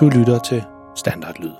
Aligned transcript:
Du 0.00 0.08
lytter 0.08 0.38
til 0.38 0.62
Standardlyd. 0.96 1.52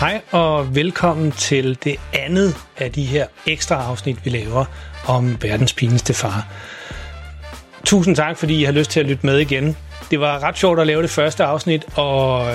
Hej 0.00 0.20
og 0.30 0.74
velkommen 0.74 1.32
til 1.32 1.78
det 1.84 1.96
andet 2.12 2.56
af 2.76 2.92
de 2.92 3.04
her 3.04 3.26
ekstra 3.46 3.74
afsnit, 3.74 4.24
vi 4.24 4.30
laver 4.30 4.64
om 5.06 5.42
verdens 5.42 5.72
pinligste 5.72 6.14
far. 6.14 6.46
Tusind 7.84 8.16
tak, 8.16 8.36
fordi 8.36 8.60
I 8.60 8.64
har 8.64 8.72
lyst 8.72 8.90
til 8.90 9.00
at 9.00 9.06
lytte 9.06 9.26
med 9.26 9.38
igen. 9.38 9.76
Det 10.10 10.20
var 10.20 10.42
ret 10.42 10.58
sjovt 10.58 10.80
at 10.80 10.86
lave 10.86 11.02
det 11.02 11.10
første 11.10 11.44
afsnit, 11.44 11.98
og 11.98 12.46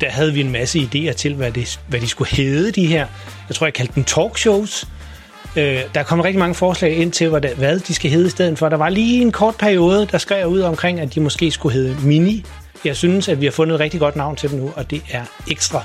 der 0.00 0.10
havde 0.10 0.32
vi 0.32 0.40
en 0.40 0.52
masse 0.52 0.78
idéer 0.78 1.12
til, 1.12 1.34
hvad, 1.34 1.52
det, 1.52 1.80
hvad 1.88 2.00
de 2.00 2.08
skulle 2.08 2.30
hedde, 2.30 2.70
de 2.70 2.86
her. 2.86 3.06
Jeg 3.48 3.56
tror, 3.56 3.66
jeg 3.66 3.74
kaldte 3.74 3.94
dem 3.94 4.04
talkshows. 4.04 4.86
Øh, 5.56 5.80
der 5.94 6.02
kom 6.02 6.20
rigtig 6.20 6.38
mange 6.38 6.54
forslag 6.54 6.96
ind 6.96 7.12
til, 7.12 7.28
hvad, 7.28 7.40
hvad 7.56 7.78
de 7.78 7.94
skal 7.94 8.10
hedde 8.10 8.26
i 8.26 8.30
stedet 8.30 8.58
for. 8.58 8.68
Der 8.68 8.76
var 8.76 8.88
lige 8.88 9.22
en 9.22 9.32
kort 9.32 9.54
periode, 9.56 10.06
der 10.06 10.18
skrev 10.18 10.46
ud 10.46 10.60
omkring, 10.60 11.00
at 11.00 11.14
de 11.14 11.20
måske 11.20 11.50
skulle 11.50 11.74
hedde 11.74 11.96
Mini. 12.02 12.44
Jeg 12.84 12.96
synes, 12.96 13.28
at 13.28 13.40
vi 13.40 13.46
har 13.46 13.52
fundet 13.52 13.74
et 13.74 13.80
rigtig 13.80 14.00
godt 14.00 14.16
navn 14.16 14.36
til 14.36 14.50
dem 14.50 14.58
nu, 14.58 14.72
og 14.76 14.90
det 14.90 15.02
er 15.10 15.24
Ekstra. 15.50 15.82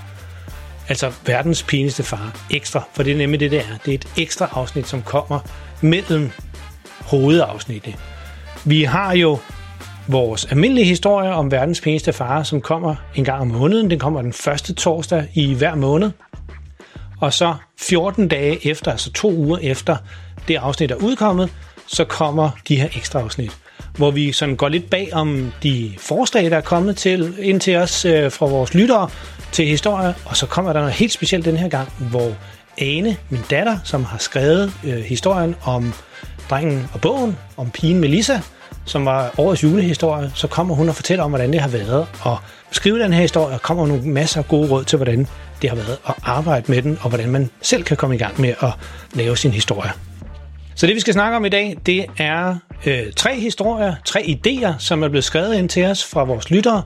Altså 0.90 1.12
verdens 1.26 1.64
pineste 1.64 2.04
far. 2.04 2.36
Ekstra, 2.52 2.84
for 2.94 3.04
det 3.04 3.14
er 3.14 3.18
nemlig 3.18 3.40
det, 3.40 3.52
det 3.52 3.60
er. 3.60 3.78
Det 3.86 3.92
er 3.92 3.96
et 3.96 4.08
ekstra 4.18 4.50
afsnit, 4.52 4.88
som 4.88 5.02
kommer 5.02 5.40
mellem 5.82 6.32
hovedafsnittet. 7.00 7.96
Vi 8.66 8.84
har 8.84 9.16
jo 9.16 9.40
vores 10.08 10.46
almindelige 10.46 10.86
historie 10.86 11.32
om 11.32 11.52
verdens 11.52 11.82
pinligste 11.82 12.14
far, 12.14 12.44
som 12.44 12.62
kommer 12.62 12.96
en 13.16 13.26
gang 13.26 13.42
om 13.42 13.48
måneden. 13.48 13.90
Den 13.90 14.00
kommer 14.00 14.22
den 14.22 14.34
første 14.34 14.74
torsdag 14.74 15.28
i 15.34 15.54
hver 15.54 15.76
måned. 15.76 16.12
Og 17.22 17.34
så 17.34 17.56
14 17.80 18.28
dage 18.28 18.68
efter, 18.68 18.92
altså 18.92 19.12
to 19.12 19.32
uger 19.32 19.58
efter 19.58 19.98
det 20.48 20.56
afsnit 20.56 20.92
er 20.92 20.96
udkommet, 20.96 21.50
så 21.88 22.06
kommer 22.06 22.50
de 22.68 22.76
her 22.76 22.90
ekstra 22.96 23.20
afsnit, 23.20 23.58
hvor 23.98 24.12
vi 24.12 24.32
sådan 24.32 24.56
går 24.56 24.70
lidt 24.70 24.90
bag 24.90 25.10
om 25.14 25.52
de 25.64 25.94
forslag, 26.00 26.52
der 26.52 26.58
er 26.58 26.62
kommet 26.62 26.98
til, 26.98 27.36
ind 27.40 27.60
til 27.60 27.76
os 27.76 28.06
øh, 28.06 28.32
fra 28.32 28.46
vores 28.46 28.74
lyttere 28.74 29.10
til 29.52 29.68
historie, 29.68 30.16
og 30.26 30.38
så 30.38 30.46
kommer 30.46 30.74
der 30.74 30.80
noget 30.80 30.94
helt 30.94 31.12
specielt 31.12 31.46
den 31.46 31.58
her 31.58 31.68
gang, 31.70 31.90
hvor 32.12 32.36
Ane, 32.78 33.18
min 33.30 33.42
datter, 33.50 33.78
som 33.84 34.04
har 34.04 34.18
skrevet 34.18 34.74
øh, 34.84 34.98
historien 34.98 35.56
om 35.64 35.94
drengen 36.50 36.90
og 36.94 37.02
bogen, 37.02 37.38
om 37.58 37.70
pigen 37.72 38.00
Melissa, 38.00 38.40
som 38.86 39.06
var 39.06 39.32
årets 39.38 39.64
julehistorie, 39.64 40.32
så 40.36 40.48
kommer 40.48 40.76
hun 40.76 40.90
og 40.90 40.96
fortæller 40.96 41.24
om, 41.24 41.32
hvordan 41.32 41.54
det 41.54 41.62
har 41.62 41.70
været 41.70 42.08
Og 42.22 42.38
skrive 42.72 43.00
den 43.00 43.14
her 43.14 43.22
historie, 43.22 43.56
og 43.56 43.62
kommer 43.62 43.88
nogle 43.88 44.04
masser 44.04 44.40
af 44.40 44.48
gode 44.48 44.70
råd 44.70 44.84
til, 44.84 44.98
hvordan 44.98 45.28
det 45.62 45.70
har 45.70 45.78
været 45.78 45.98
at 46.08 46.14
arbejde 46.24 46.72
med 46.72 46.82
den, 46.82 46.98
og 47.02 47.10
hvordan 47.10 47.30
man 47.30 47.50
selv 47.62 47.84
kan 47.84 47.98
komme 47.98 48.16
i 48.16 48.20
gang 48.20 48.42
med 48.42 48.54
at 48.62 48.72
lave 49.14 49.38
sin 49.38 49.52
historie. 49.52 49.92
Så 50.76 50.88
det, 50.88 50.96
vi 50.96 51.00
skal 51.00 51.14
snakke 51.14 51.38
om 51.38 51.46
i 51.46 51.50
dag, 51.50 51.78
det 51.86 52.06
er 52.18 52.56
øh, 52.86 53.04
tre 53.16 53.40
historier, 53.40 53.96
tre 54.06 54.20
idéer, 54.20 54.74
som 54.80 55.04
er 55.04 55.08
blevet 55.08 55.24
skrevet 55.24 55.56
ind 55.56 55.70
til 55.70 55.86
os 55.86 56.06
fra 56.06 56.24
vores 56.24 56.52
lyttere, 56.52 56.84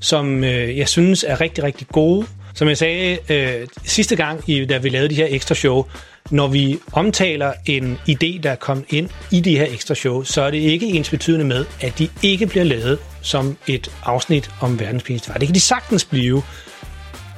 som 0.00 0.44
øh, 0.44 0.78
jeg 0.78 0.88
synes 0.88 1.24
er 1.28 1.40
rigtig, 1.40 1.64
rigtig 1.64 1.86
gode. 1.88 2.26
Som 2.54 2.68
jeg 2.68 2.78
sagde 2.78 3.18
øh, 3.28 3.66
sidste 3.84 4.16
gang, 4.16 4.50
i, 4.50 4.64
da 4.64 4.78
vi 4.78 4.88
lavede 4.88 5.08
de 5.08 5.14
her 5.14 5.26
ekstra 5.30 5.54
show, 5.54 5.84
når 6.30 6.48
vi 6.48 6.78
omtaler 6.92 7.52
en 7.66 7.98
idé, 8.10 8.40
der 8.42 8.50
er 8.50 8.54
kommet 8.54 8.86
ind 8.88 9.08
i 9.30 9.40
de 9.40 9.58
her 9.58 9.66
ekstra 9.70 9.94
show, 9.94 10.22
så 10.22 10.42
er 10.42 10.50
det 10.50 10.58
ikke 10.58 10.86
ens 10.86 11.10
betydende 11.10 11.44
med, 11.44 11.64
at 11.80 11.98
de 11.98 12.08
ikke 12.22 12.46
bliver 12.46 12.64
lavet 12.64 12.98
som 13.22 13.56
et 13.66 13.90
afsnit 14.04 14.50
om 14.60 14.80
verdens. 14.80 15.02
Det 15.02 15.22
kan 15.24 15.54
de 15.54 15.60
sagtens 15.60 16.04
blive. 16.04 16.42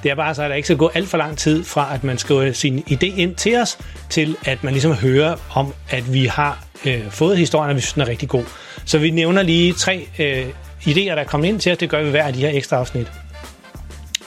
Det 0.03 0.11
er 0.11 0.15
bare 0.15 0.35
så, 0.35 0.43
at 0.43 0.51
der 0.51 0.57
ikke 0.57 0.67
skal 0.67 0.77
gå 0.77 0.91
alt 0.95 1.09
for 1.09 1.19
lang 1.19 1.39
tid 1.39 1.65
fra, 1.65 1.95
at 1.95 2.05
man 2.05 2.19
skriver 2.19 2.53
sin 2.53 2.79
idé 2.79 3.07
ind 3.07 3.35
til 3.35 3.57
os, 3.57 3.79
til 4.11 4.37
at 4.45 4.65
man 4.65 4.73
ligesom 4.73 4.93
hører 4.93 5.37
om, 5.55 5.75
at 5.91 6.13
vi 6.13 6.27
har 6.27 6.65
øh, 6.87 7.11
fået 7.11 7.39
historien, 7.39 7.71
og 7.71 7.77
vi 7.77 7.81
synes, 7.81 7.93
den 7.93 8.03
er 8.03 8.09
rigtig 8.09 8.29
god. 8.29 8.45
Så 8.85 8.99
vi 8.99 9.11
nævner 9.11 9.43
lige 9.43 9.73
tre 9.73 10.09
øh, 10.19 10.47
idéer, 10.81 11.15
der 11.15 11.15
er 11.15 11.25
kommet 11.25 11.49
ind 11.49 11.61
til 11.61 11.73
os. 11.73 11.79
Det 11.79 11.91
gør 11.91 12.03
vi 12.03 12.11
hver 12.11 12.25
af 12.25 12.33
de 12.33 12.41
her 12.41 12.51
ekstra 12.53 12.77
afsnit. 12.77 13.13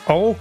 Og 0.06 0.38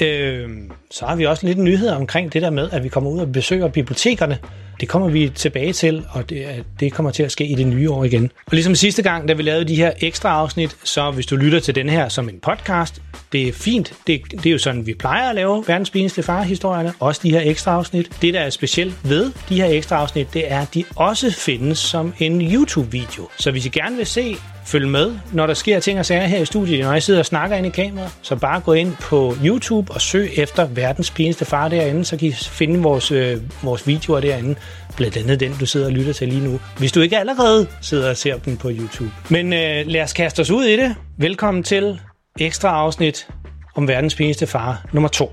øh, 0.00 0.48
så 0.90 1.06
har 1.06 1.16
vi 1.16 1.26
også 1.26 1.46
lidt 1.46 1.58
nyheder 1.58 1.96
omkring 1.96 2.32
det 2.32 2.42
der 2.42 2.50
med, 2.50 2.68
at 2.72 2.84
vi 2.84 2.88
kommer 2.88 3.10
ud 3.10 3.20
og 3.20 3.32
besøger 3.32 3.68
bibliotekerne. 3.68 4.38
Det 4.80 4.88
kommer 4.88 5.08
vi 5.08 5.28
tilbage 5.34 5.72
til, 5.72 6.04
og 6.10 6.30
det, 6.30 6.64
det 6.80 6.92
kommer 6.92 7.10
til 7.10 7.22
at 7.22 7.32
ske 7.32 7.46
i 7.46 7.54
det 7.54 7.66
nye 7.66 7.90
år 7.90 8.04
igen. 8.04 8.30
Og 8.46 8.52
ligesom 8.52 8.74
sidste 8.74 9.02
gang, 9.02 9.28
da 9.28 9.32
vi 9.32 9.42
lavede 9.42 9.64
de 9.64 9.76
her 9.76 9.92
ekstra 10.00 10.28
afsnit, 10.28 10.76
så 10.84 11.10
hvis 11.10 11.26
du 11.26 11.36
lytter 11.36 11.60
til 11.60 11.74
den 11.74 11.88
her 11.88 12.08
som 12.08 12.28
en 12.28 12.38
podcast, 12.42 13.02
det 13.32 13.48
er 13.48 13.52
fint. 13.52 13.92
Det, 14.06 14.20
det 14.30 14.46
er 14.46 14.50
jo 14.50 14.58
sådan, 14.58 14.86
vi 14.86 14.94
plejer 14.94 15.28
at 15.28 15.34
lave 15.34 15.64
verdens 15.66 15.90
pinligste 15.90 16.22
farhistorierne, 16.22 16.92
også 17.00 17.20
de 17.24 17.30
her 17.30 17.40
ekstra 17.44 17.72
afsnit. 17.72 18.10
Det, 18.22 18.34
der 18.34 18.40
er 18.40 18.50
specielt 18.50 18.94
ved 19.04 19.32
de 19.48 19.56
her 19.56 19.66
ekstra 19.66 19.96
afsnit, 19.96 20.34
det 20.34 20.52
er, 20.52 20.60
at 20.60 20.74
de 20.74 20.84
også 20.96 21.30
findes 21.30 21.78
som 21.78 22.14
en 22.18 22.40
YouTube-video. 22.40 23.28
Så 23.38 23.50
hvis 23.50 23.66
I 23.66 23.68
gerne 23.68 23.96
vil 23.96 24.06
se 24.06 24.36
følge 24.66 24.88
med, 24.88 25.12
når 25.32 25.46
der 25.46 25.54
sker 25.54 25.80
ting 25.80 25.98
og 25.98 26.06
sager 26.06 26.26
her 26.26 26.38
i 26.38 26.44
studiet, 26.44 26.80
når 26.80 26.92
jeg 26.92 27.02
sidder 27.02 27.20
og 27.20 27.26
snakker 27.26 27.56
ind 27.56 27.66
i 27.66 27.70
kameraet, 27.70 28.10
så 28.22 28.36
bare 28.36 28.60
gå 28.60 28.72
ind 28.72 28.92
på 29.00 29.36
YouTube 29.44 29.92
og 29.92 30.00
søg 30.00 30.30
efter 30.36 30.66
verdens 30.76 31.10
pineste 31.10 31.44
far 31.44 31.68
derinde, 31.68 32.04
så 32.04 32.16
kan 32.16 32.28
I 32.28 32.32
finde 32.32 32.82
vores, 32.82 33.10
øh, 33.10 33.40
vores 33.62 33.86
videoer 33.86 34.20
derinde, 34.20 34.54
blandt 34.96 35.16
andet 35.16 35.40
den, 35.40 35.54
du 35.60 35.66
sidder 35.66 35.86
og 35.86 35.92
lytter 35.92 36.12
til 36.12 36.28
lige 36.28 36.44
nu, 36.44 36.60
hvis 36.78 36.92
du 36.92 37.00
ikke 37.00 37.18
allerede 37.18 37.66
sidder 37.80 38.10
og 38.10 38.16
ser 38.16 38.38
dem 38.38 38.56
på 38.56 38.70
YouTube. 38.70 39.10
Men 39.28 39.52
øh, 39.52 39.86
lad 39.86 40.02
os 40.02 40.12
kaste 40.12 40.40
os 40.40 40.50
ud 40.50 40.64
i 40.64 40.76
det. 40.76 40.94
Velkommen 41.18 41.62
til 41.62 42.00
ekstra 42.40 42.68
afsnit 42.68 43.28
om 43.74 43.88
verdens 43.88 44.14
pineste 44.14 44.46
far, 44.46 44.86
nummer 44.92 45.08
2. 45.08 45.32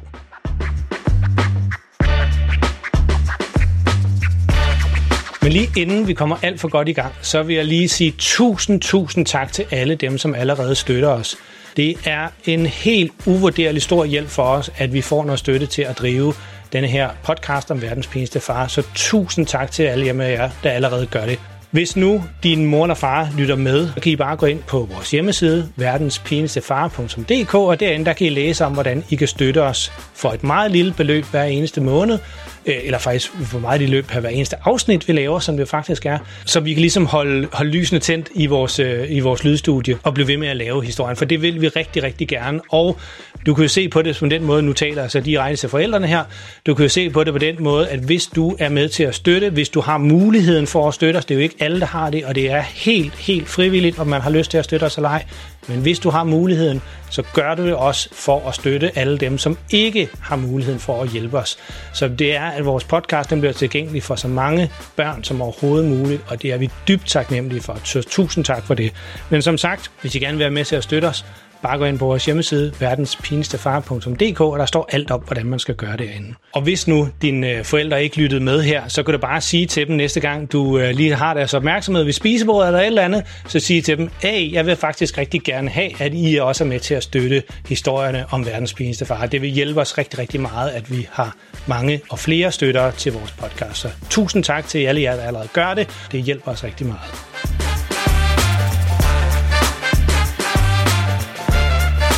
Men 5.43 5.51
lige 5.51 5.69
inden 5.77 6.07
vi 6.07 6.13
kommer 6.13 6.35
alt 6.41 6.59
for 6.59 6.67
godt 6.67 6.89
i 6.89 6.93
gang, 6.93 7.13
så 7.21 7.43
vil 7.43 7.55
jeg 7.55 7.65
lige 7.65 7.89
sige 7.89 8.13
tusind, 8.17 8.81
tusind 8.81 9.25
tak 9.25 9.53
til 9.53 9.65
alle 9.71 9.95
dem, 9.95 10.17
som 10.17 10.35
allerede 10.35 10.75
støtter 10.75 11.09
os. 11.09 11.37
Det 11.77 11.95
er 12.05 12.27
en 12.45 12.65
helt 12.65 13.11
uvurderlig 13.25 13.81
stor 13.81 14.05
hjælp 14.05 14.29
for 14.29 14.43
os, 14.43 14.71
at 14.77 14.93
vi 14.93 15.01
får 15.01 15.25
noget 15.25 15.39
støtte 15.39 15.65
til 15.65 15.81
at 15.81 15.99
drive 15.99 16.33
denne 16.73 16.87
her 16.87 17.09
podcast 17.23 17.71
om 17.71 17.81
verdens 17.81 18.07
pæneste 18.07 18.39
far. 18.39 18.67
Så 18.67 18.83
tusind 18.95 19.45
tak 19.45 19.71
til 19.71 19.83
alle 19.83 20.05
jer, 20.05 20.49
der 20.63 20.69
allerede 20.71 21.05
gør 21.05 21.25
det. 21.25 21.39
Hvis 21.71 21.95
nu 21.95 22.23
din 22.43 22.65
mor 22.65 22.87
og 22.87 22.97
far 22.97 23.29
lytter 23.37 23.55
med, 23.55 23.87
så 23.95 24.01
kan 24.01 24.11
I 24.11 24.15
bare 24.15 24.35
gå 24.35 24.45
ind 24.45 24.59
på 24.67 24.87
vores 24.93 25.11
hjemmeside, 25.11 25.69
verdenspinligstefar.dk, 25.75 27.55
og 27.55 27.79
derinde 27.79 28.05
der 28.05 28.13
kan 28.13 28.27
I 28.27 28.29
læse 28.29 28.65
om, 28.65 28.73
hvordan 28.73 29.03
I 29.09 29.15
kan 29.15 29.27
støtte 29.27 29.63
os 29.63 29.91
for 30.13 30.29
et 30.29 30.43
meget 30.43 30.71
lille 30.71 30.93
beløb 30.93 31.25
hver 31.25 31.43
eneste 31.43 31.81
måned, 31.81 32.19
Øh, 32.65 32.75
eller 32.83 32.99
faktisk 32.99 33.31
hvor 33.35 33.59
meget 33.59 33.79
de 33.79 33.87
løb 33.87 34.05
per 34.05 34.19
hver 34.19 34.29
eneste 34.29 34.55
afsnit, 34.63 35.07
vi 35.07 35.13
laver, 35.13 35.39
som 35.39 35.57
det 35.57 35.67
faktisk 35.67 36.05
er, 36.05 36.17
så 36.45 36.59
vi 36.59 36.73
kan 36.73 36.81
ligesom 36.81 37.05
holde, 37.05 37.47
holde 37.51 37.71
lysene 37.71 37.99
tændt 37.99 38.29
i 38.35 38.45
vores, 38.45 38.79
øh, 38.79 39.11
i 39.11 39.19
vores 39.19 39.43
lydstudie 39.43 39.97
og 40.03 40.13
blive 40.13 40.27
ved 40.27 40.37
med 40.37 40.47
at 40.47 40.57
lave 40.57 40.83
historien, 40.83 41.17
for 41.17 41.25
det 41.25 41.41
vil 41.41 41.61
vi 41.61 41.67
rigtig, 41.67 42.03
rigtig 42.03 42.27
gerne. 42.27 42.61
Og 42.69 42.97
du 43.45 43.53
kan 43.53 43.61
jo 43.61 43.67
se 43.67 43.89
på 43.89 44.01
det 44.01 44.17
på 44.17 44.25
den 44.25 44.43
måde, 44.43 44.61
nu 44.61 44.73
taler 44.73 45.07
så 45.07 45.19
direkte 45.19 45.57
til 45.57 45.69
forældrene 45.69 46.07
her, 46.07 46.23
du 46.65 46.73
kan 46.73 46.83
jo 46.83 46.89
se 46.89 47.09
på 47.09 47.23
det 47.23 47.33
på 47.33 47.39
den 47.39 47.55
måde, 47.59 47.89
at 47.89 47.99
hvis 47.99 48.27
du 48.27 48.55
er 48.59 48.69
med 48.69 48.89
til 48.89 49.03
at 49.03 49.15
støtte, 49.15 49.49
hvis 49.49 49.69
du 49.69 49.81
har 49.81 49.97
muligheden 49.97 50.67
for 50.67 50.87
at 50.87 50.93
støtte 50.93 51.17
os, 51.17 51.25
det 51.25 51.35
er 51.35 51.39
jo 51.39 51.43
ikke 51.43 51.55
alle, 51.59 51.79
der 51.79 51.85
har 51.85 52.09
det, 52.09 52.25
og 52.25 52.35
det 52.35 52.51
er 52.51 52.61
helt, 52.61 53.15
helt 53.15 53.47
frivilligt, 53.47 53.99
om 53.99 54.07
man 54.07 54.21
har 54.21 54.29
lyst 54.29 54.51
til 54.51 54.57
at 54.57 54.65
støtte 54.65 54.83
os 54.83 54.95
eller 54.95 55.09
ej. 55.09 55.25
Men 55.67 55.79
hvis 55.79 55.99
du 55.99 56.09
har 56.09 56.23
muligheden, 56.23 56.81
så 57.09 57.23
gør 57.33 57.55
du 57.55 57.65
det 57.65 57.75
også 57.75 58.09
for 58.11 58.47
at 58.47 58.55
støtte 58.55 58.97
alle 58.97 59.17
dem, 59.17 59.37
som 59.37 59.57
ikke 59.71 60.09
har 60.21 60.35
muligheden 60.35 60.79
for 60.79 61.01
at 61.01 61.09
hjælpe 61.09 61.37
os. 61.37 61.57
Så 61.93 62.07
det 62.07 62.35
er, 62.35 62.45
at 62.45 62.65
vores 62.65 62.83
podcast 62.83 63.29
den 63.29 63.39
bliver 63.39 63.53
tilgængelig 63.53 64.03
for 64.03 64.15
så 64.15 64.27
mange 64.27 64.71
børn 64.95 65.23
som 65.23 65.41
overhovedet 65.41 65.89
muligt, 65.89 66.21
og 66.27 66.41
det 66.41 66.51
er 66.51 66.57
vi 66.57 66.69
dybt 66.87 67.07
taknemmelige 67.07 67.61
for. 67.61 67.79
Så 67.83 68.01
tusind 68.01 68.45
tak 68.45 68.63
for 68.65 68.73
det. 68.73 68.93
Men 69.29 69.41
som 69.41 69.57
sagt, 69.57 69.91
hvis 70.01 70.15
I 70.15 70.19
gerne 70.19 70.37
vil 70.37 70.39
være 70.39 70.51
med 70.51 70.65
til 70.65 70.75
at 70.75 70.83
støtte 70.83 71.05
os, 71.05 71.25
Bare 71.61 71.77
gå 71.77 71.85
ind 71.85 71.99
på 71.99 72.05
vores 72.05 72.25
hjemmeside, 72.25 72.73
verdenspinestefar.dk, 72.79 74.41
og 74.41 74.59
der 74.59 74.65
står 74.65 74.89
alt 74.91 75.11
om, 75.11 75.21
hvordan 75.21 75.45
man 75.45 75.59
skal 75.59 75.75
gøre 75.75 75.97
det 75.97 75.99
derinde. 75.99 76.33
Og 76.53 76.61
hvis 76.61 76.87
nu 76.87 77.09
dine 77.21 77.49
øh, 77.49 77.63
forældre 77.63 78.03
ikke 78.03 78.17
lyttede 78.17 78.43
med 78.43 78.61
her, 78.61 78.87
så 78.87 79.03
kan 79.03 79.13
du 79.13 79.17
bare 79.19 79.41
sige 79.41 79.65
til 79.65 79.87
dem 79.87 79.95
næste 79.95 80.19
gang, 80.19 80.51
du 80.51 80.79
øh, 80.79 80.95
lige 80.95 81.15
har 81.15 81.33
deres 81.33 81.53
opmærksomhed 81.53 82.03
ved 82.03 82.13
spisebordet 82.13 82.67
eller 82.67 82.79
et 82.79 82.85
eller 82.85 83.01
andet, 83.01 83.23
så 83.47 83.59
sige 83.59 83.81
til 83.81 83.97
dem, 83.97 84.09
hey, 84.21 84.53
jeg 84.53 84.65
vil 84.65 84.75
faktisk 84.75 85.17
rigtig 85.17 85.41
gerne 85.41 85.69
have, 85.69 86.01
at 86.01 86.11
I 86.15 86.35
også 86.41 86.63
er 86.63 86.67
med 86.67 86.79
til 86.79 86.93
at 86.93 87.03
støtte 87.03 87.43
historierne 87.69 88.25
om 88.29 88.45
verdens 88.45 88.73
pineste 88.73 89.05
far. 89.05 89.25
Det 89.25 89.41
vil 89.41 89.49
hjælpe 89.49 89.81
os 89.81 89.97
rigtig, 89.97 90.19
rigtig 90.19 90.41
meget, 90.41 90.69
at 90.69 90.91
vi 90.91 91.07
har 91.11 91.35
mange 91.67 92.01
og 92.09 92.19
flere 92.19 92.51
støttere 92.51 92.91
til 92.91 93.13
vores 93.13 93.31
podcast. 93.31 93.77
Så 93.77 93.89
tusind 94.09 94.43
tak 94.43 94.67
til 94.67 94.85
alle 94.85 95.01
jer, 95.01 95.15
der 95.15 95.23
allerede 95.23 95.49
gør 95.53 95.73
det. 95.73 96.07
Det 96.11 96.23
hjælper 96.23 96.51
os 96.51 96.63
rigtig 96.63 96.87
meget. 96.87 97.30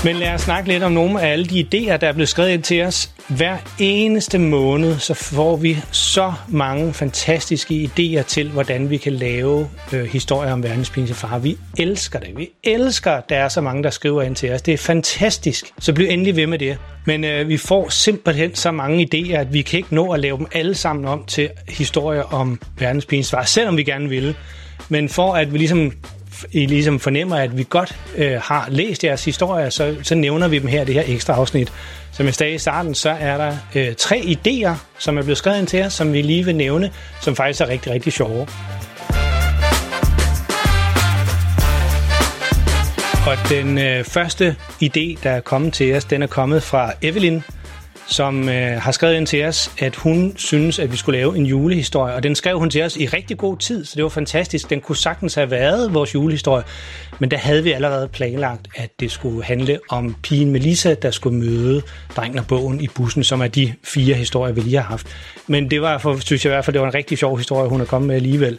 Men 0.05 0.15
lad 0.15 0.33
os 0.33 0.41
snakke 0.41 0.69
lidt 0.69 0.83
om 0.83 0.91
nogle 0.91 1.21
af 1.21 1.31
alle 1.31 1.45
de 1.45 1.61
idéer, 1.61 1.97
der 1.97 2.07
er 2.07 2.11
blevet 2.11 2.29
skrevet 2.29 2.49
ind 2.49 2.63
til 2.63 2.83
os. 2.83 3.09
Hver 3.27 3.57
eneste 3.79 4.37
måned, 4.37 4.99
så 4.99 5.13
får 5.13 5.55
vi 5.55 5.77
så 5.91 6.33
mange 6.47 6.93
fantastiske 6.93 7.89
idéer 7.89 8.21
til, 8.21 8.49
hvordan 8.49 8.89
vi 8.89 8.97
kan 8.97 9.13
lave 9.13 9.69
øh, 9.93 10.05
historier 10.05 10.53
om 10.53 10.63
verdens 10.63 10.89
pinligste 10.89 11.15
far. 11.15 11.39
Vi 11.39 11.57
elsker 11.77 12.19
det. 12.19 12.37
Vi 12.37 12.49
elsker, 12.63 13.11
at 13.11 13.29
der 13.29 13.35
er 13.35 13.49
så 13.49 13.61
mange, 13.61 13.83
der 13.83 13.89
skriver 13.89 14.21
ind 14.21 14.35
til 14.35 14.51
os. 14.51 14.61
Det 14.61 14.73
er 14.73 14.77
fantastisk. 14.77 15.65
Så 15.79 15.93
bliv 15.93 16.07
endelig 16.09 16.35
ved 16.35 16.47
med 16.47 16.59
det. 16.59 16.77
Men 17.05 17.23
øh, 17.23 17.49
vi 17.49 17.57
får 17.57 17.89
simpelthen 17.89 18.55
så 18.55 18.71
mange 18.71 19.09
idéer, 19.13 19.35
at 19.35 19.53
vi 19.53 19.61
kan 19.61 19.77
ikke 19.77 19.95
nå 19.95 20.11
at 20.11 20.19
lave 20.19 20.37
dem 20.37 20.47
alle 20.53 20.75
sammen 20.75 21.05
om 21.05 21.23
til 21.27 21.49
historier 21.69 22.23
om 22.33 22.59
verdens 22.79 23.05
pinligste 23.05 23.31
far, 23.31 23.43
selvom 23.43 23.77
vi 23.77 23.83
gerne 23.83 24.09
ville. 24.09 24.35
Men 24.89 25.09
for 25.09 25.33
at 25.33 25.53
vi 25.53 25.57
ligesom 25.57 25.91
i 26.51 26.65
ligesom 26.65 26.99
fornemmer, 26.99 27.35
at 27.35 27.57
vi 27.57 27.65
godt 27.69 27.95
øh, 28.15 28.41
har 28.41 28.67
læst 28.69 29.03
jeres 29.03 29.25
historier, 29.25 29.69
så, 29.69 29.95
så 30.03 30.15
nævner 30.15 30.47
vi 30.47 30.59
dem 30.59 30.67
her, 30.67 30.83
det 30.83 30.93
her 30.93 31.03
ekstra 31.07 31.33
afsnit. 31.33 31.73
Som 32.11 32.25
jeg 32.25 32.33
sagde 32.33 32.53
i 32.53 32.57
starten, 32.57 32.95
så 32.95 33.09
er 33.09 33.37
der 33.37 33.57
øh, 33.75 33.95
tre 33.95 34.17
idéer, 34.17 34.75
som 34.99 35.17
er 35.17 35.21
blevet 35.21 35.37
skrevet 35.37 35.59
ind 35.59 35.67
til 35.67 35.83
os, 35.83 35.93
som 35.93 36.13
vi 36.13 36.21
lige 36.21 36.45
vil 36.45 36.55
nævne, 36.55 36.91
som 37.21 37.35
faktisk 37.35 37.61
er 37.61 37.67
rigtig, 37.67 37.91
rigtig 37.91 38.13
sjove. 38.13 38.47
Og 43.27 43.37
den 43.49 43.77
øh, 43.77 44.03
første 44.03 44.55
idé, 44.83 45.19
der 45.23 45.31
er 45.31 45.39
kommet 45.39 45.73
til 45.73 45.95
os, 45.95 46.05
den 46.05 46.23
er 46.23 46.27
kommet 46.27 46.63
fra 46.63 46.91
Evelyn, 47.01 47.41
som 48.07 48.49
øh, 48.49 48.81
har 48.81 48.91
skrevet 48.91 49.15
ind 49.15 49.27
til 49.27 49.45
os, 49.45 49.71
at 49.79 49.95
hun 49.95 50.33
synes, 50.35 50.79
at 50.79 50.91
vi 50.91 50.97
skulle 50.97 51.19
lave 51.19 51.37
en 51.37 51.45
julehistorie. 51.45 52.15
Og 52.15 52.23
den 52.23 52.35
skrev 52.35 52.59
hun 52.59 52.69
til 52.69 52.83
os 52.83 52.97
i 52.97 53.05
rigtig 53.05 53.37
god 53.37 53.57
tid, 53.57 53.85
så 53.85 53.93
det 53.95 54.03
var 54.03 54.09
fantastisk. 54.09 54.69
Den 54.69 54.81
kunne 54.81 54.97
sagtens 54.97 55.35
have 55.35 55.51
været 55.51 55.93
vores 55.93 56.13
julehistorie, 56.13 56.63
men 57.19 57.31
der 57.31 57.37
havde 57.37 57.63
vi 57.63 57.71
allerede 57.71 58.07
planlagt, 58.07 58.67
at 58.75 58.89
det 58.99 59.11
skulle 59.11 59.43
handle 59.43 59.79
om 59.89 60.15
pigen 60.23 60.51
Melissa, 60.51 60.93
der 60.93 61.11
skulle 61.11 61.37
møde 61.37 61.81
drengen 62.15 62.39
og 62.39 62.47
bogen 62.47 62.81
i 62.81 62.87
bussen, 62.87 63.23
som 63.23 63.41
er 63.41 63.47
de 63.47 63.73
fire 63.83 64.15
historier, 64.15 64.53
vi 64.53 64.61
lige 64.61 64.77
har 64.77 64.83
haft. 64.83 65.07
Men 65.47 65.71
det 65.71 65.81
var, 65.81 65.97
for, 65.97 66.17
synes 66.19 66.45
jeg 66.45 66.51
i 66.51 66.53
hvert 66.53 66.65
fald, 66.65 66.73
det 66.73 66.81
var 66.81 66.87
en 66.87 66.93
rigtig 66.93 67.17
sjov 67.17 67.37
historie, 67.37 67.69
hun 67.69 67.81
er 67.81 67.85
kommet 67.85 68.07
med 68.07 68.15
alligevel. 68.15 68.57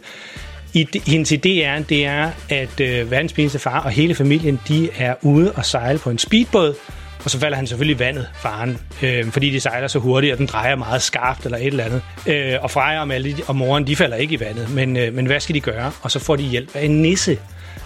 I, 0.73 0.87
hendes 1.07 1.31
idé 1.31 1.49
er, 1.49 1.83
det 1.89 2.05
er, 2.05 2.31
at 2.49 2.79
øh, 2.79 3.11
verdens 3.11 3.57
far 3.57 3.81
og 3.81 3.91
hele 3.91 4.15
familien, 4.15 4.59
de 4.67 4.89
er 4.97 5.15
ude 5.21 5.51
og 5.51 5.65
sejle 5.65 5.99
på 5.99 6.09
en 6.09 6.17
speedbåd, 6.17 6.75
og 7.25 7.31
så 7.31 7.39
falder 7.39 7.57
han 7.57 7.67
selvfølgelig 7.67 7.95
i 7.95 7.99
vandet, 7.99 8.29
faren, 8.35 8.77
øh, 9.01 9.31
fordi 9.31 9.49
de 9.49 9.59
sejler 9.59 9.87
så 9.87 9.99
hurtigt, 9.99 10.33
og 10.33 10.37
den 10.37 10.45
drejer 10.45 10.75
meget 10.75 11.01
skarpt 11.01 11.45
eller 11.45 11.57
et 11.57 11.67
eller 11.67 11.83
andet. 11.83 12.01
Øh, 12.27 12.53
og 12.61 12.71
Freja 12.71 12.99
og, 12.99 13.07
Malte, 13.07 13.43
og 13.47 13.55
moren, 13.55 13.87
de 13.87 13.95
falder 13.95 14.17
ikke 14.17 14.35
i 14.35 14.39
vandet, 14.39 14.69
men, 14.69 14.97
øh, 14.97 15.13
men 15.13 15.25
hvad 15.25 15.39
skal 15.39 15.55
de 15.55 15.59
gøre? 15.59 15.91
Og 16.01 16.11
så 16.11 16.19
får 16.19 16.35
de 16.35 16.43
hjælp 16.43 16.75
af 16.75 16.85
en 16.85 17.01
nisse, 17.01 17.37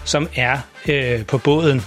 som 0.04 0.28
er 0.36 0.58
øh, 0.88 1.26
på 1.26 1.38
båden, 1.38 1.82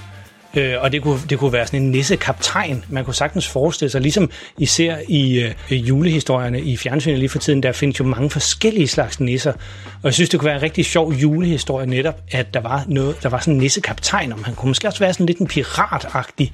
Øh, 0.55 0.75
og 0.79 0.91
det 0.91 1.01
kunne, 1.01 1.19
det 1.29 1.39
kunne 1.39 1.53
være 1.53 1.67
sådan 1.67 1.81
en 1.81 1.91
nissekaptajn. 1.91 2.85
Man 2.89 3.05
kunne 3.05 3.15
sagtens 3.15 3.47
forestille 3.47 3.89
sig, 3.89 4.01
ligesom 4.01 4.29
især 4.57 4.95
i 5.07 5.39
øh, 5.39 5.89
julehistorierne 5.89 6.61
i 6.61 6.77
fjernsynet 6.77 7.19
lige 7.19 7.29
for 7.29 7.39
tiden, 7.39 7.63
der 7.63 7.71
findes 7.71 8.00
jo 8.00 8.05
mange 8.05 8.29
forskellige 8.29 8.88
slags 8.88 9.19
nisser. 9.19 9.51
Og 9.85 10.03
jeg 10.03 10.13
synes, 10.13 10.29
det 10.29 10.39
kunne 10.39 10.47
være 10.47 10.55
en 10.55 10.61
rigtig 10.61 10.85
sjov 10.85 11.13
julehistorie 11.13 11.88
netop, 11.88 12.21
at 12.31 12.53
der 12.53 12.59
var, 12.59 12.83
noget, 12.88 13.23
der 13.23 13.29
var 13.29 13.39
sådan 13.39 13.53
en 13.53 13.59
nissekaptajn, 13.59 14.33
om 14.33 14.44
han 14.44 14.55
kunne 14.55 14.69
måske 14.69 14.88
også 14.88 15.00
være 15.00 15.13
sådan 15.13 15.25
lidt 15.25 15.38
en 15.38 15.47
piratagtig, 15.47 16.51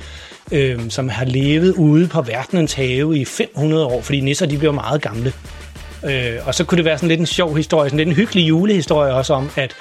øh, 0.51 0.79
som 0.89 1.09
har 1.09 1.25
levet 1.25 1.73
ude 1.73 2.07
på 2.07 2.21
verdenens 2.21 2.73
have 2.73 3.17
i 3.17 3.25
500 3.25 3.85
år, 3.85 4.01
fordi 4.01 4.19
nisser 4.19 4.45
de 4.45 4.57
bliver 4.57 4.73
meget 4.73 5.01
gamle. 5.01 5.33
Øh, 6.05 6.35
og 6.45 6.55
så 6.55 6.63
kunne 6.63 6.77
det 6.77 6.85
være 6.85 6.97
sådan 6.97 7.09
lidt 7.09 7.19
en 7.19 7.25
sjov 7.25 7.57
historie, 7.57 7.89
sådan 7.89 7.97
lidt 7.97 8.09
en 8.09 8.15
hyggelig 8.15 8.49
julehistorie 8.49 9.13
også 9.13 9.33
om, 9.33 9.49
at 9.55 9.75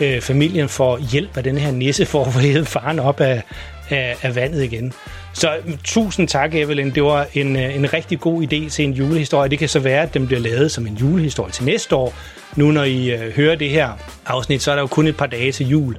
øh, 0.00 0.20
familien 0.20 0.68
får 0.68 0.98
hjælp 0.98 1.36
af 1.36 1.44
den 1.44 1.58
her 1.58 1.70
nisse 1.70 2.06
for 2.06 2.24
at 2.24 2.32
få 2.32 2.38
hævet 2.38 2.68
faren 2.68 2.98
op 2.98 3.20
af, 3.20 3.42
af, 3.90 4.16
af 4.22 4.34
vandet 4.34 4.62
igen. 4.62 4.92
Så 5.32 5.56
mm, 5.64 5.78
tusind 5.84 6.28
tak, 6.28 6.54
Evelyn. 6.54 6.90
Det 6.90 7.02
var 7.02 7.26
en, 7.34 7.56
øh, 7.56 7.76
en 7.76 7.92
rigtig 7.92 8.20
god 8.20 8.42
idé 8.42 8.68
til 8.70 8.84
en 8.84 8.92
julehistorie. 8.92 9.50
Det 9.50 9.58
kan 9.58 9.68
så 9.68 9.80
være, 9.80 10.02
at 10.02 10.14
den 10.14 10.26
bliver 10.26 10.40
lavet 10.40 10.70
som 10.70 10.86
en 10.86 10.94
julehistorie 10.94 11.52
til 11.52 11.64
næste 11.64 11.96
år. 11.96 12.14
Nu 12.56 12.70
når 12.70 12.84
I 12.84 13.10
øh, 13.10 13.36
hører 13.36 13.54
det 13.54 13.70
her 13.70 13.90
afsnit, 14.26 14.62
så 14.62 14.70
er 14.70 14.74
der 14.74 14.82
jo 14.82 14.86
kun 14.86 15.06
et 15.06 15.16
par 15.16 15.26
dage 15.26 15.52
til 15.52 15.68
jul. 15.68 15.96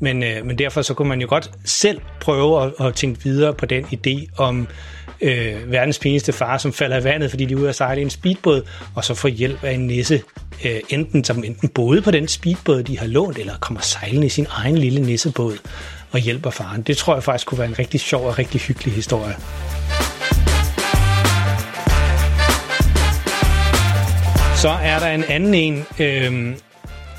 Men, 0.00 0.22
øh, 0.22 0.46
men 0.46 0.58
derfor 0.58 0.82
så 0.82 0.94
kunne 0.94 1.08
man 1.08 1.20
jo 1.20 1.26
godt 1.28 1.50
selv 1.64 2.00
prøve 2.20 2.62
at, 2.64 2.86
at 2.86 2.94
tænke 2.94 3.24
videre 3.24 3.54
på 3.54 3.66
den 3.66 3.84
idé 3.84 4.26
om 4.36 4.68
øh, 5.22 5.72
verdens 5.72 5.98
pinligste 5.98 6.32
far, 6.32 6.58
som 6.58 6.72
falder 6.72 7.00
i 7.00 7.04
vandet, 7.04 7.30
fordi 7.30 7.44
de 7.44 7.54
er 7.54 7.58
ude 7.58 7.68
at 7.68 7.74
sejle 7.74 8.00
i 8.00 8.04
en 8.04 8.10
speedbåd, 8.10 8.62
og 8.94 9.04
så 9.04 9.14
får 9.14 9.28
hjælp 9.28 9.64
af 9.64 9.72
en 9.72 9.86
nisse, 9.86 10.22
øh, 10.64 10.80
enten 10.88 11.24
som 11.24 11.44
enten 11.44 11.68
både 11.68 12.02
på 12.02 12.10
den 12.10 12.28
speedbåd, 12.28 12.82
de 12.82 12.98
har 12.98 13.06
lånt, 13.06 13.38
eller 13.38 13.54
kommer 13.60 13.80
sejlende 13.80 14.26
i 14.26 14.30
sin 14.30 14.46
egen 14.50 14.78
lille 14.78 15.00
nissebåd 15.00 15.56
og 16.10 16.18
hjælper 16.18 16.50
faren. 16.50 16.82
Det 16.82 16.96
tror 16.96 17.14
jeg 17.14 17.22
faktisk 17.22 17.46
kunne 17.46 17.58
være 17.58 17.68
en 17.68 17.78
rigtig 17.78 18.00
sjov 18.00 18.26
og 18.26 18.38
rigtig 18.38 18.60
hyggelig 18.60 18.94
historie. 18.94 19.36
Så 24.56 24.68
er 24.68 24.98
der 24.98 25.06
en 25.06 25.24
anden 25.24 25.54
en, 25.54 25.86
øh, 25.98 26.56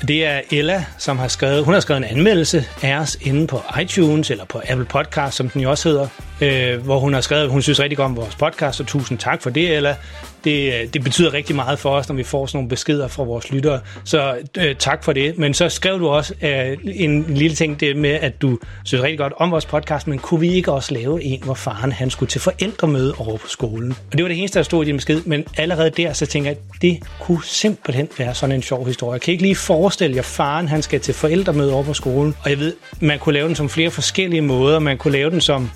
det 0.08 0.26
er 0.26 0.40
Ella, 0.50 0.84
som 0.98 1.18
har 1.18 1.28
skrevet, 1.28 1.64
hun 1.64 1.74
har 1.74 1.80
skrevet 1.80 1.98
en 1.98 2.16
anmeldelse 2.16 2.64
af 2.82 2.96
os 2.96 3.18
inde 3.20 3.46
på 3.46 3.62
iTunes 3.80 4.30
eller 4.30 4.44
på 4.44 4.62
Apple 4.68 4.84
Podcast, 4.86 5.36
som 5.36 5.48
den 5.48 5.60
jo 5.60 5.70
også 5.70 5.88
hedder, 5.88 6.08
øh, 6.42 6.84
hvor 6.84 6.98
hun 6.98 7.14
har 7.14 7.20
skrevet, 7.20 7.42
at 7.42 7.50
hun 7.50 7.62
synes 7.62 7.80
rigtig 7.80 7.96
godt 7.96 8.06
om 8.06 8.16
vores 8.16 8.34
podcast, 8.34 8.80
og 8.80 8.86
tusind 8.86 9.18
tak 9.18 9.42
for 9.42 9.50
det, 9.50 9.76
Ella 9.76 9.96
det, 10.44 10.74
øh, 10.74 10.88
det 10.94 11.04
betyder 11.04 11.32
rigtig 11.32 11.56
meget 11.56 11.78
for 11.78 11.90
os, 11.90 12.08
når 12.08 12.16
vi 12.16 12.22
får 12.22 12.46
sådan 12.46 12.56
nogle 12.56 12.68
beskeder 12.68 13.08
fra 13.08 13.22
vores 13.22 13.50
lyttere. 13.50 13.80
Så 14.04 14.34
øh, 14.58 14.76
tak 14.78 15.04
for 15.04 15.12
det. 15.12 15.38
Men 15.38 15.54
så 15.54 15.68
skrev 15.68 15.98
du 15.98 16.08
også 16.08 16.34
øh, 16.42 16.78
en 16.84 17.24
lille 17.28 17.56
ting 17.56 17.80
det 17.80 17.96
med, 17.96 18.10
at 18.10 18.42
du 18.42 18.58
synes 18.84 19.02
rigtig 19.04 19.18
godt 19.18 19.32
om 19.36 19.50
vores 19.50 19.66
podcast, 19.66 20.06
men 20.06 20.18
kunne 20.18 20.40
vi 20.40 20.52
ikke 20.52 20.72
også 20.72 20.94
lave 20.94 21.22
en, 21.22 21.42
hvor 21.42 21.54
faren 21.54 21.92
han 21.92 22.10
skulle 22.10 22.30
til 22.30 22.40
forældremøde 22.40 23.14
over 23.18 23.36
på 23.36 23.48
skolen? 23.48 23.90
Og 23.90 24.12
det 24.12 24.22
var 24.22 24.28
det 24.28 24.38
eneste, 24.38 24.58
der 24.58 24.62
stod 24.62 24.84
i 24.84 24.86
din 24.86 24.96
besked, 24.96 25.22
men 25.26 25.44
allerede 25.56 25.90
der, 25.90 26.12
så 26.12 26.26
tænker 26.26 26.50
jeg, 26.50 26.58
at 26.74 26.82
det 26.82 26.98
kunne 27.20 27.44
simpelthen 27.44 28.08
være 28.18 28.34
sådan 28.34 28.54
en 28.54 28.62
sjov 28.62 28.86
historie. 28.86 29.12
Jeg 29.12 29.20
kan 29.20 29.32
ikke 29.32 29.42
lige 29.42 29.56
forestille 29.56 30.16
jer, 30.16 30.22
faren 30.22 30.68
han 30.68 30.82
skal 30.82 31.00
til 31.00 31.14
forældremøde 31.14 31.72
over 31.72 31.82
på 31.82 31.94
skolen, 31.94 32.34
og 32.44 32.50
jeg 32.50 32.58
ved, 32.58 32.74
man 33.00 33.18
kunne 33.18 33.32
lave 33.32 33.48
den 33.48 33.56
som 33.56 33.68
flere 33.68 33.90
forskellige 33.90 34.42
måder. 34.42 34.78
Man 34.78 34.98
kunne 34.98 35.12
lave 35.12 35.30
den 35.30 35.40
som, 35.40 35.70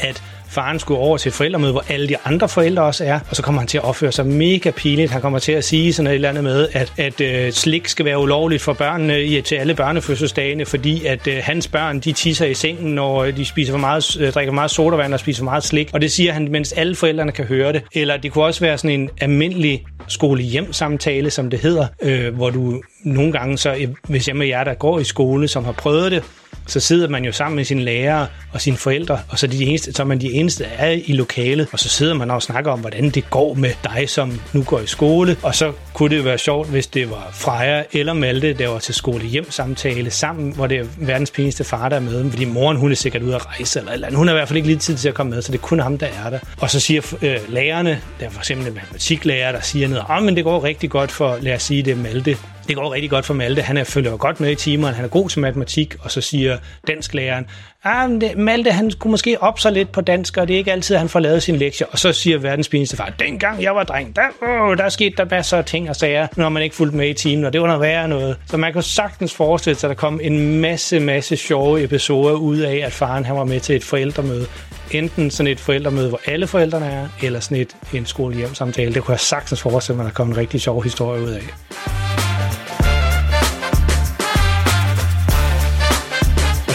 at 0.00 0.22
faren 0.48 0.78
skulle 0.78 1.00
over 1.00 1.18
til 1.18 1.32
forældremøde, 1.32 1.72
hvor 1.72 1.84
alle 1.88 2.08
de 2.08 2.16
andre 2.24 2.48
forældre 2.48 2.82
også 2.82 3.04
er, 3.04 3.20
og 3.30 3.36
så 3.36 3.42
kommer 3.42 3.60
han 3.60 3.68
til 3.68 3.78
at 3.78 3.84
opføre 3.84 4.12
sig 4.12 4.26
mega 4.26 4.70
pinligt. 4.70 5.10
Han 5.10 5.20
kommer 5.20 5.38
til 5.38 5.52
at 5.52 5.64
sige 5.64 5.92
sådan 5.92 6.06
et 6.06 6.14
eller 6.14 6.28
andet 6.28 6.44
med, 6.44 6.68
at, 6.72 6.92
at 6.96 7.20
øh, 7.20 7.52
slik 7.52 7.88
skal 7.88 8.04
være 8.04 8.18
ulovligt 8.18 8.62
for 8.62 8.72
børnene 8.72 9.22
i, 9.22 9.40
til 9.40 9.54
alle 9.54 9.74
børnefødselsdagene, 9.74 10.66
fordi 10.66 11.06
at 11.06 11.26
øh, 11.26 11.40
hans 11.42 11.68
børn, 11.68 12.00
de 12.00 12.12
tisser 12.12 12.46
i 12.46 12.54
sengen, 12.54 12.94
når 12.94 13.24
øh, 13.24 13.36
de 13.36 13.44
spiser 13.44 13.72
for 13.72 13.78
meget, 13.78 14.16
øh, 14.20 14.32
drikker 14.32 14.50
for 14.50 14.54
meget 14.54 14.70
sodavand 14.70 15.14
og 15.14 15.20
spiser 15.20 15.40
for 15.40 15.44
meget 15.44 15.64
slik. 15.64 15.90
Og 15.92 16.00
det 16.00 16.12
siger 16.12 16.32
han, 16.32 16.48
mens 16.50 16.72
alle 16.72 16.94
forældrene 16.94 17.32
kan 17.32 17.44
høre 17.44 17.72
det. 17.72 17.82
Eller 17.92 18.16
det 18.16 18.32
kunne 18.32 18.44
også 18.44 18.60
være 18.60 18.78
sådan 18.78 19.00
en 19.00 19.10
almindelig 19.20 19.84
skole-hjem-samtale, 20.08 21.30
som 21.30 21.50
det 21.50 21.58
hedder, 21.58 21.86
øh, 22.02 22.34
hvor 22.34 22.50
du 22.50 22.82
nogle 23.04 23.32
gange, 23.32 23.58
så 23.58 23.74
øh, 23.74 23.88
hvis 24.08 24.28
jeg 24.28 24.36
med 24.36 24.46
jer, 24.46 24.64
der 24.64 24.74
går 24.74 25.00
i 25.00 25.04
skole, 25.04 25.48
som 25.48 25.64
har 25.64 25.72
prøvet 25.72 26.12
det, 26.12 26.24
så 26.68 26.80
sidder 26.80 27.08
man 27.08 27.24
jo 27.24 27.32
sammen 27.32 27.56
med 27.56 27.64
sine 27.64 27.82
lærere 27.82 28.26
og 28.52 28.60
sine 28.60 28.76
forældre, 28.76 29.18
og 29.28 29.38
så 29.38 29.46
er, 29.46 29.50
de 29.50 29.64
eneste, 29.64 29.92
så 29.92 30.02
er 30.02 30.06
man 30.06 30.20
de 30.20 30.32
eneste, 30.32 30.64
er 30.64 30.90
i 31.04 31.12
lokalet, 31.12 31.68
og 31.72 31.78
så 31.78 31.88
sidder 31.88 32.14
man 32.14 32.30
og 32.30 32.42
snakker 32.42 32.70
om, 32.70 32.80
hvordan 32.80 33.10
det 33.10 33.30
går 33.30 33.54
med 33.54 33.70
dig, 33.84 34.08
som 34.08 34.40
nu 34.52 34.62
går 34.62 34.80
i 34.80 34.86
skole, 34.86 35.36
og 35.42 35.54
så 35.54 35.72
kunne 35.94 36.10
det 36.10 36.16
jo 36.16 36.22
være 36.22 36.38
sjovt, 36.38 36.68
hvis 36.68 36.86
det 36.86 37.10
var 37.10 37.28
Freja 37.32 37.82
eller 37.92 38.12
Malte, 38.12 38.52
der 38.52 38.68
var 38.68 38.78
til 38.78 38.94
skole 38.94 39.24
hjem 39.24 39.50
samtale 39.50 40.10
sammen, 40.10 40.52
hvor 40.52 40.66
det 40.66 40.78
er 40.78 40.84
verdens 40.96 41.30
pinligste 41.30 41.64
far, 41.64 41.88
der 41.88 41.96
er 41.96 42.00
med, 42.00 42.30
fordi 42.30 42.44
moren, 42.44 42.76
hun 42.76 42.90
er 42.90 42.96
sikkert 42.96 43.22
ude 43.22 43.34
at 43.34 43.46
rejse 43.46 43.78
eller 43.78 43.92
eller 43.92 44.06
andet. 44.06 44.18
Hun 44.18 44.28
har 44.28 44.34
i 44.34 44.38
hvert 44.38 44.48
fald 44.48 44.56
ikke 44.56 44.68
lige 44.68 44.78
tid 44.78 44.96
til 44.96 45.08
at 45.08 45.14
komme 45.14 45.30
med, 45.30 45.42
så 45.42 45.52
det 45.52 45.58
er 45.58 45.62
kun 45.62 45.80
ham, 45.80 45.98
der 45.98 46.06
er 46.06 46.30
der. 46.30 46.38
Og 46.60 46.70
så 46.70 46.80
siger 46.80 47.14
øh, 47.22 47.36
lærerne, 47.48 48.00
der 48.20 48.26
er 48.26 48.30
for 48.30 48.40
eksempel 48.40 48.66
en 48.66 48.74
matematiklærer, 48.74 49.52
der 49.52 49.60
siger 49.60 49.88
noget, 49.88 50.04
ah, 50.08 50.22
men 50.22 50.36
det 50.36 50.44
går 50.44 50.64
rigtig 50.64 50.90
godt 50.90 51.10
for, 51.10 51.38
lad 51.40 51.54
os 51.54 51.62
sige 51.62 51.82
det, 51.82 51.98
Malte, 51.98 52.36
det 52.68 52.76
går 52.76 52.92
rigtig 52.92 53.10
godt 53.10 53.26
for 53.26 53.34
Malte. 53.34 53.62
Han 53.62 53.76
er, 53.76 53.84
følger 53.84 54.16
godt 54.16 54.40
med 54.40 54.50
i 54.50 54.54
timerne, 54.54 54.96
han 54.96 55.04
er 55.04 55.08
god 55.08 55.28
til 55.28 55.40
matematik, 55.40 55.96
og 56.00 56.10
så 56.10 56.20
siger 56.20 56.58
dansklæreren, 56.86 57.46
ah, 57.84 58.10
Malte 58.36 58.70
han 58.70 58.90
kunne 58.98 59.10
måske 59.10 59.42
op 59.42 59.58
sig 59.58 59.72
lidt 59.72 59.92
på 59.92 60.00
dansk, 60.00 60.36
og 60.36 60.48
det 60.48 60.54
er 60.54 60.58
ikke 60.58 60.72
altid, 60.72 60.96
at 60.96 61.00
han 61.00 61.08
får 61.08 61.20
lavet 61.20 61.42
sin 61.42 61.56
lektier. 61.56 61.86
Og 61.90 61.98
så 61.98 62.12
siger 62.12 62.38
verdens 62.38 62.68
pinligste 62.68 62.96
far, 62.96 63.12
dengang 63.18 63.62
jeg 63.62 63.74
var 63.74 63.84
dreng, 63.84 64.16
der, 64.16 64.22
åh, 64.48 64.76
der 64.76 64.88
skete 64.88 65.16
der 65.16 65.24
masser 65.30 65.58
af 65.58 65.64
ting 65.64 65.88
og 65.88 65.96
sager, 65.96 66.26
når 66.36 66.48
man 66.48 66.62
ikke 66.62 66.76
fulgte 66.76 66.96
med 66.96 67.08
i 67.08 67.14
timen, 67.14 67.44
og 67.44 67.52
det 67.52 67.60
var 67.60 67.66
noget 67.66 67.80
værre 67.80 68.08
noget. 68.08 68.36
Så 68.46 68.56
man 68.56 68.72
kan 68.72 68.82
sagtens 68.82 69.34
forestille 69.34 69.78
sig, 69.78 69.90
at 69.90 69.96
der 69.96 70.00
kom 70.00 70.20
en 70.22 70.60
masse, 70.60 71.00
masse 71.00 71.36
sjove 71.36 71.84
episoder 71.84 72.34
ud 72.34 72.58
af, 72.58 72.82
at 72.84 72.92
faren 72.92 73.24
han 73.24 73.36
var 73.36 73.44
med 73.44 73.60
til 73.60 73.76
et 73.76 73.84
forældremøde. 73.84 74.46
Enten 74.90 75.30
sådan 75.30 75.52
et 75.52 75.60
forældremøde, 75.60 76.08
hvor 76.08 76.20
alle 76.26 76.46
forældrene 76.46 76.86
er, 76.86 77.08
eller 77.22 77.40
sådan 77.40 77.56
et 77.56 77.76
en 77.94 78.06
skolehjemsamtale. 78.06 78.94
Det 78.94 79.02
kunne 79.02 79.12
jeg 79.12 79.20
sagtens 79.20 79.62
forestille 79.62 79.96
mig, 79.96 80.04
at 80.04 80.10
der 80.10 80.14
kom 80.14 80.28
en 80.28 80.36
rigtig 80.36 80.60
sjov 80.60 80.82
historie 80.82 81.22
ud 81.22 81.30
af. 81.30 82.27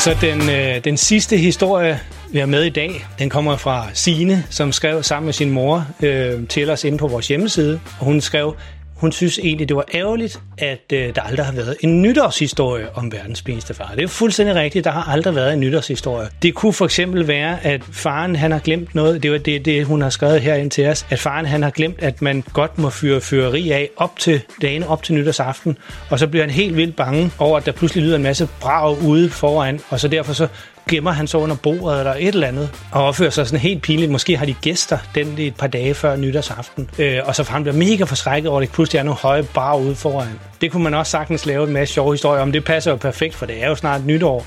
Så 0.04 0.18
den, 0.22 0.50
øh, 0.50 0.84
den 0.84 0.98
sidste 0.98 1.38
historie, 1.38 2.00
vi 2.32 2.40
har 2.40 2.46
med 2.46 2.64
i 2.64 2.70
dag, 2.70 3.06
den 3.20 3.30
kommer 3.30 3.58
fra 3.58 3.88
Sine, 3.94 4.44
som 4.50 4.72
skrev 4.72 5.04
sammen 5.04 5.26
med 5.26 5.34
sin 5.34 5.50
mor 5.50 5.86
øh, 6.04 6.48
til 6.48 6.70
os 6.70 6.84
inde 6.84 6.98
på 6.98 7.08
vores 7.08 7.28
hjemmeside. 7.28 7.80
Og 8.00 8.06
hun 8.06 8.22
skrev, 8.22 8.56
hun 9.04 9.12
synes 9.12 9.40
egentlig, 9.40 9.70
det 9.70 9.76
var 9.76 9.86
ærgerligt, 9.94 10.40
at 10.58 10.84
øh, 10.94 11.16
der 11.16 11.22
aldrig 11.22 11.46
har 11.46 11.54
været 11.54 11.78
en 11.82 12.02
nytårshistorie 12.02 12.96
om 12.96 13.12
verdens 13.12 13.42
pinligste 13.42 13.74
far. 13.74 13.92
Det 13.96 14.04
er 14.04 14.08
fuldstændig 14.08 14.56
rigtigt, 14.56 14.86
der 14.86 14.92
har 14.92 15.12
aldrig 15.12 15.36
været 15.36 15.54
en 15.54 15.60
nytårshistorie. 15.60 16.28
Det 16.42 16.54
kunne 16.54 16.74
for 16.74 16.86
eksempel 16.86 17.28
være, 17.28 17.66
at 17.66 17.82
faren 17.92 18.36
han 18.36 18.52
har 18.52 18.60
glemt 18.60 18.96
noget, 18.96 19.24
det 19.24 19.32
var 19.32 19.38
det, 19.38 19.66
det 19.66 19.86
hun 19.86 20.02
har 20.02 20.10
skrevet 20.10 20.42
her 20.42 20.56
ind 20.56 20.72
til 20.72 20.88
os, 20.88 21.06
at 21.10 21.20
faren 21.20 21.46
han 21.46 21.64
har 21.64 21.70
glemt, 21.70 22.04
at 22.04 22.22
man 22.22 22.44
godt 22.54 22.78
må 22.78 22.90
fyre 22.90 23.22
fyreri 23.22 23.72
af 23.72 23.90
op 23.98 24.20
til 24.20 24.42
dagen 24.62 24.84
op 24.84 25.04
til 25.04 25.16
nytårsaften, 25.16 25.78
og 26.10 26.20
så 26.20 26.28
bliver 26.28 26.46
han 26.46 26.54
helt 26.54 26.78
vildt 26.78 26.96
bange 26.96 27.32
over, 27.40 27.58
at 27.58 27.66
der 27.66 27.72
pludselig 27.72 28.04
lyder 28.04 28.16
en 28.16 28.24
masse 28.24 28.48
brag 28.62 29.02
ude 29.02 29.30
foran, 29.30 29.80
og 29.90 30.00
så 30.00 30.08
derfor 30.08 30.34
så 30.34 30.48
gemmer 30.90 31.12
han 31.12 31.28
så 31.28 31.38
under 31.38 31.56
bordet 31.56 32.00
eller 32.00 32.14
et 32.14 32.28
eller 32.28 32.48
andet, 32.48 32.70
og 32.92 33.04
opfører 33.04 33.30
sig 33.30 33.48
sådan 33.48 33.60
helt 33.60 33.82
pinligt. 33.82 34.12
Måske 34.12 34.38
har 34.38 34.46
de 34.46 34.56
gæster 34.62 34.98
den 35.16 35.36
et 35.38 35.56
par 35.56 35.68
dage 35.68 35.94
før 35.94 36.16
nytårsaften, 36.16 36.90
øh, 37.00 37.20
og 37.26 37.36
så 37.36 37.44
han 37.44 37.64
bliver 37.64 37.76
mega 37.76 38.04
forskrækket 38.04 38.50
over, 38.50 38.62
at 38.62 38.68
det 38.68 38.76
pludselig 38.94 39.00
er 39.00 39.04
nogle 39.04 39.20
høje 39.20 39.44
bar 39.54 39.76
ude 39.76 39.96
foran. 39.96 40.40
Det 40.62 40.72
kunne 40.72 40.84
man 40.84 40.94
også 40.94 41.12
sagtens 41.12 41.46
lave 41.46 41.68
en 41.68 41.74
masse 41.74 41.94
sjove 41.94 42.14
historier 42.14 42.42
om. 42.42 42.52
Det 42.52 42.64
passer 42.64 42.92
jo 42.92 42.98
perfekt, 42.98 43.36
for 43.36 43.46
det 43.46 43.64
er 43.64 43.68
jo 43.68 43.76
snart 43.76 44.06
nytår. 44.06 44.46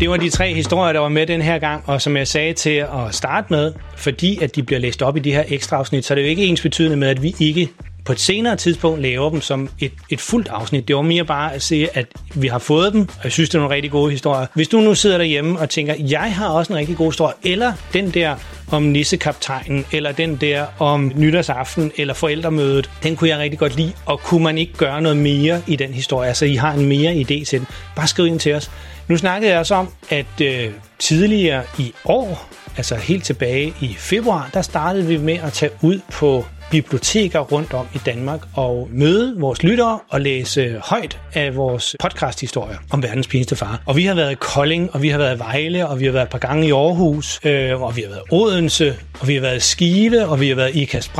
Det 0.00 0.10
var 0.10 0.16
de 0.16 0.30
tre 0.30 0.54
historier, 0.54 0.92
der 0.92 1.00
var 1.00 1.08
med 1.08 1.26
den 1.26 1.42
her 1.42 1.58
gang, 1.58 1.82
og 1.86 2.02
som 2.02 2.16
jeg 2.16 2.28
sagde 2.28 2.52
til 2.52 2.76
at 2.76 3.14
starte 3.14 3.46
med, 3.50 3.72
fordi 3.96 4.38
at 4.42 4.56
de 4.56 4.62
bliver 4.62 4.80
læst 4.80 5.02
op 5.02 5.16
i 5.16 5.20
de 5.20 5.32
her 5.32 5.44
ekstra 5.48 5.76
afsnit, 5.76 6.04
så 6.04 6.14
er 6.14 6.16
det 6.16 6.22
jo 6.22 6.28
ikke 6.28 6.44
ens 6.44 6.62
betydende 6.62 6.96
med, 6.96 7.08
at 7.08 7.22
vi 7.22 7.34
ikke 7.40 7.68
på 8.04 8.12
et 8.12 8.20
senere 8.20 8.56
tidspunkt 8.56 9.02
laver 9.02 9.30
dem 9.30 9.40
som 9.40 9.68
et, 9.80 9.92
et 10.10 10.20
fuldt 10.20 10.48
afsnit. 10.48 10.88
Det 10.88 10.96
var 10.96 11.02
mere 11.02 11.24
bare 11.24 11.54
at 11.54 11.62
se, 11.62 11.88
at 11.94 12.06
vi 12.34 12.46
har 12.46 12.58
fået 12.58 12.92
dem, 12.92 13.00
og 13.00 13.24
jeg 13.24 13.32
synes, 13.32 13.48
det 13.48 13.54
er 13.54 13.60
nogle 13.60 13.74
rigtig 13.74 13.90
gode 13.90 14.10
historier. 14.10 14.46
Hvis 14.54 14.68
du 14.68 14.80
nu 14.80 14.94
sidder 14.94 15.18
derhjemme 15.18 15.58
og 15.58 15.70
tænker, 15.70 15.94
jeg 15.98 16.34
har 16.34 16.48
også 16.48 16.72
en 16.72 16.78
rigtig 16.78 16.96
god 16.96 17.12
historie, 17.12 17.34
eller 17.42 17.72
den 17.92 18.10
der 18.10 18.36
om 18.72 18.82
nissekaptajnen, 18.82 19.86
eller 19.92 20.12
den 20.12 20.36
der 20.36 20.66
om 20.78 21.12
nytårsaften, 21.14 21.92
eller 21.96 22.14
forældremødet, 22.14 22.90
den 23.02 23.16
kunne 23.16 23.30
jeg 23.30 23.38
rigtig 23.38 23.58
godt 23.58 23.76
lide, 23.76 23.92
og 24.06 24.20
kunne 24.20 24.44
man 24.44 24.58
ikke 24.58 24.72
gøre 24.72 25.02
noget 25.02 25.16
mere 25.16 25.62
i 25.66 25.76
den 25.76 25.94
historie? 25.94 26.28
Altså, 26.28 26.44
I 26.44 26.54
har 26.54 26.72
en 26.72 26.86
mere 26.86 27.12
idé 27.12 27.44
til 27.44 27.58
den. 27.58 27.66
Bare 27.96 28.06
skriv 28.06 28.26
ind 28.26 28.40
til 28.40 28.54
os. 28.54 28.70
Nu 29.08 29.16
snakkede 29.16 29.50
jeg 29.50 29.60
også 29.60 29.74
om, 29.74 29.88
at 30.10 30.40
øh, 30.42 30.70
tidligere 30.98 31.62
i 31.78 31.94
år, 32.04 32.48
altså 32.76 32.94
helt 32.94 33.24
tilbage 33.24 33.74
i 33.80 33.94
februar, 33.98 34.50
der 34.54 34.62
startede 34.62 35.06
vi 35.06 35.16
med 35.16 35.38
at 35.42 35.52
tage 35.52 35.72
ud 35.82 36.00
på 36.12 36.44
biblioteker 36.70 37.40
rundt 37.40 37.74
om 37.74 37.86
i 37.94 37.98
Danmark 38.06 38.40
og 38.54 38.88
møde 38.92 39.34
vores 39.38 39.62
lyttere 39.62 39.98
og 40.08 40.20
læse 40.20 40.80
højt 40.84 41.20
af 41.34 41.56
vores 41.56 41.96
podcasthistorier 42.00 42.76
om 42.90 43.02
verdens 43.02 43.28
pinligste 43.28 43.56
far. 43.56 43.82
Og 43.86 43.96
vi 43.96 44.04
har 44.04 44.14
været 44.14 44.32
i 44.32 44.36
Kolding, 44.40 44.94
og 44.94 45.02
vi 45.02 45.08
har 45.08 45.18
været 45.18 45.36
i 45.36 45.38
Vejle, 45.38 45.88
og 45.88 46.00
vi 46.00 46.04
har 46.04 46.12
været 46.12 46.24
et 46.24 46.30
par 46.30 46.38
gange 46.38 46.66
i 46.66 46.72
Aarhus, 46.72 47.40
øh, 47.44 47.82
og 47.82 47.96
vi 47.96 48.02
har 48.02 48.08
været 48.08 48.22
i 48.30 48.34
Odense, 48.34 48.96
og 49.20 49.28
vi 49.28 49.34
har 49.34 49.40
været 49.40 49.56
i 49.56 49.60
Skive, 49.60 50.26
og 50.26 50.40
vi 50.40 50.48
har 50.48 50.56
været 50.56 50.74
i 50.74 50.82
Ikast 50.82 51.12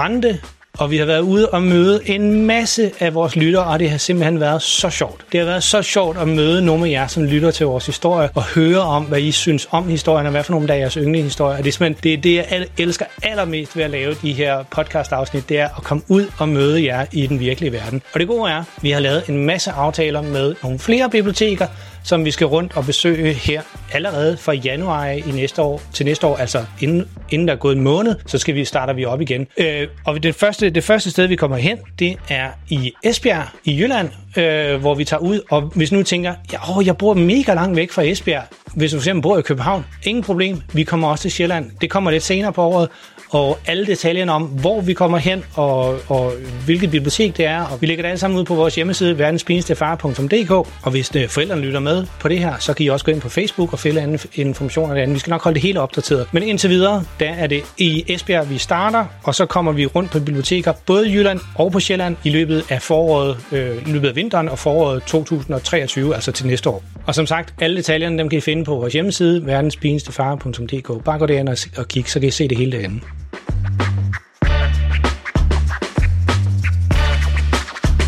og 0.79 0.91
vi 0.91 0.97
har 0.97 1.05
været 1.05 1.21
ude 1.21 1.49
og 1.49 1.63
møde 1.63 2.01
en 2.07 2.47
masse 2.47 2.91
af 3.01 3.15
vores 3.15 3.37
lyttere, 3.37 3.65
og 3.65 3.79
det 3.79 3.91
har 3.91 3.99
simpelthen 3.99 4.41
været 4.41 4.63
så 4.63 4.91
sjovt. 4.91 5.25
Det 5.33 5.41
har 5.41 5.47
været 5.47 5.63
så 5.63 5.83
sjovt 5.83 6.19
at 6.19 6.29
møde 6.29 6.65
nogle 6.65 6.87
af 6.87 6.91
jer, 6.91 7.07
som 7.07 7.25
lytter 7.25 7.51
til 7.51 7.67
vores 7.67 7.87
historie, 7.87 8.29
og 8.35 8.45
høre 8.45 8.81
om, 8.81 9.05
hvad 9.05 9.21
I 9.21 9.33
synes 9.33 9.69
om 9.71 9.89
historien, 9.89 10.27
og 10.27 10.33
hvad 10.33 10.45
for 10.45 10.53
nogle 10.53 10.73
af 10.75 10.79
jeres 10.79 10.95
yndlingshistorier. 10.95 11.63
Det 11.63 11.81
er 11.81 11.91
det, 12.03 12.13
er 12.13 12.17
det, 12.17 12.35
jeg 12.35 12.67
elsker 12.79 13.05
allermest 13.23 13.77
ved 13.77 13.85
at 13.85 13.91
lave 13.91 14.15
de 14.23 14.33
her 14.33 14.65
podcast-afsnit, 14.71 15.49
det 15.49 15.59
er 15.59 15.69
at 15.77 15.85
komme 15.85 16.03
ud 16.09 16.27
og 16.39 16.49
møde 16.49 16.85
jer 16.85 17.07
i 17.13 17.27
den 17.27 17.41
virkelige 17.41 17.73
verden. 17.73 18.03
Og 18.13 18.21
det 18.21 18.29
gode 18.29 18.51
er, 18.51 18.57
at 18.57 18.65
vi 18.83 18.91
har 18.91 19.01
lavet 19.01 19.29
en 19.29 19.47
masse 19.47 19.71
aftaler 19.71 20.23
med 20.23 20.55
nogle 20.63 20.79
flere 20.79 21.11
biblioteker, 21.11 21.67
som 22.05 22.25
vi 22.25 22.31
skal 22.31 22.47
rundt 22.47 22.77
og 22.77 22.87
besøge 22.87 23.33
her 23.33 23.63
allerede 23.93 24.37
fra 24.37 24.53
januar 24.53 25.07
i 25.07 25.31
næste 25.35 25.63
år 25.63 25.83
til 25.93 26.07
næste 26.07 26.27
år, 26.27 26.37
altså 26.37 26.65
inden, 26.81 27.09
inden 27.31 27.49
der 27.49 27.55
er 27.55 27.59
gået 27.59 27.77
en 27.77 27.83
måned, 27.83 28.15
så 28.27 28.39
skal 28.39 28.55
vi 28.55 28.65
starter 28.65 28.93
vi 28.93 29.05
op 29.05 29.21
igen. 29.21 29.47
Øh, 29.57 29.89
og 30.05 30.23
det 30.23 30.35
første, 30.35 30.71
det 30.71 30.85
første 30.85 31.11
sted, 31.11 31.27
vi 31.27 31.37
kommer 31.37 31.57
hen, 31.57 31.79
det 31.99 32.17
er 32.29 32.51
i 32.69 32.93
Esbjerg 33.05 33.45
i 33.65 33.81
Jylland, 33.81 34.11
øh, 34.37 34.81
hvor 34.81 34.95
vi 34.95 35.05
tager 35.05 35.21
ud, 35.21 35.41
og 35.51 35.63
hvis 35.63 35.93
nu 35.93 36.03
tænker, 36.03 36.35
ja, 36.53 36.79
åh, 36.79 36.87
jeg 36.87 36.97
bor 36.97 37.15
mega 37.15 37.55
langt 37.55 37.77
væk 37.77 37.91
fra 37.91 38.03
Esbjerg, 38.03 38.45
hvis 38.75 38.91
du 38.91 38.97
for 38.97 39.01
eksempel 39.01 39.23
bor 39.23 39.39
i 39.39 39.43
København, 39.43 39.87
ingen 40.03 40.25
problem, 40.25 40.63
vi 40.73 40.83
kommer 40.83 41.09
også 41.09 41.23
til 41.23 41.31
Sjælland. 41.31 41.71
Det 41.81 41.91
kommer 41.91 42.11
lidt 42.11 42.23
senere 42.23 42.53
på 42.53 42.63
året, 42.63 42.89
og 43.35 43.59
alle 43.67 43.87
detaljerne 43.87 44.33
om, 44.33 44.43
hvor 44.43 44.81
vi 44.81 44.93
kommer 44.93 45.19
hen, 45.19 45.45
og, 45.55 45.99
og 46.09 46.33
hvilket 46.65 46.91
bibliotek 46.91 47.37
det 47.37 47.47
er. 47.47 47.61
Og 47.61 47.81
vi 47.81 47.87
lægger 47.87 48.03
det 48.03 48.09
alle 48.09 48.19
sammen 48.19 48.39
ud 48.39 48.45
på 48.45 48.55
vores 48.55 48.75
hjemmeside, 48.75 49.19
verdenspinestefar.dk. 49.19 50.51
Og 50.51 50.91
hvis 50.91 51.09
det, 51.09 51.31
forældrene 51.31 51.63
lytter 51.63 51.81
med 51.81 52.07
på 52.21 52.29
det 52.29 52.39
her, 52.39 52.55
så 52.59 52.75
kan 52.75 52.87
I 52.87 52.89
også 52.89 53.05
gå 53.05 53.13
ind 53.13 53.21
på 53.21 53.29
Facebook 53.29 53.73
og 53.73 53.79
finde 53.79 54.01
anden 54.01 54.19
information 54.35 54.91
og 54.91 54.97
det 54.97 55.03
andet. 55.03 55.15
Vi 55.15 55.19
skal 55.19 55.31
nok 55.31 55.43
holde 55.43 55.55
det 55.55 55.63
hele 55.63 55.81
opdateret. 55.81 56.27
Men 56.33 56.43
indtil 56.43 56.71
videre, 56.71 57.05
der 57.21 57.31
er 57.31 57.47
det 57.47 57.63
i 57.79 58.05
Esbjerg, 58.09 58.51
vi 58.51 58.59
starter, 58.59 59.05
og 59.23 59.35
så 59.35 59.47
kommer 59.47 59.73
vi 59.73 59.87
rundt 59.87 60.11
på 60.11 60.19
biblioteker, 60.19 60.73
både 60.87 61.09
i 61.09 61.13
Jylland 61.13 61.41
og 61.55 61.73
på 61.73 61.81
Sjælland, 61.81 62.17
i 62.25 62.31
løbet 62.31 62.65
af 62.69 62.83
foråret, 62.83 63.37
øh, 63.53 63.89
i 63.89 63.91
løbet 63.93 64.09
af 64.09 64.17
vinteren 64.17 64.49
og 64.49 64.59
foråret 64.59 65.03
2023, 65.03 66.15
altså 66.15 66.33
til 66.33 66.47
næste 66.47 66.71
år. 66.71 66.83
Og 67.07 67.15
som 67.15 67.27
sagt, 67.27 67.55
alle 67.61 67.77
detaljerne, 67.77 68.19
dem 68.19 68.29
kan 68.29 68.37
I 68.37 68.41
finde 68.41 68.65
på 68.65 68.75
vores 68.75 68.93
hjemmeside, 68.93 69.47
verdenspinestefar.dk. 69.47 71.05
Bare 71.05 71.19
gå 71.19 71.27
derind 71.27 71.49
og, 71.49 71.57
og 71.77 71.89
kig, 71.89 72.09
så 72.09 72.21
kan 72.21 72.29
I 72.29 72.31
se 72.31 72.49
det 72.49 72.59
hele 72.59 72.73
derinde. 72.73 73.01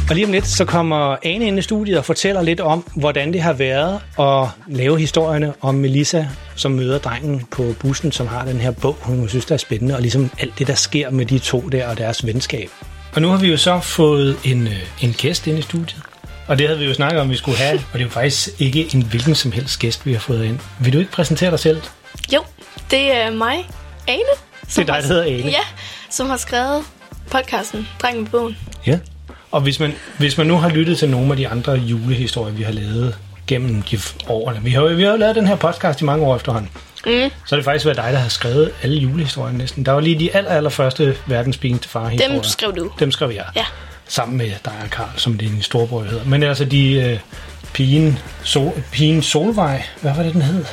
Og 0.09 0.14
lige 0.14 0.26
om 0.26 0.33
lidt, 0.33 0.47
så 0.47 0.64
kommer 0.64 1.16
Ane 1.23 1.47
ind 1.47 1.59
i 1.59 1.62
studiet 1.62 1.99
og 1.99 2.05
fortæller 2.05 2.43
lidt 2.43 2.61
om, 2.61 2.85
hvordan 2.97 3.33
det 3.33 3.43
har 3.43 3.52
været 3.52 4.00
at 4.19 4.49
lave 4.69 4.99
historierne 4.99 5.55
om 5.61 5.75
Melissa, 5.75 6.25
som 6.57 6.73
møder 6.73 6.99
drengen 6.99 7.47
på 7.50 7.75
bussen, 7.81 8.12
som 8.12 8.26
har 8.26 8.45
den 8.45 8.57
her 8.57 8.71
bog, 8.71 8.97
hun 9.00 9.28
synes, 9.28 9.45
der 9.45 9.55
er 9.55 9.59
spændende, 9.59 9.95
og 9.95 10.00
ligesom 10.00 10.31
alt 10.38 10.59
det, 10.59 10.66
der 10.66 10.75
sker 10.75 11.11
med 11.11 11.26
de 11.26 11.38
to 11.38 11.61
der 11.61 11.88
og 11.88 11.99
deres 11.99 12.26
venskab. 12.26 12.71
Og 13.14 13.23
nu 13.23 13.28
har 13.28 13.37
vi 13.37 13.50
jo 13.50 13.57
så 13.57 13.81
fået 13.81 14.37
en, 14.45 14.66
øh, 14.66 15.02
en 15.02 15.12
gæst 15.12 15.47
ind 15.47 15.59
i 15.59 15.62
studiet. 15.62 16.02
Og 16.47 16.59
det 16.59 16.66
havde 16.66 16.78
vi 16.81 16.87
jo 16.87 16.95
snakket 16.95 17.21
om, 17.21 17.31
vi 17.31 17.37
skulle 17.37 17.59
have, 17.59 17.78
og 17.78 17.93
det 17.93 18.00
er 18.00 18.05
jo 18.05 18.11
faktisk 18.11 18.61
ikke 18.61 18.88
en 18.95 19.02
hvilken 19.02 19.35
som 19.35 19.52
helst 19.52 19.78
gæst, 19.78 20.07
vi 20.07 20.12
har 20.12 20.21
fået 20.21 20.45
ind. 20.45 20.59
Vil 20.81 20.93
du 20.93 20.99
ikke 20.99 21.11
præsentere 21.11 21.50
dig 21.50 21.59
selv? 21.59 21.83
Jo, 22.33 22.43
det 22.90 23.16
er 23.16 23.31
mig, 23.31 23.69
Ane. 24.09 24.46
Det 24.68 24.78
er 24.78 24.85
dig, 24.85 25.02
der 25.02 25.08
hedder 25.08 25.25
Ane. 25.25 25.50
Ja, 25.50 25.64
som 26.11 26.30
har 26.30 26.37
skrevet 26.37 26.85
podcasten 27.30 27.88
Drengen 28.02 28.23
med 28.23 28.30
bogen. 28.30 28.56
Ja. 28.87 28.99
Og 29.50 29.61
hvis 29.61 29.80
man, 29.80 29.94
hvis 30.18 30.38
man 30.38 30.46
nu 30.46 30.56
har 30.56 30.68
lyttet 30.68 30.99
til 30.99 31.08
nogle 31.08 31.30
af 31.30 31.37
de 31.37 31.49
andre 31.49 31.73
julehistorier, 31.73 32.54
vi 32.54 32.62
har 32.62 32.73
lavet 32.73 33.16
gennem 33.46 33.82
de 33.82 33.99
årene. 34.28 34.61
Vi 34.62 34.70
har, 34.70 34.82
vi 34.82 35.02
har 35.02 35.11
jo 35.11 35.16
lavet 35.16 35.37
den 35.37 35.46
her 35.46 35.56
podcast 35.56 36.00
i 36.00 36.04
mange 36.04 36.26
år 36.26 36.37
efterhånden. 36.37 36.70
Mm. 37.06 37.30
Så 37.46 37.54
er 37.54 37.56
det 37.56 37.64
faktisk 37.64 37.85
været 37.85 37.96
dig, 37.96 38.12
der 38.12 38.18
har 38.18 38.28
skrevet 38.28 38.70
alle 38.82 38.96
julehistorierne 38.96 39.58
næsten. 39.58 39.87
Der 39.87 39.92
var 39.92 40.00
lige 40.00 40.18
de 40.18 40.37
aller, 40.37 40.50
aller 40.50 40.70
første 40.70 41.16
verdens 41.26 41.56
pinligste 41.56 41.88
far 41.88 42.11
-historier. 42.11 42.32
Dem 42.32 42.42
skrev 42.42 42.76
du. 42.76 42.90
Dem 42.99 43.12
skrev 43.12 43.30
jeg. 43.30 43.44
Ja. 43.56 43.64
Sammen 44.08 44.38
med 44.38 44.50
dig 44.64 44.73
og 44.85 44.90
Karl, 44.90 45.08
som 45.16 45.38
din 45.38 45.62
storebror 45.62 46.02
hedder. 46.02 46.25
Men 46.25 46.42
altså 46.42 46.64
de 46.64 46.92
øh, 46.92 47.18
pigen, 47.73 48.18
sol, 48.42 48.82
pigen 48.92 49.23
Solvej, 49.23 49.82
hvad 50.00 50.14
var 50.14 50.23
det, 50.23 50.32
den 50.32 50.42
hed? 50.42 50.64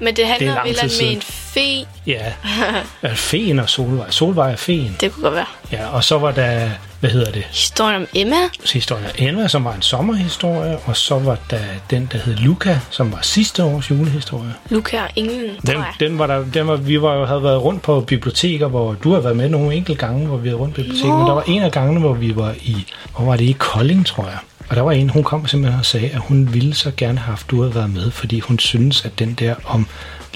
Men 0.00 0.16
det 0.16 0.26
handler 0.26 0.62
vel 0.64 0.78
om 0.82 0.90
en 1.00 1.22
fe. 1.22 1.86
Ja, 2.06 2.32
feen 3.14 3.58
og 3.58 3.68
Solvej. 3.68 4.10
Solvej 4.10 4.52
er 4.52 4.56
feen. 4.56 4.96
Det 5.00 5.12
kunne 5.12 5.22
godt 5.22 5.34
være. 5.34 5.46
Ja, 5.72 5.88
og 5.88 6.04
så 6.04 6.18
var 6.18 6.30
der, 6.30 6.70
hvad 7.00 7.10
hedder 7.10 7.32
det? 7.32 7.44
Historien 7.44 7.96
om 7.96 8.06
Emma. 8.14 8.36
Historien 8.72 9.04
om 9.04 9.10
Emma, 9.18 9.48
som 9.48 9.64
var 9.64 9.74
en 9.74 9.82
sommerhistorie, 9.82 10.78
og 10.84 10.96
så 10.96 11.18
var 11.18 11.38
der 11.50 11.58
den, 11.90 12.08
der 12.12 12.18
hed 12.18 12.36
Luca, 12.36 12.80
som 12.90 13.12
var 13.12 13.18
sidste 13.22 13.64
års 13.64 13.90
julehistorie. 13.90 14.54
Luca 14.70 15.02
og 15.02 15.08
Englen, 15.16 15.50
den, 15.66 15.76
den 16.00 16.18
var 16.18 16.26
der, 16.26 16.44
den 16.54 16.66
var, 16.66 16.76
vi 16.76 17.02
var 17.02 17.14
jo, 17.14 17.24
havde 17.24 17.42
været 17.42 17.62
rundt 17.62 17.82
på 17.82 18.00
biblioteker, 18.00 18.68
hvor 18.68 18.92
du 18.92 19.12
har 19.12 19.20
været 19.20 19.36
med 19.36 19.48
nogle 19.48 19.74
enkelte 19.74 20.06
gange, 20.06 20.26
hvor 20.26 20.36
vi 20.36 20.48
havde 20.48 20.60
rundt 20.60 20.74
på 20.74 20.80
biblioteket, 20.80 21.18
men 21.18 21.26
der 21.26 21.34
var 21.34 21.44
en 21.46 21.62
af 21.62 21.72
gangene, 21.72 22.00
hvor 22.00 22.12
vi 22.12 22.36
var 22.36 22.54
i, 22.62 22.86
hvor 23.16 23.24
var 23.24 23.36
det 23.36 23.44
i 23.44 23.56
Kolding, 23.58 24.06
tror 24.06 24.24
jeg. 24.24 24.38
Og 24.68 24.76
der 24.76 24.82
var 24.82 24.92
en, 24.92 25.10
hun 25.10 25.24
kom 25.24 25.46
simpelthen 25.46 25.78
og 25.78 25.86
sagde, 25.86 26.10
at 26.10 26.18
hun 26.18 26.54
ville 26.54 26.74
så 26.74 26.92
gerne 26.96 27.18
have 27.18 27.30
haft, 27.30 27.50
du 27.50 27.60
havde 27.62 27.74
været 27.74 27.90
med, 27.90 28.10
fordi 28.10 28.40
hun 28.40 28.58
synes, 28.58 29.04
at 29.04 29.18
den 29.18 29.34
der 29.34 29.54
om 29.64 29.86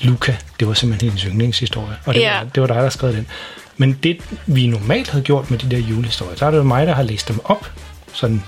Luca, 0.03 0.37
det 0.61 0.69
var 0.69 0.75
simpelthen 0.75 1.11
hendes 1.11 1.23
yndlingshistorie. 1.23 1.97
Og 2.07 2.15
det, 2.15 2.23
yeah. 2.25 2.45
var, 2.45 2.51
det 2.55 2.61
var 2.61 2.67
dig, 2.67 2.77
der 2.77 2.89
skrev 2.89 3.13
den. 3.13 3.27
Men 3.77 3.99
det, 4.03 4.19
vi 4.47 4.67
normalt 4.67 5.11
havde 5.11 5.25
gjort 5.25 5.51
med 5.51 5.59
de 5.59 5.71
der 5.71 5.79
julehistorier, 5.79 6.37
så 6.37 6.47
er 6.47 6.51
det 6.51 6.59
jo 6.59 6.63
mig, 6.63 6.87
der 6.87 6.95
har 6.95 7.03
læst 7.03 7.29
dem 7.29 7.41
op, 7.45 7.71
sådan 8.13 8.43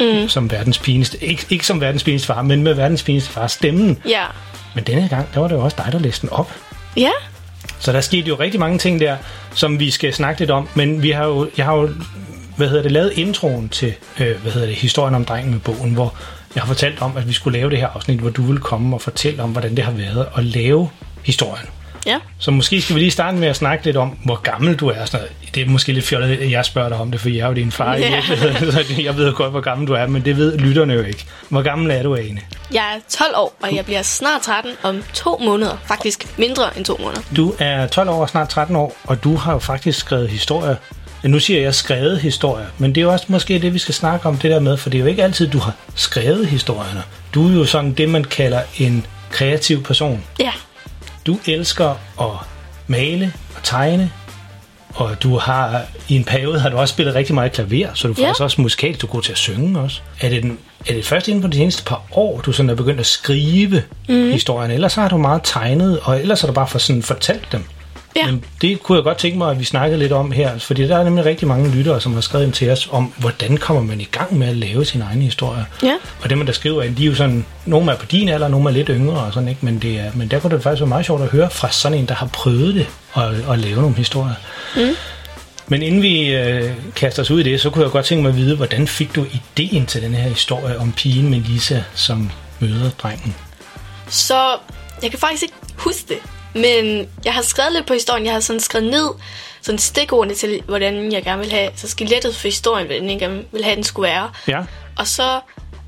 mm. 0.00 0.28
som 0.28 0.50
verdens 0.50 0.78
pineste. 0.78 1.24
Ikke, 1.24 1.46
ikke 1.50 1.66
som 1.66 1.80
verdens 1.80 2.04
pineste 2.04 2.26
far, 2.26 2.42
men 2.42 2.62
med 2.62 2.74
verdens 2.74 3.02
pineste 3.02 3.30
far 3.30 3.46
stemmen. 3.46 3.98
Ja. 4.08 4.24
Men 4.74 4.84
denne 4.84 5.08
gang, 5.08 5.28
der 5.34 5.40
var 5.40 5.48
det 5.48 5.54
jo 5.54 5.60
også 5.60 5.76
dig, 5.84 5.92
der 5.92 5.98
læste 5.98 6.20
den 6.20 6.30
op. 6.30 6.54
Ja. 6.96 7.10
Så 7.78 7.92
der 7.92 8.00
skete 8.00 8.28
jo 8.28 8.34
rigtig 8.34 8.60
mange 8.60 8.78
ting 8.78 9.00
der, 9.00 9.16
som 9.54 9.78
vi 9.78 9.90
skal 9.90 10.14
snakke 10.14 10.40
lidt 10.40 10.50
om. 10.50 10.68
Men 10.74 11.02
vi 11.02 11.10
har 11.10 11.26
jo, 11.26 11.50
jeg 11.56 11.64
har 11.66 11.74
jo 11.74 11.90
hvad 12.60 12.68
hedder 12.68 12.82
det, 12.82 12.92
lavet 12.92 13.12
introen 13.12 13.68
til 13.68 13.94
øh, 14.20 14.42
hvad 14.42 14.52
hedder 14.52 14.66
det, 14.66 14.76
historien 14.76 15.14
om 15.14 15.24
drengen 15.24 15.52
med 15.52 15.60
bogen, 15.60 15.94
hvor 15.94 16.14
jeg 16.54 16.62
har 16.62 16.66
fortalt 16.66 17.02
om, 17.02 17.16
at 17.16 17.28
vi 17.28 17.32
skulle 17.32 17.58
lave 17.58 17.70
det 17.70 17.78
her 17.78 17.88
afsnit, 17.88 18.20
hvor 18.20 18.30
du 18.30 18.42
vil 18.42 18.58
komme 18.58 18.96
og 18.96 19.02
fortælle 19.02 19.42
om, 19.42 19.50
hvordan 19.50 19.76
det 19.76 19.84
har 19.84 19.92
været 19.92 20.26
at 20.36 20.44
lave 20.44 20.90
historien. 21.24 21.66
Ja. 22.06 22.18
Så 22.38 22.50
måske 22.50 22.82
skal 22.82 22.94
vi 22.94 23.00
lige 23.00 23.10
starte 23.10 23.36
med 23.36 23.48
at 23.48 23.56
snakke 23.56 23.84
lidt 23.84 23.96
om, 23.96 24.08
hvor 24.24 24.34
gammel 24.34 24.76
du 24.76 24.88
er. 24.88 25.04
Sådan 25.04 25.20
noget. 25.20 25.54
Det 25.54 25.62
er 25.62 25.66
måske 25.66 25.92
lidt 25.92 26.04
fjollet, 26.04 26.36
at 26.36 26.50
jeg 26.50 26.64
spørger 26.64 26.88
dig 26.88 26.98
om 26.98 27.10
det, 27.10 27.20
for 27.20 27.28
jeg 27.28 27.40
er 27.40 27.46
jo 27.46 27.52
din 27.52 27.72
far 27.72 27.94
Ja. 27.94 28.20
så 28.72 28.84
jeg 28.98 29.16
ved 29.16 29.28
jo 29.28 29.36
godt, 29.36 29.50
hvor 29.50 29.60
gammel 29.60 29.88
du 29.88 29.92
er, 29.92 30.06
men 30.06 30.24
det 30.24 30.36
ved 30.36 30.58
lytterne 30.58 30.94
jo 30.94 31.02
ikke. 31.02 31.24
Hvor 31.48 31.62
gammel 31.62 31.90
er 31.90 32.02
du, 32.02 32.14
Ane? 32.14 32.40
Jeg 32.72 32.94
er 32.96 33.00
12 33.08 33.32
år, 33.36 33.54
og 33.62 33.74
jeg 33.74 33.84
bliver 33.84 34.02
snart 34.02 34.42
13 34.42 34.72
om 34.82 35.02
to 35.14 35.38
måneder. 35.44 35.76
Faktisk 35.84 36.38
mindre 36.38 36.76
end 36.76 36.84
to 36.84 36.96
måneder. 37.00 37.22
Du 37.36 37.54
er 37.58 37.86
12 37.86 38.08
år 38.08 38.20
og 38.20 38.28
snart 38.28 38.48
13 38.48 38.76
år, 38.76 38.96
og 39.04 39.24
du 39.24 39.36
har 39.36 39.52
jo 39.52 39.58
faktisk 39.58 39.98
skrevet 39.98 40.28
historier. 40.28 40.76
Nu 41.24 41.38
siger 41.38 41.60
jeg 41.60 41.74
skrevet 41.74 42.20
historier, 42.20 42.66
men 42.78 42.94
det 42.94 43.00
er 43.00 43.02
jo 43.02 43.12
også 43.12 43.24
måske 43.28 43.58
det, 43.58 43.74
vi 43.74 43.78
skal 43.78 43.94
snakke 43.94 44.26
om 44.28 44.36
det 44.36 44.50
der 44.50 44.60
med, 44.60 44.76
for 44.76 44.90
det 44.90 44.98
er 44.98 45.02
jo 45.02 45.06
ikke 45.06 45.24
altid, 45.24 45.48
du 45.48 45.58
har 45.58 45.74
skrevet 45.94 46.46
historierne. 46.46 47.02
Du 47.34 47.48
er 47.48 47.52
jo 47.54 47.64
sådan 47.64 47.92
det, 47.92 48.08
man 48.08 48.24
kalder 48.24 48.60
en 48.78 49.06
kreativ 49.30 49.82
person. 49.82 50.24
Ja. 50.40 50.52
Du 51.26 51.38
elsker 51.46 51.90
at 52.20 52.30
male 52.86 53.32
og 53.56 53.62
tegne, 53.62 54.10
og 54.94 55.22
du 55.22 55.38
har 55.38 55.82
i 56.08 56.16
en 56.16 56.24
periode 56.24 56.60
har 56.60 56.68
du 56.68 56.76
også 56.76 56.92
spillet 56.92 57.14
rigtig 57.14 57.34
meget 57.34 57.52
klaver, 57.52 57.88
så 57.94 58.08
du 58.08 58.12
er 58.14 58.16
Ja. 58.18 58.26
faktisk 58.26 58.42
også 58.42 58.60
musikalsk, 58.60 59.00
du 59.02 59.06
er 59.06 59.10
god 59.10 59.22
til 59.22 59.32
at 59.32 59.38
synge 59.38 59.80
også. 59.80 60.00
Er 60.20 60.28
det, 60.28 60.42
den, 60.42 60.58
er 60.88 60.92
det 60.94 61.04
først 61.06 61.28
inden 61.28 61.42
for 61.42 61.48
de 61.48 61.56
seneste 61.56 61.84
par 61.84 62.02
år, 62.12 62.40
du 62.40 62.52
sådan 62.52 62.70
er 62.70 62.74
begyndt 62.74 63.00
at 63.00 63.06
skrive 63.06 63.82
mm. 64.08 64.14
ellers 64.14 64.92
så 64.92 65.00
har 65.00 65.08
du 65.08 65.16
meget 65.16 65.40
tegnet, 65.44 66.00
og 66.02 66.20
ellers 66.20 66.40
har 66.40 66.46
du 66.46 66.52
bare 66.54 66.66
for 66.68 66.78
sådan 66.78 67.02
fortalt 67.02 67.52
dem. 67.52 67.64
Ja. 68.16 68.26
Men 68.26 68.44
det 68.62 68.82
kunne 68.82 68.96
jeg 68.96 69.04
godt 69.04 69.18
tænke 69.18 69.38
mig, 69.38 69.50
at 69.50 69.58
vi 69.58 69.64
snakkede 69.64 69.98
lidt 69.98 70.12
om 70.12 70.32
her, 70.32 70.58
fordi 70.58 70.88
der 70.88 70.98
er 70.98 71.04
nemlig 71.04 71.24
rigtig 71.24 71.48
mange 71.48 71.70
lyttere, 71.70 72.00
som 72.00 72.14
har 72.14 72.20
skrevet 72.20 72.44
ind 72.44 72.52
til 72.52 72.70
os 72.70 72.88
om, 72.92 73.12
hvordan 73.16 73.56
kommer 73.56 73.82
man 73.82 74.00
i 74.00 74.04
gang 74.04 74.38
med 74.38 74.48
at 74.48 74.56
lave 74.56 74.84
sine 74.84 75.04
egne 75.04 75.22
historier. 75.22 75.64
Ja. 75.82 75.94
Og 76.22 76.30
dem, 76.30 76.46
der 76.46 76.52
skriver 76.52 76.82
ind, 76.82 76.96
de 76.96 77.02
er 77.02 77.06
jo 77.06 77.14
sådan, 77.14 77.46
nogle 77.66 77.92
er 77.92 77.96
på 77.96 78.06
din 78.06 78.28
alder, 78.28 78.48
nogle 78.48 78.68
er 78.68 78.72
lidt 78.72 78.88
yngre 78.88 79.20
og 79.20 79.32
sådan, 79.32 79.48
ikke? 79.48 79.64
Men, 79.64 79.78
det 79.78 80.00
er, 80.00 80.10
men 80.14 80.28
der 80.28 80.40
kunne 80.40 80.54
det 80.56 80.62
faktisk 80.62 80.80
være 80.80 80.88
meget 80.88 81.06
sjovt 81.06 81.22
at 81.22 81.28
høre 81.28 81.50
fra 81.50 81.70
sådan 81.70 81.98
en, 81.98 82.06
der 82.06 82.14
har 82.14 82.26
prøvet 82.26 82.74
det, 82.74 82.86
at, 83.16 83.50
at 83.50 83.58
lave 83.58 83.80
nogle 83.80 83.96
historier. 83.96 84.34
Mm. 84.76 84.96
Men 85.68 85.82
inden 85.82 86.02
vi 86.02 86.34
øh, 86.34 86.72
kaster 86.96 87.22
os 87.22 87.30
ud 87.30 87.40
i 87.40 87.42
det, 87.42 87.60
så 87.60 87.70
kunne 87.70 87.84
jeg 87.84 87.92
godt 87.92 88.06
tænke 88.06 88.22
mig 88.22 88.28
at 88.28 88.36
vide, 88.36 88.56
hvordan 88.56 88.88
fik 88.88 89.16
du 89.16 89.26
ideen 89.32 89.86
til 89.86 90.02
den 90.02 90.14
her 90.14 90.28
historie 90.28 90.78
om 90.78 90.92
pigen 90.92 91.30
Melissa, 91.30 91.82
som 91.94 92.30
møder 92.60 92.90
drengen? 93.02 93.34
Så 94.08 94.56
jeg 95.02 95.10
kan 95.10 95.18
faktisk 95.18 95.42
ikke 95.42 95.54
huske 95.76 96.04
det. 96.08 96.18
Men 96.54 97.08
jeg 97.24 97.34
har 97.34 97.42
skrevet 97.42 97.72
lidt 97.72 97.86
på 97.86 97.92
historien. 97.92 98.24
Jeg 98.26 98.32
har 98.32 98.40
sådan 98.40 98.60
skrevet 98.60 98.90
ned 98.90 99.08
sådan 99.62 99.78
stikordene 99.78 100.34
til, 100.34 100.62
hvordan 100.66 101.12
jeg 101.12 101.22
gerne 101.24 101.40
vil 101.42 101.50
have, 101.52 101.70
så 101.76 101.88
skelettet 101.88 102.36
for 102.36 102.48
historien, 102.48 102.86
hvordan 102.86 103.10
jeg 103.10 103.18
gerne 103.18 103.42
vil 103.52 103.64
have, 103.64 103.76
den 103.76 103.84
skulle 103.84 104.08
være. 104.10 104.30
Ja, 104.48 104.60
Og 104.98 105.06
så 105.06 105.40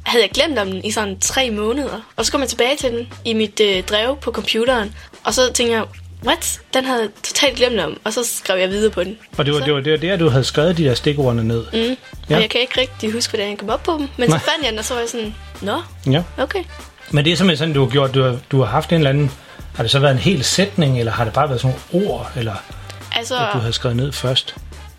havde 0.03 0.23
jeg 0.25 0.31
glemt 0.31 0.59
om 0.59 0.67
den 0.71 0.85
i 0.85 0.91
sådan 0.91 1.21
tre 1.21 1.51
måneder. 1.51 2.01
Og 2.17 2.27
så 2.27 2.33
kom 2.33 2.41
jeg 2.41 2.49
tilbage 2.49 2.77
til 2.77 2.91
den 2.91 3.09
i 3.25 3.33
mit 3.35 3.61
øh, 3.61 3.83
drev 3.83 4.17
på 4.17 4.31
computeren. 4.31 4.95
Og 5.25 5.35
så 5.35 5.53
tænkte 5.53 5.77
jeg, 5.77 5.85
what? 6.27 6.61
Den 6.75 6.85
havde 6.85 7.01
jeg 7.01 7.09
totalt 7.23 7.57
glemt 7.57 7.81
om. 7.81 8.01
Og 8.05 8.13
så 8.13 8.21
skrev 8.37 8.59
jeg 8.59 8.69
videre 8.69 8.91
på 8.91 9.05
den. 9.05 9.19
og 9.39 9.47
det 9.47 9.55
var, 9.55 9.61
så, 9.61 9.65
det 9.67 9.75
var, 9.75 9.81
det 9.81 9.93
var 9.93 9.99
der, 9.99 10.17
du 10.17 10.29
havde 10.29 10.45
skrevet 10.45 10.79
de 10.79 10.85
der 10.85 10.95
stikordene 10.95 11.45
ned. 11.45 11.65
Mm, 11.73 11.97
Ja. 12.31 12.35
Og 12.37 12.41
jeg 12.43 12.51
kan 12.51 12.61
ikke 12.61 12.81
rigtig 12.81 13.13
huske, 13.13 13.31
hvordan 13.31 13.51
jeg 13.51 13.59
kom 13.59 13.69
op 13.71 13.83
på 13.83 13.93
dem. 13.99 14.09
Men 14.17 14.29
Nej. 14.29 14.39
så 14.39 14.45
fandt 14.45 14.63
jeg 14.65 14.71
den, 14.71 14.79
og 14.79 14.85
så 14.85 14.95
var 14.95 15.01
jeg 15.01 15.09
sådan, 15.11 15.35
nå, 15.61 15.83
Ja. 16.13 16.23
okay. 16.39 16.65
Men 17.11 17.25
det 17.25 17.33
er 17.33 17.37
simpelthen 17.37 17.59
sådan, 17.59 17.75
du 17.75 17.81
har 17.85 17.91
gjort, 17.91 18.15
du 18.15 18.23
har, 18.23 18.39
du 18.51 18.59
har 18.59 18.67
haft 18.67 18.91
en 18.91 18.95
eller 18.97 19.11
anden, 19.11 19.31
har 19.75 19.83
det 19.83 19.91
så 19.91 19.99
været 19.99 20.13
en 20.13 20.19
hel 20.19 20.45
sætning, 20.45 20.99
eller 20.99 21.13
har 21.13 21.25
det 21.25 21.33
bare 21.33 21.49
været 21.49 21.61
sådan 21.61 21.77
nogle 21.93 22.09
ord, 22.11 22.31
eller 22.37 22.55
Altså, 23.17 23.37
at 23.39 23.49
du 23.53 23.59
havde 23.59 23.73
skrevet 23.73 23.97
ned 23.97 24.13
først? 24.13 24.55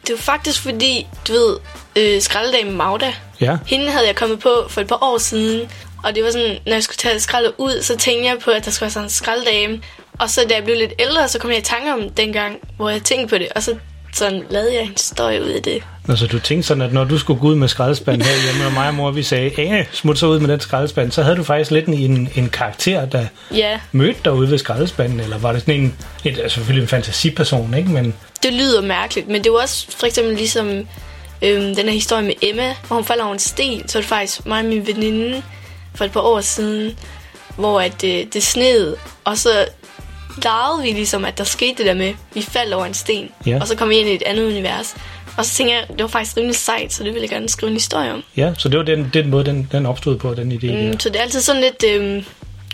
det 0.08 0.14
var 0.14 0.22
faktisk 0.22 0.62
fordi, 0.62 1.08
du 1.28 1.34
ved, 1.34 1.58
øh, 1.96 2.22
skraldedame 2.22 2.72
Magda, 2.72 3.14
Ja, 3.42 3.58
hende 3.66 3.92
havde 3.92 4.08
jeg 4.08 4.16
kommet 4.16 4.40
på 4.40 4.66
for 4.70 4.82
et 4.82 4.88
par 4.88 5.04
år 5.04 5.18
siden. 5.18 5.70
Og 6.04 6.16
det 6.16 6.24
var 6.24 6.32
sådan, 6.32 6.58
når 6.66 6.74
jeg 6.74 6.84
skulle 6.84 6.98
tage 6.98 7.20
skraldet 7.20 7.54
ud, 7.58 7.82
så 7.82 7.98
tænkte 7.98 8.30
jeg 8.30 8.38
på, 8.44 8.52
at 8.52 8.66
der 8.66 8.72
skulle 8.72 8.82
være 8.82 8.92
sådan 8.92 9.06
en 9.06 9.10
skraldedame. 9.10 9.82
Og 10.20 10.30
så 10.30 10.46
da 10.50 10.56
jeg 10.56 10.64
blev 10.64 10.78
lidt 10.78 10.94
ældre, 11.00 11.28
så 11.28 11.40
kom 11.40 11.50
jeg 11.50 11.60
i 11.60 11.62
tanke 11.62 11.94
om 11.94 12.10
dengang, 12.10 12.58
hvor 12.78 12.90
jeg 12.90 13.04
tænkte 13.04 13.28
på 13.28 13.38
det. 13.38 13.48
Og 13.56 13.64
så 13.64 13.76
sådan 14.14 14.44
lavede 14.50 14.74
jeg 14.74 14.82
en 14.82 14.92
historie 14.92 15.44
ud 15.44 15.50
af 15.50 15.62
det. 15.62 15.84
altså 16.10 16.28
du 16.28 16.40
tænkte 16.40 16.68
sådan, 16.68 16.82
at 16.82 16.94
når 16.94 17.04
du 17.04 17.18
skulle 17.18 17.40
gå 17.40 17.48
ud 17.48 17.56
med 17.56 17.68
skraldespand 17.68 18.22
herhjemme, 18.22 18.66
og 18.66 18.74
mig 18.74 18.88
og 18.88 18.94
mor, 18.94 19.12
vi 19.12 19.24
sagde, 19.24 19.52
Ane, 19.58 19.86
smut 19.92 20.18
så 20.18 20.28
ud 20.28 20.40
med 20.40 20.50
den 20.50 20.60
skraldespand, 20.60 21.12
så 21.12 21.24
havde 21.24 21.36
du 21.36 21.44
faktisk 21.44 21.72
lidt 21.72 21.86
en, 21.86 22.30
en 22.36 22.50
karakter, 22.50 23.06
der 23.06 23.26
Ja, 23.54 23.80
mødte 23.92 24.20
dig 24.26 24.34
ude 24.34 24.52
ved 24.52 24.58
skraldespanden, 24.58 25.20
eller 25.20 25.38
var 25.38 25.52
det 25.52 25.62
sådan 25.62 25.76
en, 25.76 25.96
et, 26.24 26.40
altså 26.40 26.56
selvfølgelig 26.56 26.82
en 26.82 26.88
fantasiperson, 26.88 27.74
ikke? 27.74 27.90
Men 27.90 28.14
det 28.44 28.54
lyder 28.54 28.82
mærkeligt. 28.82 29.28
Men 29.28 29.44
det 29.44 29.52
var 29.52 29.62
også 29.62 29.88
for 29.98 30.06
eksempel 30.06 30.36
ligesom 30.36 30.68
øhm, 31.42 31.76
den 31.76 31.86
her 31.86 31.92
historie 31.92 32.24
med 32.24 32.34
Emma, 32.42 32.76
hvor 32.88 32.96
hun 32.96 33.06
falder 33.06 33.24
over 33.24 33.34
en 33.34 33.40
sten. 33.40 33.88
Så 33.88 33.98
var 33.98 34.02
det 34.02 34.10
faktisk 34.10 34.46
mig 34.46 34.60
og 34.60 34.66
min 34.66 34.88
veninde 34.88 35.44
for 35.96 36.06
et 36.06 36.12
par 36.12 36.20
år 36.22 36.42
siden, 36.42 36.98
hvor 37.56 37.82
at, 37.82 38.04
øh, 38.04 38.26
det 38.34 38.44
sned. 38.44 38.96
Og 39.24 39.38
så 39.38 39.66
legede 40.44 40.82
vi 40.84 40.88
ligesom, 40.92 41.26
at 41.26 41.38
der 41.38 41.44
skete 41.44 41.74
det 41.78 41.86
der 41.86 41.94
med, 41.94 42.08
at 42.08 42.16
vi 42.34 42.42
faldt 42.42 42.74
over 42.74 42.86
en 42.86 42.94
sten. 42.94 43.30
Ja. 43.46 43.58
Og 43.62 43.68
så 43.68 43.76
kom 43.76 43.90
vi 43.90 43.96
ind 43.96 44.10
i 44.10 44.14
et 44.16 44.24
andet 44.26 44.46
univers. 44.48 44.96
Og 45.38 45.46
så 45.46 45.56
tænkte 45.56 45.76
jeg, 45.76 45.86
det 45.90 46.02
var 46.02 46.08
faktisk 46.08 46.38
rimelig 46.38 46.56
sejt, 46.56 46.94
så 46.94 47.04
det 47.04 47.14
ville 47.14 47.22
jeg 47.22 47.30
gerne 47.30 47.50
skrive 47.50 47.68
en 47.70 47.76
historie 47.76 48.14
om. 48.14 48.24
ja, 48.38 48.54
så 48.58 48.70
det 48.70 48.78
var 48.80 48.86
den, 48.86 49.10
den 49.14 49.30
måde, 49.30 49.46
den, 49.46 49.70
den 49.72 49.86
opstod 49.86 50.18
på, 50.18 50.34
den 50.34 50.52
idé 50.52 50.68
der. 50.68 50.92
Mm, 50.92 51.00
så 51.00 51.10
det 51.10 51.16
er 51.18 51.22
altid 51.24 51.42
sådan 51.42 51.62
lidt, 51.62 51.84
øhm, 51.88 52.26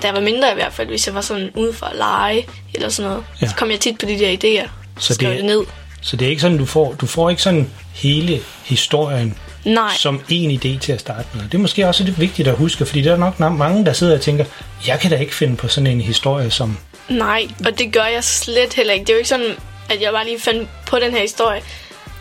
da 0.02 0.08
jeg 0.08 0.16
var 0.16 0.22
mindre 0.22 0.52
i 0.52 0.56
hvert 0.56 0.74
fald, 0.74 0.88
hvis 0.88 1.08
jeg 1.08 1.16
var 1.16 1.22
sådan 1.22 1.50
ude 1.56 1.74
for 1.74 1.86
at 1.86 1.96
lege 1.98 2.46
eller 2.74 2.90
sådan 2.90 3.10
noget. 3.12 3.26
Ja. 3.42 3.48
Så 3.48 3.56
kom 3.56 3.72
jeg 3.72 3.80
tit 3.80 3.98
på 4.00 4.06
de 4.06 4.20
der 4.20 4.32
idéer. 4.32 4.68
Så 5.00 5.08
Så 5.08 5.14
skrev 5.14 5.30
det- 5.30 5.38
det 5.38 5.46
ned. 5.46 5.62
Så 6.02 6.16
det 6.18 6.26
er 6.26 6.30
ikke 6.30 6.42
sådan, 6.42 6.58
du 6.58 6.66
får, 6.66 6.94
du 6.94 7.06
får 7.06 7.30
ikke 7.30 7.42
sådan 7.42 7.70
hele 7.94 8.40
historien 8.66 9.38
Nej. 9.66 9.92
som 9.98 10.22
en 10.30 10.52
idé 10.52 10.80
til 10.80 10.92
at 10.92 11.00
starte 11.00 11.28
med. 11.34 11.44
Det 11.44 11.54
er 11.54 11.58
måske 11.58 11.88
også 11.88 12.04
lidt 12.04 12.20
vigtigt 12.20 12.48
at 12.48 12.56
huske, 12.56 12.86
fordi 12.86 13.02
der 13.02 13.12
er 13.14 13.18
nok 13.18 13.40
mange, 13.40 13.86
der 13.86 13.94
sidder 13.94 14.16
og 14.16 14.22
tænker, 14.22 14.46
jeg 14.88 15.00
kan 15.00 15.12
da 15.12 15.18
ikke 15.18 15.36
finde 15.36 15.56
på 15.56 15.68
sådan 15.68 15.88
en 15.88 16.02
historie 16.02 16.52
som... 16.52 16.78
Nej, 17.10 17.48
og 17.66 17.80
det 17.80 17.94
gør 17.94 18.04
jeg 18.06 18.24
slet 18.24 18.74
heller 18.74 18.94
ikke. 18.94 19.04
Det 19.04 19.10
er 19.10 19.14
jo 19.14 19.18
ikke 19.18 19.30
sådan, 19.30 19.56
at 19.90 20.02
jeg 20.02 20.12
bare 20.12 20.26
lige 20.26 20.40
fandt 20.40 20.70
på 20.88 21.00
den 21.00 21.12
her 21.12 21.22
historie. 21.22 21.62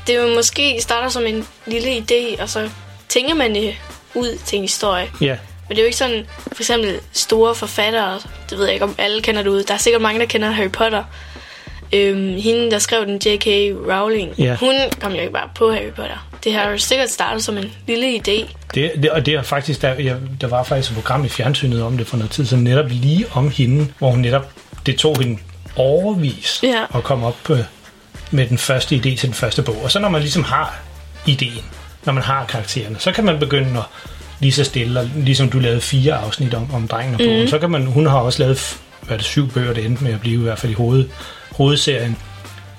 Det 0.07 0.15
er 0.17 0.23
jo 0.23 0.35
måske 0.35 0.77
starter 0.81 1.09
som 1.09 1.27
en 1.27 1.47
lille 1.67 1.89
idé, 1.97 2.43
og 2.43 2.49
så 2.49 2.71
tænker 3.09 3.35
man 3.35 3.55
det 3.55 3.75
ud 4.15 4.39
til 4.45 4.57
en 4.57 4.63
historie. 4.63 5.07
Ja, 5.21 5.37
Men 5.69 5.77
det 5.77 5.79
er 5.79 5.83
jo 5.83 5.87
ikke 5.87 5.97
sådan, 5.99 6.27
for 6.53 6.63
eksempel 6.63 7.01
store 7.13 7.55
forfattere, 7.55 8.21
det 8.51 8.59
ved 8.59 8.65
jeg 8.65 8.75
ikke 8.75 8.85
om 8.85 8.95
alle 8.99 9.23
kender 9.23 9.43
det 9.43 9.51
ud. 9.51 9.63
Der 9.63 9.75
er 9.75 9.79
sikkert 9.79 10.03
mange, 10.03 10.21
der 10.21 10.27
kender 10.27 10.51
Harry 10.51 10.71
Potter. 10.71 11.05
Øhm, 11.93 12.35
hende, 12.37 12.71
der 12.71 12.79
skrev 12.79 13.07
den, 13.07 13.15
J.K. 13.27 13.47
Rowling, 13.93 14.35
Ja. 14.39 14.55
hun 14.55 14.75
kom 15.01 15.13
jo 15.13 15.21
ikke 15.21 15.33
bare 15.33 15.49
på 15.55 15.73
Harry 15.73 15.91
Potter. 15.97 16.29
Det 16.45 16.53
har 16.53 16.71
jo 16.71 16.79
sikkert 16.79 17.11
startet 17.11 17.45
som 17.45 17.59
en 17.59 17.73
lille 17.87 18.17
idé. 18.17 18.55
det, 18.75 18.93
det, 19.03 19.11
og 19.11 19.27
det 19.27 19.35
er 19.35 19.43
faktisk, 19.43 19.83
der, 19.83 19.95
jeg, 19.95 20.17
der 20.41 20.47
var 20.47 20.63
faktisk 20.63 20.91
et 20.91 20.97
program 20.97 21.25
i 21.25 21.29
fjernsynet 21.29 21.83
om 21.83 21.97
det 21.99 22.07
for 22.07 22.17
noget 22.17 22.31
tid, 22.33 22.47
så 22.47 22.57
netop 22.57 22.87
lige 22.89 23.27
om 23.33 23.51
hende, 23.51 23.93
hvor 23.99 24.11
hun 24.11 24.21
netop, 24.21 24.51
det 24.93 24.99
tog 24.99 25.19
hende 25.23 25.39
overvis 25.77 26.61
Ja. 26.63 26.85
at 26.95 27.03
komme 27.05 27.27
op 27.27 27.37
på, 27.45 27.57
med 28.31 28.47
den 28.47 28.59
første 28.59 28.97
idé 28.97 29.03
til 29.17 29.23
den 29.23 29.35
første 29.35 29.63
bog. 29.63 29.83
Og 29.85 29.91
så 29.91 29.99
når 29.99 30.09
man 30.09 30.21
ligesom 30.21 30.45
har 30.45 30.79
ideen, 31.27 31.65
når 32.05 32.13
man 32.13 32.23
har 32.23 32.45
karaktererne, 32.45 32.97
så 32.99 33.13
kan 33.13 33.25
man 33.25 33.39
begynde 33.39 33.79
at 33.79 33.85
lige 34.41 34.53
så 34.53 34.65
stille, 34.65 35.01
og 35.01 35.11
ligesom 35.17 35.51
du 35.51 35.59
lavede 35.59 35.81
fire 35.81 36.15
afsnit 36.15 36.55
om, 36.55 36.75
om 36.75 36.89
drengen 36.89 37.15
og 37.15 37.19
bogen, 37.19 37.41
mm. 37.41 37.49
så 37.49 37.59
kan 37.59 37.71
man, 37.71 37.87
hun 37.87 38.07
har 38.07 38.19
også 38.19 38.43
lavet, 38.43 38.77
hvad 39.03 39.19
det, 39.19 39.27
syv 39.27 39.51
bøger, 39.51 39.73
det 39.73 39.85
endte 39.85 40.05
med 40.05 40.13
at 40.13 40.21
blive 40.21 40.41
i 40.41 40.43
hvert 40.43 40.59
fald 40.59 40.73
i 40.73 40.75
hoved, 40.75 41.09
hovedserien. 41.51 42.17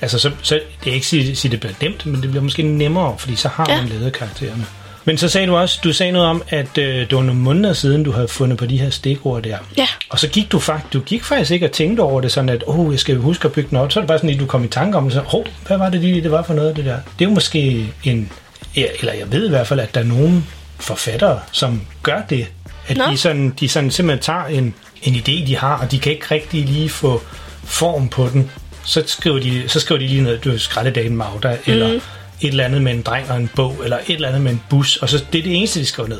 Altså, 0.02 0.20
så, 0.20 0.32
så 0.42 0.60
det 0.84 0.90
er 0.90 0.94
ikke 0.94 1.08
sige, 1.08 1.36
sige, 1.36 1.52
det 1.52 1.60
bliver 1.60 1.74
nemt, 1.82 2.06
men 2.06 2.22
det 2.22 2.30
bliver 2.30 2.44
måske 2.44 2.64
nemmere, 2.64 3.16
fordi 3.18 3.36
så 3.36 3.48
har 3.48 3.66
Ja. 3.70 3.82
man 3.82 3.90
lavet 3.90 4.14
karaktererne. 4.14 4.66
Men 5.10 5.18
så 5.18 5.30
sagde 5.30 5.48
du 5.48 5.56
også, 5.56 5.80
du 5.84 5.94
sagde 5.94 6.12
noget 6.12 6.28
om, 6.28 6.44
at 6.50 6.78
øh, 6.78 7.00
det 7.00 7.16
var 7.16 7.22
nogle 7.22 7.42
måneder 7.42 7.74
siden, 7.74 8.04
du 8.04 8.12
havde 8.12 8.28
fundet 8.28 8.58
på 8.58 8.66
de 8.66 8.78
her 8.78 8.90
stikord 8.90 9.44
der. 9.44 9.58
Ja. 9.78 9.88
Og 10.10 10.20
så 10.20 10.28
gik 10.28 10.52
du 10.52 10.60
faktisk, 10.60 10.94
du 10.94 11.00
gik 11.00 11.24
faktisk 11.24 11.52
ikke 11.52 11.66
og 11.66 11.72
tænkte 11.72 12.02
over 12.02 12.22
det 12.22 12.32
sådan, 12.32 12.50
at 12.50 12.64
oh, 12.68 12.94
jeg 12.94 13.00
skal 13.00 13.16
huske 13.16 13.46
at 13.46 13.52
bygge 13.52 13.70
den 13.70 13.78
op. 13.78 13.92
Så 13.92 14.00
er 14.00 14.02
det 14.02 14.08
bare 14.08 14.18
sådan, 14.18 14.30
at 14.30 14.40
du 14.40 14.46
kom 14.46 14.64
i 14.64 14.68
tanke 14.68 14.98
om 14.98 15.04
det, 15.04 15.14
så, 15.14 15.24
oh, 15.34 15.46
hvad 15.68 15.78
var 15.78 15.90
det 15.90 16.02
lige, 16.02 16.22
det 16.22 16.32
var 16.32 16.44
for 16.44 16.54
noget, 16.54 16.76
det 16.76 16.86
der? 16.86 16.98
Det 17.20 17.26
er 17.26 17.30
jo 17.30 17.34
måske 17.34 17.88
en, 18.04 18.32
eller 18.76 19.14
jeg 19.14 19.32
ved 19.32 19.46
i 19.46 19.50
hvert 19.50 19.68
fald, 19.68 19.80
at 19.80 19.96
der 19.96 20.00
er 20.02 20.06
nogle 20.06 20.44
forfattere, 20.80 21.40
som 21.52 21.82
gør 22.04 22.22
det. 22.30 22.48
At 22.88 22.98
Nå. 22.98 23.04
de, 23.12 23.18
sådan, 23.18 23.54
de 23.60 23.70
sådan 23.70 23.92
simpelthen 23.92 24.24
tager 24.24 24.46
en, 24.46 24.74
en 25.02 25.16
idé, 25.16 25.48
de 25.48 25.58
har, 25.58 25.78
og 25.78 25.92
de 25.92 26.00
kan 26.00 26.12
ikke 26.12 26.26
rigtig 26.32 26.66
lige 26.66 26.90
få 26.90 27.22
form 27.64 28.10
på 28.10 28.30
den. 28.34 28.52
Så 28.84 29.04
skriver 29.06 29.40
de, 29.40 29.64
så 29.70 29.80
skriver 29.80 30.00
de 30.00 30.08
lige 30.08 30.22
noget, 30.22 30.44
du 30.44 30.58
skraldedagen 30.58 31.16
Magda, 31.16 31.58
mm. 31.68 32.02
Et 32.42 32.48
eller 32.48 32.66
andet 32.66 32.82
med 32.82 32.92
en 32.92 33.02
dreng 33.02 33.32
og 33.32 33.38
en 33.38 33.50
bog, 33.56 33.76
eller 33.84 33.98
et 33.98 34.16
eller 34.16 34.28
andet 34.28 34.42
med 34.42 34.52
en 34.52 34.62
bus, 34.70 34.98
og 34.98 35.10
så 35.10 35.24
det 35.34 35.40
er 35.40 35.44
det 35.44 35.58
eneste, 35.58 35.80
de 35.80 35.86
skriver 35.86 36.10
ned. 36.10 36.20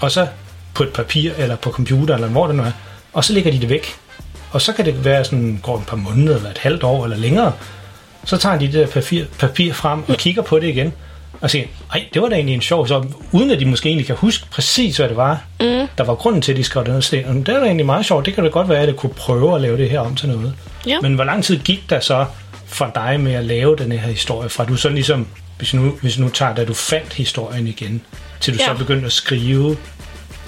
Og 0.00 0.10
så 0.10 0.26
på 0.74 0.82
et 0.82 0.92
papir, 0.92 1.32
eller 1.38 1.56
på 1.56 1.70
computer, 1.70 2.14
eller 2.14 2.28
hvor 2.28 2.46
det 2.46 2.56
nu 2.56 2.62
er, 2.62 2.72
og 3.12 3.24
så 3.24 3.32
lægger 3.32 3.50
de 3.50 3.60
det 3.60 3.68
væk. 3.68 3.86
Og 4.50 4.60
så 4.60 4.72
kan 4.72 4.84
det 4.84 5.04
være 5.04 5.24
sådan, 5.24 5.60
går 5.62 5.78
et 5.78 5.86
par 5.86 5.96
måneder, 5.96 6.36
eller 6.36 6.50
et 6.50 6.58
halvt 6.58 6.82
år, 6.82 7.04
eller 7.04 7.16
længere, 7.16 7.52
så 8.24 8.36
tager 8.36 8.58
de 8.58 8.66
det 8.66 8.74
der 8.74 8.86
papir, 8.86 9.24
papir 9.38 9.72
frem 9.72 10.08
og 10.08 10.16
kigger 10.16 10.42
på 10.42 10.58
det 10.58 10.68
igen, 10.68 10.92
og 11.40 11.50
siger, 11.50 11.64
ej, 11.92 12.04
det 12.14 12.22
var 12.22 12.28
da 12.28 12.34
egentlig 12.34 12.54
en 12.54 12.60
sjov, 12.60 12.88
så 12.88 13.04
uden 13.32 13.50
at 13.50 13.60
de 13.60 13.64
måske 13.64 13.88
egentlig 13.88 14.06
kan 14.06 14.16
huske 14.16 14.46
præcis, 14.50 14.96
hvad 14.96 15.08
det 15.08 15.16
var, 15.16 15.42
mm. 15.60 15.86
der 15.98 16.04
var 16.04 16.14
grunden 16.14 16.42
til, 16.42 16.52
at 16.52 16.58
de 16.58 16.64
skrev 16.64 16.84
det 16.84 16.92
ned. 16.92 17.02
Så 17.02 17.16
det 17.16 17.46
det 17.46 17.54
er 17.54 17.58
da 17.58 17.64
egentlig 17.64 17.86
meget 17.86 18.06
sjovt, 18.06 18.26
det 18.26 18.34
kan 18.34 18.44
da 18.44 18.50
godt 18.50 18.68
være, 18.68 18.80
at 18.80 18.88
jeg 18.88 18.96
kunne 18.96 19.14
prøve 19.14 19.54
at 19.54 19.60
lave 19.60 19.78
det 19.78 19.90
her 19.90 20.00
om 20.00 20.16
til 20.16 20.28
noget. 20.28 20.54
Ja. 20.86 21.00
Men 21.00 21.14
hvor 21.14 21.24
lang 21.24 21.44
tid 21.44 21.58
gik 21.58 21.90
der 21.90 22.00
så 22.00 22.26
for 22.66 22.90
dig 22.94 23.20
med 23.20 23.32
at 23.32 23.44
lave 23.44 23.76
den 23.76 23.92
her 23.92 24.08
historie, 24.08 24.48
fra 24.48 24.64
du 24.64 24.76
så 24.76 24.88
ligesom, 24.88 25.26
hvis 25.58 25.74
nu, 25.74 25.98
hvis 26.02 26.18
nu 26.18 26.28
tager, 26.28 26.54
da 26.54 26.64
du 26.64 26.74
fandt 26.74 27.12
historien 27.12 27.66
igen, 27.66 28.02
til 28.40 28.54
du 28.54 28.58
ja. 28.62 28.66
Så 28.66 28.74
begyndte 28.74 29.06
at 29.06 29.12
skrive 29.12 29.76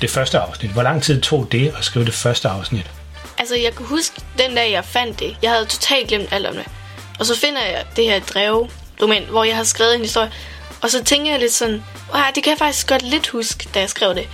det 0.01 0.11
første 0.11 0.38
afsnit. 0.38 0.70
Hvor 0.70 0.83
lang 0.83 1.03
tid 1.03 1.20
tog 1.20 1.49
det 1.53 1.75
at 1.79 1.85
skrive 1.85 2.05
det 2.05 2.14
første 2.14 2.49
afsnit? 2.49 2.90
Altså, 3.38 3.57
jeg 3.57 3.75
kunne 3.75 3.88
huske 3.88 4.20
den 4.38 4.55
dag, 4.55 4.73
jeg 4.73 4.85
fandt 4.85 5.20
det. 5.20 5.37
Jeg 5.42 5.51
havde 5.51 5.64
totalt 5.64 6.09
glemt 6.09 6.29
alt 6.33 6.46
om 6.46 6.55
det. 6.55 6.64
Og 7.18 7.27
så 7.27 7.37
finder 7.37 7.62
jeg 7.62 7.85
det 7.96 8.05
her 8.05 8.20
drev-dokument, 8.20 9.27
hvor 9.27 9.44
jeg 9.44 9.57
har 9.57 9.64
skrevet 9.64 9.94
en 9.94 10.01
historie. 10.01 10.31
Og 10.83 10.90
så 10.90 11.05
tænker 11.05 11.31
jeg 11.31 11.40
lidt 11.40 11.53
sådan, 11.53 11.83
wow, 12.12 12.23
det 12.35 12.42
kan 12.42 12.51
jeg 12.51 12.59
faktisk 12.59 12.88
godt 12.88 13.03
lidt 13.03 13.29
huske, 13.29 13.68
da 13.75 13.81
jeg 13.81 13.90
skrev 13.90 14.14
det. 14.14 14.29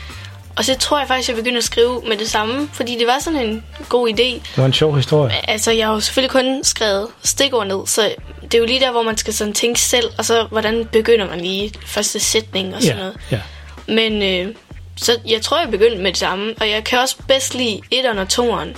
Og 0.57 0.65
så 0.65 0.79
tror 0.79 0.99
jeg 0.99 1.09
faktisk, 1.09 1.29
jeg 1.29 1.37
begyndte 1.37 1.59
at 1.59 1.65
skrive 1.65 2.03
med 2.09 2.17
det 2.17 2.31
samme, 2.31 2.69
fordi 2.73 2.99
det 2.99 3.07
var 3.07 3.19
sådan 3.19 3.41
en 3.49 3.65
god 3.89 4.09
idé. 4.09 4.23
Det 4.23 4.43
var 4.57 4.65
en 4.67 4.73
sjov 4.73 4.97
historie. 4.97 5.51
Altså, 5.51 5.71
jeg 5.71 5.87
har 5.87 5.95
jo 5.95 6.01
selvfølgelig 6.01 6.31
kun 6.31 6.65
skrevet 6.65 7.09
stikord 7.25 7.67
ned, 7.67 7.87
så 7.87 8.15
det 8.43 8.55
er 8.55 8.59
jo 8.59 8.65
lige 8.65 8.81
der, 8.81 8.91
hvor 8.91 9.03
man 9.03 9.17
skal 9.17 9.35
sådan 9.35 9.53
tænke 9.55 9.81
selv, 9.81 10.11
og 10.19 10.25
så 10.25 10.47
hvordan 10.51 10.85
begynder 10.93 11.27
man 11.29 11.41
lige 11.41 11.73
første 11.87 12.21
sætning 12.21 12.75
og 12.75 12.83
sådan 12.83 12.97
Ja, 12.97 13.03
noget. 13.03 13.17
ja. 13.31 13.41
Men 13.89 14.23
øh, 14.23 14.55
så 14.97 15.19
jeg 15.27 15.43
tror, 15.43 15.61
jeg 15.61 15.71
begyndte 15.71 15.99
med 16.03 16.11
det 16.11 16.19
samme, 16.19 16.55
og 16.61 16.71
jeg 16.71 16.85
kan 16.85 16.99
også 16.99 17.17
bedst 17.29 17.55
lide 17.55 17.81
1'eren 17.95 18.19
og 18.19 18.27
2'eren 18.33 18.77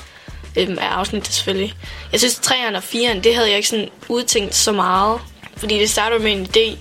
øhm, 0.56 0.78
af 0.80 0.86
afsnittet 0.86 1.32
selvfølgelig. 1.34 1.74
Jeg 2.12 2.20
synes, 2.20 2.34
3'eren 2.46 2.76
og 2.76 2.82
4'eren, 2.92 3.20
det 3.20 3.34
havde 3.34 3.48
jeg 3.48 3.56
ikke 3.56 3.68
sådan 3.68 3.88
udtænkt 4.08 4.54
så 4.54 4.72
meget, 4.72 5.20
fordi 5.56 5.78
det 5.78 5.90
starter 5.90 6.18
med 6.18 6.32
en 6.32 6.44
idé, 6.56 6.76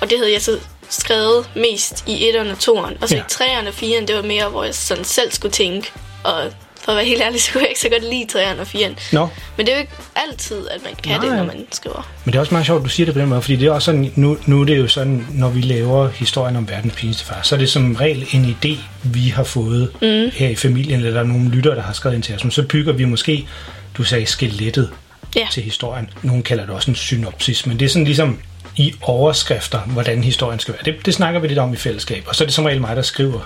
og 0.00 0.10
det 0.10 0.18
havde 0.18 0.32
jeg 0.32 0.42
så 0.42 0.58
skrevet 0.90 1.50
mest 1.56 2.04
i 2.08 2.30
1'eren 2.30 2.50
og 2.50 2.56
2'eren. 2.62 3.02
Og 3.02 3.08
så 3.08 3.14
Ja. 3.16 3.20
i 3.20 3.24
3'eren 3.32 3.68
og 3.68 3.74
4'eren, 3.74 4.06
det 4.06 4.16
var 4.16 4.22
mere, 4.22 4.48
hvor 4.48 4.64
jeg 4.64 4.74
sådan 4.74 5.04
selv 5.04 5.32
skulle 5.32 5.52
tænke, 5.52 5.90
og 6.24 6.42
for 6.84 6.92
at 6.92 6.96
være 6.96 7.04
helt 7.06 7.22
ærlig, 7.22 7.42
så 7.42 7.52
kunne 7.52 7.60
jeg 7.60 7.68
ikke 7.68 7.80
så 7.80 7.88
godt 7.88 8.02
lide 8.10 8.26
3'eren 8.32 8.60
og 8.60 8.66
4'eren. 8.74 8.94
Nå, 9.12 9.28
Men 9.56 9.66
det 9.66 9.72
er 9.72 9.76
jo 9.76 9.80
ikke 9.80 9.92
altid, 10.16 10.68
at 10.68 10.82
man 10.84 10.92
kan 11.02 11.12
Nej. 11.20 11.26
det, 11.28 11.36
når 11.36 11.44
man 11.44 11.66
skriver. 11.72 12.08
men 12.24 12.32
det 12.32 12.36
er 12.36 12.40
også 12.40 12.54
meget 12.54 12.66
sjovt, 12.66 12.78
at 12.80 12.84
du 12.84 12.90
siger 12.90 13.04
det 13.04 13.14
på 13.14 13.20
den 13.20 13.28
måde, 13.28 13.42
fordi 13.42 13.56
det 13.56 13.66
er 13.68 13.72
også 13.72 13.84
sådan, 13.86 14.12
nu, 14.16 14.36
nu 14.46 14.60
er 14.60 14.64
det 14.64 14.78
jo 14.78 14.88
sådan, 14.88 15.26
når 15.30 15.48
vi 15.48 15.60
laver 15.60 16.08
historien 16.08 16.56
om 16.56 16.68
verdens 16.68 16.94
pinligste 16.96 17.24
far, 17.24 17.40
så 17.42 17.54
er 17.54 17.58
det 17.58 17.70
som 17.70 17.94
regel 17.94 18.26
en 18.32 18.56
idé, 18.64 18.76
vi 19.02 19.28
har 19.28 19.44
fået 19.44 19.92
mm. 20.02 20.30
her 20.34 20.48
i 20.48 20.54
familien, 20.54 20.98
eller 21.00 21.10
der 21.12 21.20
er 21.20 21.24
nogle 21.24 21.50
lyttere, 21.50 21.74
der 21.74 21.82
har 21.82 21.92
skrevet 21.92 22.14
ind 22.16 22.22
til 22.22 22.34
os, 22.34 22.44
men 22.44 22.50
så 22.50 22.62
bygger 22.62 22.92
vi 22.92 23.04
måske, 23.04 23.48
du 23.96 24.02
sagde 24.04 24.26
skelettet 24.26 24.90
Ja. 25.36 25.46
til 25.52 25.62
historien. 25.62 26.10
Nogle 26.22 26.42
kalder 26.42 26.66
det 26.66 26.74
også 26.74 26.90
en 26.90 26.94
synopsis, 26.94 27.66
men 27.66 27.78
det 27.78 27.84
er 27.84 27.88
sådan 27.88 28.04
ligesom 28.04 28.38
i 28.80 28.94
overskrifter, 29.02 29.78
hvordan 29.78 30.24
historien 30.24 30.58
skal 30.58 30.74
være. 30.74 30.82
Det, 30.84 31.06
det 31.06 31.14
snakker 31.14 31.40
vi 31.40 31.48
lidt 31.48 31.58
om 31.58 31.72
i 31.72 31.76
fællesskab, 31.76 32.24
og 32.26 32.36
så 32.36 32.44
er 32.44 32.46
det 32.46 32.54
som 32.54 32.64
regel 32.64 32.80
mig, 32.80 32.96
der 32.96 33.02
skriver 33.02 33.40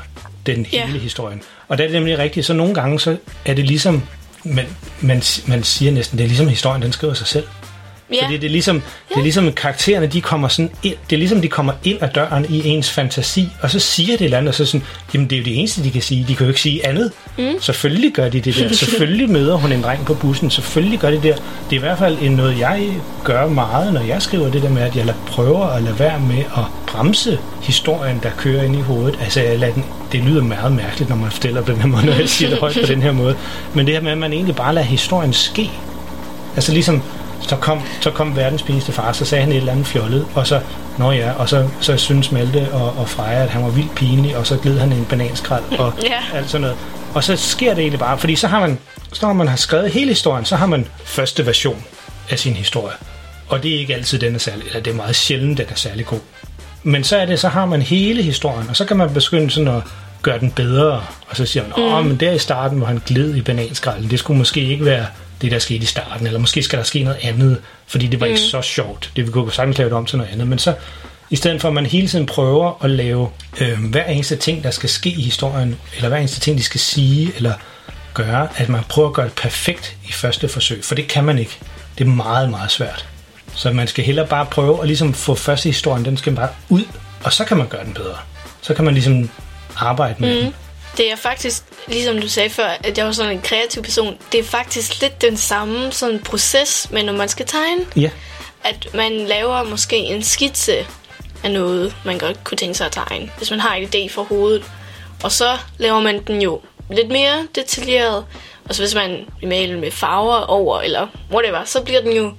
den 0.47 0.66
hele 0.66 0.99
historien. 0.99 1.42
Og 1.68 1.79
der 1.79 1.85
er 1.85 1.88
det 1.88 1.94
nemlig 1.94 2.18
rigtigt, 2.18 2.47
så 2.47 2.53
nogle 2.53 2.75
gange 2.75 3.01
så 3.01 3.16
er 3.44 3.55
det 3.55 3.66
ligesom, 3.66 4.03
man, 4.44 4.66
man, 5.01 5.23
man 5.47 5.64
siger 5.64 5.92
næsten, 5.92 6.18
det 6.18 6.25
er 6.25 6.29
ligesom 6.29 6.49
historien, 6.49 6.83
den 6.83 6.92
skriver 6.92 7.14
sig 7.14 7.27
selv. 7.27 7.47
Ja, 8.14 8.24
Fordi 8.24 8.37
det 8.37 8.46
er 8.46 8.50
ligesom, 8.50 8.83
det 9.09 9.16
er 9.16 9.22
ligesom 9.22 9.53
karaktererne, 9.53 10.07
de 10.07 10.20
kommer 10.20 10.48
sådan 10.48 10.70
ind, 10.83 10.94
det 11.11 11.16
er 11.16 11.18
ligesom, 11.18 11.40
de 11.40 11.48
kommer 11.48 11.72
ind 11.85 11.98
ad 12.00 12.09
døren 12.14 12.46
i 12.48 12.68
ens 12.68 12.90
fantasi, 12.90 13.48
og 13.62 13.70
så 13.70 13.79
siger 13.79 14.07
det 14.07 14.20
et 14.20 14.24
eller 14.24 14.38
andet, 14.38 14.48
og 14.48 14.55
så 14.55 14.66
sådan, 14.66 14.87
jamen 15.14 15.31
det 15.31 15.37
er 15.37 15.40
jo 15.40 15.44
det 15.44 15.59
eneste, 15.59 15.85
de 15.85 15.90
kan 15.90 16.03
sige. 16.03 16.24
De 16.29 16.35
kan 16.35 16.44
jo 16.44 16.48
ikke 16.48 16.61
sige 16.61 16.87
andet. 16.87 17.12
Mm. 17.38 17.61
Selvfølgelig 17.61 18.12
gør 18.12 18.29
de 18.29 18.40
det 18.40 18.57
der. 18.57 18.74
Selvfølgelig 18.85 19.31
møder 19.31 19.55
hun 19.55 19.72
en 19.72 19.83
dreng 19.83 20.07
på 20.07 20.14
bussen. 20.14 20.50
Selvfølgelig 20.50 20.98
gør 20.98 21.11
de 21.11 21.14
det 21.14 21.22
der. 21.22 21.35
Det 21.35 21.72
er 21.72 21.77
i 21.77 21.77
hvert 21.77 21.98
fald 21.98 22.18
en 22.22 22.33
noget, 22.33 22.59
jeg 22.59 22.88
gør 23.24 23.46
meget, 23.48 23.92
når 23.92 24.00
jeg 24.00 24.22
skriver 24.22 24.50
det 24.50 24.62
der 24.62 24.70
med, 24.70 24.83
at 24.83 24.96
jeg 24.96 25.07
lader, 25.07 25.18
prøver 25.27 25.66
at 25.66 25.83
lade 25.83 25.98
være 25.98 26.20
med 26.20 26.38
at 26.38 26.64
bremse 26.87 27.38
historien, 27.62 28.20
der 28.22 28.31
kører 28.38 28.62
ind 28.62 28.77
i 28.77 28.81
hovedet. 28.81 29.18
Altså, 29.22 29.40
jeg 29.40 29.59
lader 29.59 29.72
den, 29.72 29.85
det 30.12 30.20
lyder 30.20 30.42
meget 30.42 30.72
mærkeligt, 30.72 31.11
når 31.11 31.16
man 31.16 31.31
fortæller 31.31 31.62
på 31.62 31.72
den 31.72 31.81
her 31.81 31.88
måde, 31.88 32.07
når 32.07 32.12
jeg 32.12 32.29
siger 32.29 32.48
det 32.50 32.59
højt 32.59 32.79
på 32.81 32.87
den 32.87 33.03
her 33.03 33.12
måde. 33.12 33.37
Men 33.74 33.87
det 33.87 33.94
her 33.94 34.00
med, 34.00 34.12
at 34.12 34.18
man 34.18 34.33
egentlig 34.33 34.57
bare 34.57 34.74
lader 34.74 34.87
historien 34.87 35.33
ske. 35.33 35.70
Altså 36.57 36.72
ligesom, 36.72 37.03
så 37.48 37.57
kom, 37.57 37.80
så 38.00 38.11
kom 38.11 38.37
verdens 38.37 38.62
pinligste 38.62 38.92
far, 38.92 39.12
så 39.12 39.24
sagde 39.24 39.42
han 39.44 39.52
et 39.52 39.57
eller 39.57 39.72
andet 39.72 39.87
fjollet, 39.87 40.26
og 40.35 40.46
så, 40.46 40.61
nå 40.98 41.12
ja, 41.12 41.33
og 41.33 41.48
så, 41.48 41.68
så 41.80 41.96
synes 41.96 42.33
Malte 42.33 42.68
og, 42.72 42.98
og 42.98 43.09
Freja, 43.09 43.42
at 43.42 43.50
han 43.50 43.62
var 43.62 43.70
vildt 43.70 43.94
pinlig, 43.94 44.37
og 44.37 44.46
så 44.46 44.57
gled 44.57 44.78
han 44.78 44.92
i 44.92 44.96
en 44.96 45.04
bananskrald, 45.04 45.64
og 45.78 45.92
Ja. 46.02 46.38
alt 46.38 46.50
sådan 46.50 46.61
noget. 46.61 46.76
Og 47.14 47.24
så 47.24 47.37
sker 47.37 47.74
det 47.74 47.80
egentlig 47.80 48.00
bare, 48.00 48.18
fordi 48.18 48.37
så 48.37 48.48
har 48.48 48.61
man, 48.61 48.78
så 49.12 49.26
når 49.26 49.33
man 49.33 49.48
har 49.48 49.57
skrevet 49.57 49.90
hele 49.90 50.09
historien, 50.09 50.44
så 50.44 50.57
har 50.57 50.66
man 50.66 50.87
første 51.04 51.46
version 51.46 51.85
af 52.30 52.38
sin 52.38 52.52
historie. 52.54 52.94
Og 53.48 53.62
det 53.62 53.74
er 53.74 53.78
ikke 53.78 53.94
altid, 53.94 54.18
den 54.18 54.35
er 54.35 54.38
særlig, 54.38 54.66
eller 54.66 54.80
det 54.80 54.90
er 54.90 54.94
meget 54.94 55.16
sjældent, 55.16 55.59
den 55.59 55.66
er 55.70 55.74
særlig 55.74 56.07
god. 56.07 56.20
Men 56.83 57.04
så 57.04 57.16
er 57.16 57.26
det, 57.26 57.40
så 57.40 57.48
har 57.48 57.66
man 57.66 57.83
hele 57.83 58.22
historien, 58.22 58.68
og 58.68 58.76
så 58.76 58.85
kan 58.85 58.96
man 58.96 59.14
begynde 59.14 59.50
sådan 59.50 59.68
at 59.68 59.83
gøre 60.22 60.38
den 60.40 60.50
bedre. 60.50 61.02
Og 61.28 61.37
så 61.37 61.46
siger 61.46 61.62
man, 61.62 61.85
åh, 61.85 62.00
mm. 62.02 62.07
men 62.09 62.16
der 62.20 62.33
i 62.33 62.38
starten, 62.38 62.78
hvor 62.78 62.87
han 62.87 63.02
gled 63.07 63.35
i 63.35 63.42
bananskralden, 63.42 64.11
det 64.11 64.18
skulle 64.18 64.38
måske 64.38 64.61
ikke 64.61 64.85
være 64.85 65.07
det, 65.42 65.51
der 65.51 65.59
skete 65.59 65.83
i 65.83 65.87
starten, 65.87 66.27
eller 66.27 66.40
måske 66.40 66.62
skal 66.62 66.79
der 66.79 66.85
ske 66.85 67.03
noget 67.03 67.18
andet, 67.23 67.61
fordi 67.87 68.07
det 68.07 68.20
var 68.20 68.27
mm. 68.27 68.33
ikke 68.33 68.42
så 68.42 68.62
sjovt. 68.62 69.11
Det 69.16 69.27
vi 69.27 69.31
kunne 69.31 69.53
sagtens 69.53 69.79
lave 69.79 69.90
det 69.90 69.97
om 69.97 70.07
til 70.07 70.18
noget 70.18 70.33
andet. 70.33 70.49
Men 70.49 70.59
så, 70.59 70.75
i 71.31 71.37
stedet 71.37 71.61
for 71.61 71.68
at 71.68 71.75
man 71.75 71.87
hele 71.87 72.09
tiden 72.09 72.27
prøver 72.27 72.85
at 72.85 72.90
lave 72.90 73.29
øh, 73.61 73.85
hver 73.85 74.05
eneste 74.05 74.37
ting, 74.37 74.64
der 74.64 74.70
skal 74.70 74.88
ske 74.88 75.11
i 75.11 75.23
historien, 75.23 75.79
eller 75.97 76.09
hver 76.09 76.18
eneste 76.18 76.40
ting, 76.40 76.59
de 76.59 76.62
skal 76.62 76.81
sige, 76.81 77.33
eller 77.37 77.53
gøre, 78.14 78.49
at 78.57 78.68
man 78.68 78.83
prøver 78.88 79.09
at 79.09 79.14
gøre 79.14 79.27
det 79.27 79.35
perfekt 79.35 79.97
i 80.09 80.12
første 80.12 80.49
forsøg, 80.49 80.85
for 80.85 80.94
det 80.94 81.09
kan 81.09 81.25
man 81.25 81.38
ikke. 81.38 81.59
Det 81.99 82.07
er 82.07 82.09
meget, 82.09 82.51
meget 82.51 82.70
svært. 82.70 83.07
Så 83.55 83.73
man 83.73 83.88
skal 83.88 84.05
hellere 84.05 84.27
bare 84.27 84.47
prøve 84.47 84.81
at 84.81 84.87
ligesom 84.87 85.14
få 85.14 85.35
første 85.35 85.68
historien, 85.68 86.05
den 86.05 86.16
skal 86.16 86.35
bare 86.35 86.49
ud, 86.68 86.85
og 87.25 87.33
så 87.33 87.44
kan 87.44 87.57
man 87.57 87.68
gøre 87.68 87.85
den 87.85 87.94
bedre. 87.94 88.16
Så 88.62 88.75
kan 88.75 88.85
man 88.85 88.94
ligesom 88.94 89.31
arbejde 89.77 90.14
med 90.18 90.35
mm. 90.35 90.42
den. 90.42 90.55
Det 90.96 91.12
er 91.12 91.16
faktisk, 91.16 91.62
ligesom 91.87 92.20
du 92.20 92.28
sagde 92.28 92.50
før, 92.50 92.68
at 92.85 92.98
jeg 92.98 93.07
var 93.07 93.12
sådan 93.12 93.33
en 93.33 93.40
kreativ 93.42 93.83
person. 93.83 94.18
Det 94.33 94.40
er 94.40 94.44
faktisk 94.44 95.00
lidt 95.00 95.22
den 95.22 95.37
samme 95.37 95.92
sådan 95.92 96.18
proces, 96.18 96.88
men 96.90 97.04
når 97.04 97.12
man 97.12 97.28
skal 97.28 97.46
tegne, 97.46 97.87
Ja, 97.96 98.11
at 98.64 98.94
man 98.94 99.12
laver 99.12 99.62
måske 99.62 99.96
en 99.96 100.22
skitse 100.22 100.87
af 101.44 101.50
noget, 101.50 101.96
man 102.04 102.18
godt 102.18 102.44
kunne 102.44 102.59
tænke 102.59 102.74
sig 102.74 102.87
at 102.87 102.92
tegne, 102.92 103.30
hvis 103.38 103.50
man 103.50 103.61
har 103.61 103.74
en 103.74 103.88
idé 103.94 104.14
for 104.14 104.22
hovedet. 104.22 104.64
Og 105.22 105.33
så 105.33 105.59
laver 105.78 106.00
man 106.00 106.24
den 106.24 106.42
jo 106.42 106.61
lidt 106.90 107.09
mere 107.09 107.46
detaljeret. 107.54 108.24
Og 108.68 108.74
så 108.74 108.83
hvis 108.83 108.94
man 108.94 109.26
vil 109.40 109.48
male 109.48 109.80
med 109.80 109.90
farver 109.90 110.37
over, 110.37 110.80
eller 110.80 111.07
whatever, 111.33 111.64
så 111.64 111.83
bliver 111.83 112.00
den 112.00 112.12
jo 112.12 112.33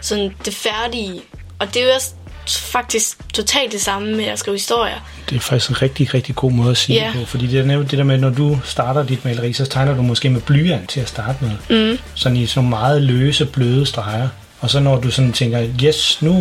sådan 0.00 0.36
det 0.44 0.54
færdige. 0.54 1.22
Og 1.58 1.74
det 1.74 1.82
er 1.82 1.86
jo 1.86 1.92
også 1.94 2.10
faktisk 2.46 3.16
totalt 3.34 3.72
det 3.72 3.80
samme 3.80 4.16
med 4.16 4.24
at 4.24 4.38
skrive 4.38 4.56
historier. 4.56 4.94
det 5.30 5.36
er 5.36 5.40
faktisk 5.40 5.70
en 5.70 5.82
rigtig, 5.82 6.14
rigtig 6.14 6.34
god 6.34 6.52
måde 6.52 6.70
at 6.70 6.76
sige 6.76 6.98
Ja. 6.98 7.06
det 7.06 7.20
på, 7.20 7.26
fordi 7.26 7.46
det 7.46 7.60
er 7.60 7.64
nemlig 7.64 7.90
det 7.90 7.98
der 7.98 8.04
med, 8.04 8.18
når 8.18 8.30
du 8.30 8.58
starter 8.64 9.02
dit 9.06 9.24
maleri, 9.24 9.52
så 9.52 9.66
tegner 9.66 9.94
du 9.96 10.02
måske 10.02 10.30
med 10.30 10.40
blyant 10.40 10.88
til 10.90 11.00
at 11.00 11.08
starte 11.08 11.38
med. 11.44 11.90
Mm. 11.92 11.98
Sådan 12.14 12.36
i 12.36 12.46
sådan 12.46 12.68
meget 12.68 13.02
løse, 13.02 13.46
bløde 13.46 13.86
streger. 13.86 14.28
Og 14.60 14.70
så 14.70 14.80
når 14.80 14.96
du 15.00 15.10
sådan 15.10 15.32
tænker, 15.32 15.66
yes, 15.84 16.18
nu, 16.22 16.32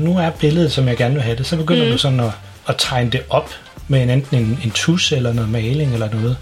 nu 0.00 0.18
er 0.18 0.30
billedet, 0.30 0.72
som 0.72 0.88
jeg 0.88 0.96
gerne 0.96 1.14
vil 1.14 1.22
have 1.22 1.36
det, 1.36 1.46
så 1.46 1.56
begynder 1.56 1.84
mm. 1.84 1.90
du 1.90 1.98
sådan 1.98 2.20
at, 2.20 2.30
at 2.68 2.74
tegne 2.78 3.10
det 3.10 3.20
op 3.30 3.50
med 3.88 4.02
en, 4.02 4.10
enten 4.10 4.38
en, 4.38 4.60
en 4.64 4.70
tus 4.70 5.12
eller 5.12 5.32
noget 5.32 5.50
maling 5.50 5.92
eller 5.92 6.10
noget. 6.12 6.36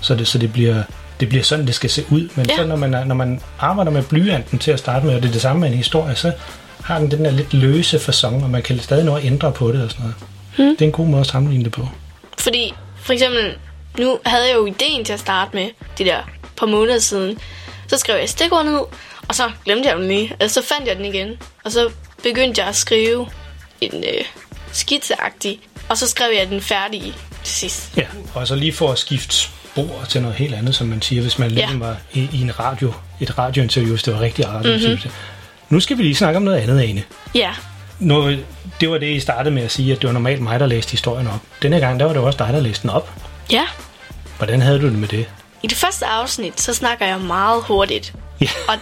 Så 0.00 0.14
det, 0.14 0.28
så 0.28 0.38
det 0.38 0.52
bliver, 0.52 0.82
det 1.20 1.28
bliver 1.28 1.44
sådan, 1.44 1.66
det 1.66 1.74
skal 1.74 1.90
se 1.90 2.04
ud. 2.10 2.28
Men 2.34 2.46
Ja. 2.48 2.56
så 2.56 2.66
når 2.66 2.76
man, 2.76 2.90
når 3.06 3.14
man 3.14 3.40
arbejder 3.58 3.90
med 3.90 4.02
blyanten 4.02 4.58
til 4.58 4.70
at 4.70 4.78
starte 4.78 5.06
med, 5.06 5.14
og 5.14 5.22
det 5.22 5.28
er 5.28 5.32
det 5.32 5.42
samme 5.42 5.60
med 5.60 5.68
en 5.68 5.74
historie, 5.76 6.14
så 6.14 6.32
har 6.86 6.98
den 6.98 7.10
den 7.10 7.24
der 7.24 7.30
lidt 7.30 7.54
løse 7.54 7.98
fasong, 7.98 8.44
og 8.44 8.50
man 8.50 8.62
kan 8.62 8.78
stadig 8.78 9.04
nå 9.04 9.16
at 9.16 9.24
ændre 9.24 9.52
på 9.52 9.72
det 9.72 9.82
og 9.82 9.90
sådan 9.90 10.02
noget. 10.02 10.16
Mm. 10.58 10.76
Det 10.76 10.82
er 10.82 10.86
en 10.86 10.92
god 10.92 11.06
måde 11.06 11.20
at 11.20 11.26
sammenligne 11.26 11.64
det 11.64 11.72
på. 11.72 11.88
Fordi, 12.38 12.74
for 12.96 13.12
eksempel, 13.12 13.58
nu 13.98 14.18
havde 14.26 14.48
jeg 14.48 14.54
jo 14.54 14.66
ideen 14.66 15.04
til 15.04 15.12
at 15.12 15.20
starte 15.20 15.50
med, 15.56 15.68
de 15.98 16.04
der 16.04 16.18
par 16.56 16.66
måneder 16.66 16.98
siden. 16.98 17.38
Så 17.88 17.98
skrev 17.98 18.16
jeg 18.18 18.28
stikord 18.28 18.64
ned, 18.64 18.80
og 19.28 19.34
så 19.34 19.50
glemte 19.64 19.88
jeg 19.88 19.98
den 19.98 20.08
lige. 20.08 20.36
Altså, 20.40 20.60
så 20.60 20.68
fandt 20.74 20.88
jeg 20.88 20.96
den 20.96 21.04
igen, 21.04 21.30
og 21.64 21.72
så 21.72 21.90
begyndte 22.22 22.60
jeg 22.60 22.68
at 22.68 22.76
skrive 22.76 23.26
en 23.80 24.04
øh, 24.04 24.24
skitseagtig, 24.72 25.60
og 25.88 25.98
så 25.98 26.08
skrev 26.08 26.28
jeg 26.38 26.48
den 26.48 26.60
færdige 26.60 27.14
til 27.44 27.54
sidst. 27.54 27.96
Ja, 27.96 28.06
og 28.34 28.46
så 28.46 28.54
lige 28.54 28.72
for 28.72 28.92
at 28.92 28.98
skifte 28.98 29.36
spor 29.36 30.04
til 30.08 30.22
noget 30.22 30.36
helt 30.36 30.54
andet, 30.54 30.74
som 30.74 30.86
man 30.86 31.02
siger, 31.02 31.22
hvis 31.22 31.38
man 31.38 31.50
ligesom 31.50 31.80
var 31.80 31.96
i, 32.12 32.28
i 32.32 32.40
en 32.40 32.58
radio, 32.58 32.92
et 33.20 33.38
radiointerview, 33.38 33.90
hvis 33.90 34.02
det 34.02 34.14
var 34.14 34.20
rigtig 34.20 34.48
radiointerview. 34.48 34.96
Mm-hmm. 34.96 35.35
Nu 35.68 35.80
skal 35.80 35.98
vi 35.98 36.02
lige 36.02 36.14
snakke 36.14 36.36
om 36.36 36.42
noget 36.42 36.58
andet, 36.58 36.80
Ane. 36.80 37.02
Ja, 37.34 37.50
Nu, 37.98 38.30
det 38.80 38.90
var 38.90 38.98
det, 38.98 39.06
I 39.06 39.20
startede 39.20 39.54
med 39.54 39.62
at 39.62 39.70
sige, 39.70 39.92
at 39.92 39.98
det 40.02 40.06
var 40.06 40.12
normalt 40.12 40.40
mig, 40.40 40.60
der 40.60 40.66
læste 40.66 40.90
historien 40.90 41.26
op. 41.26 41.40
Denne 41.62 41.80
gang, 41.80 42.00
der 42.00 42.06
var 42.06 42.12
det 42.12 42.22
også 42.22 42.36
dig, 42.44 42.52
der 42.52 42.60
læste 42.60 42.82
den 42.82 42.90
op. 42.90 43.10
ja. 43.52 43.62
Hvordan 44.36 44.60
havde 44.62 44.78
du 44.80 44.84
det 44.86 44.98
med 44.98 45.08
det? 45.08 45.26
I 45.62 45.66
det 45.66 45.76
første 45.76 46.06
afsnit, 46.06 46.60
så 46.60 46.74
snakker 46.74 47.06
jeg 47.06 47.20
meget 47.20 47.62
hurtigt. 47.62 48.12
Ja. 48.40 48.48
Og 48.68 48.74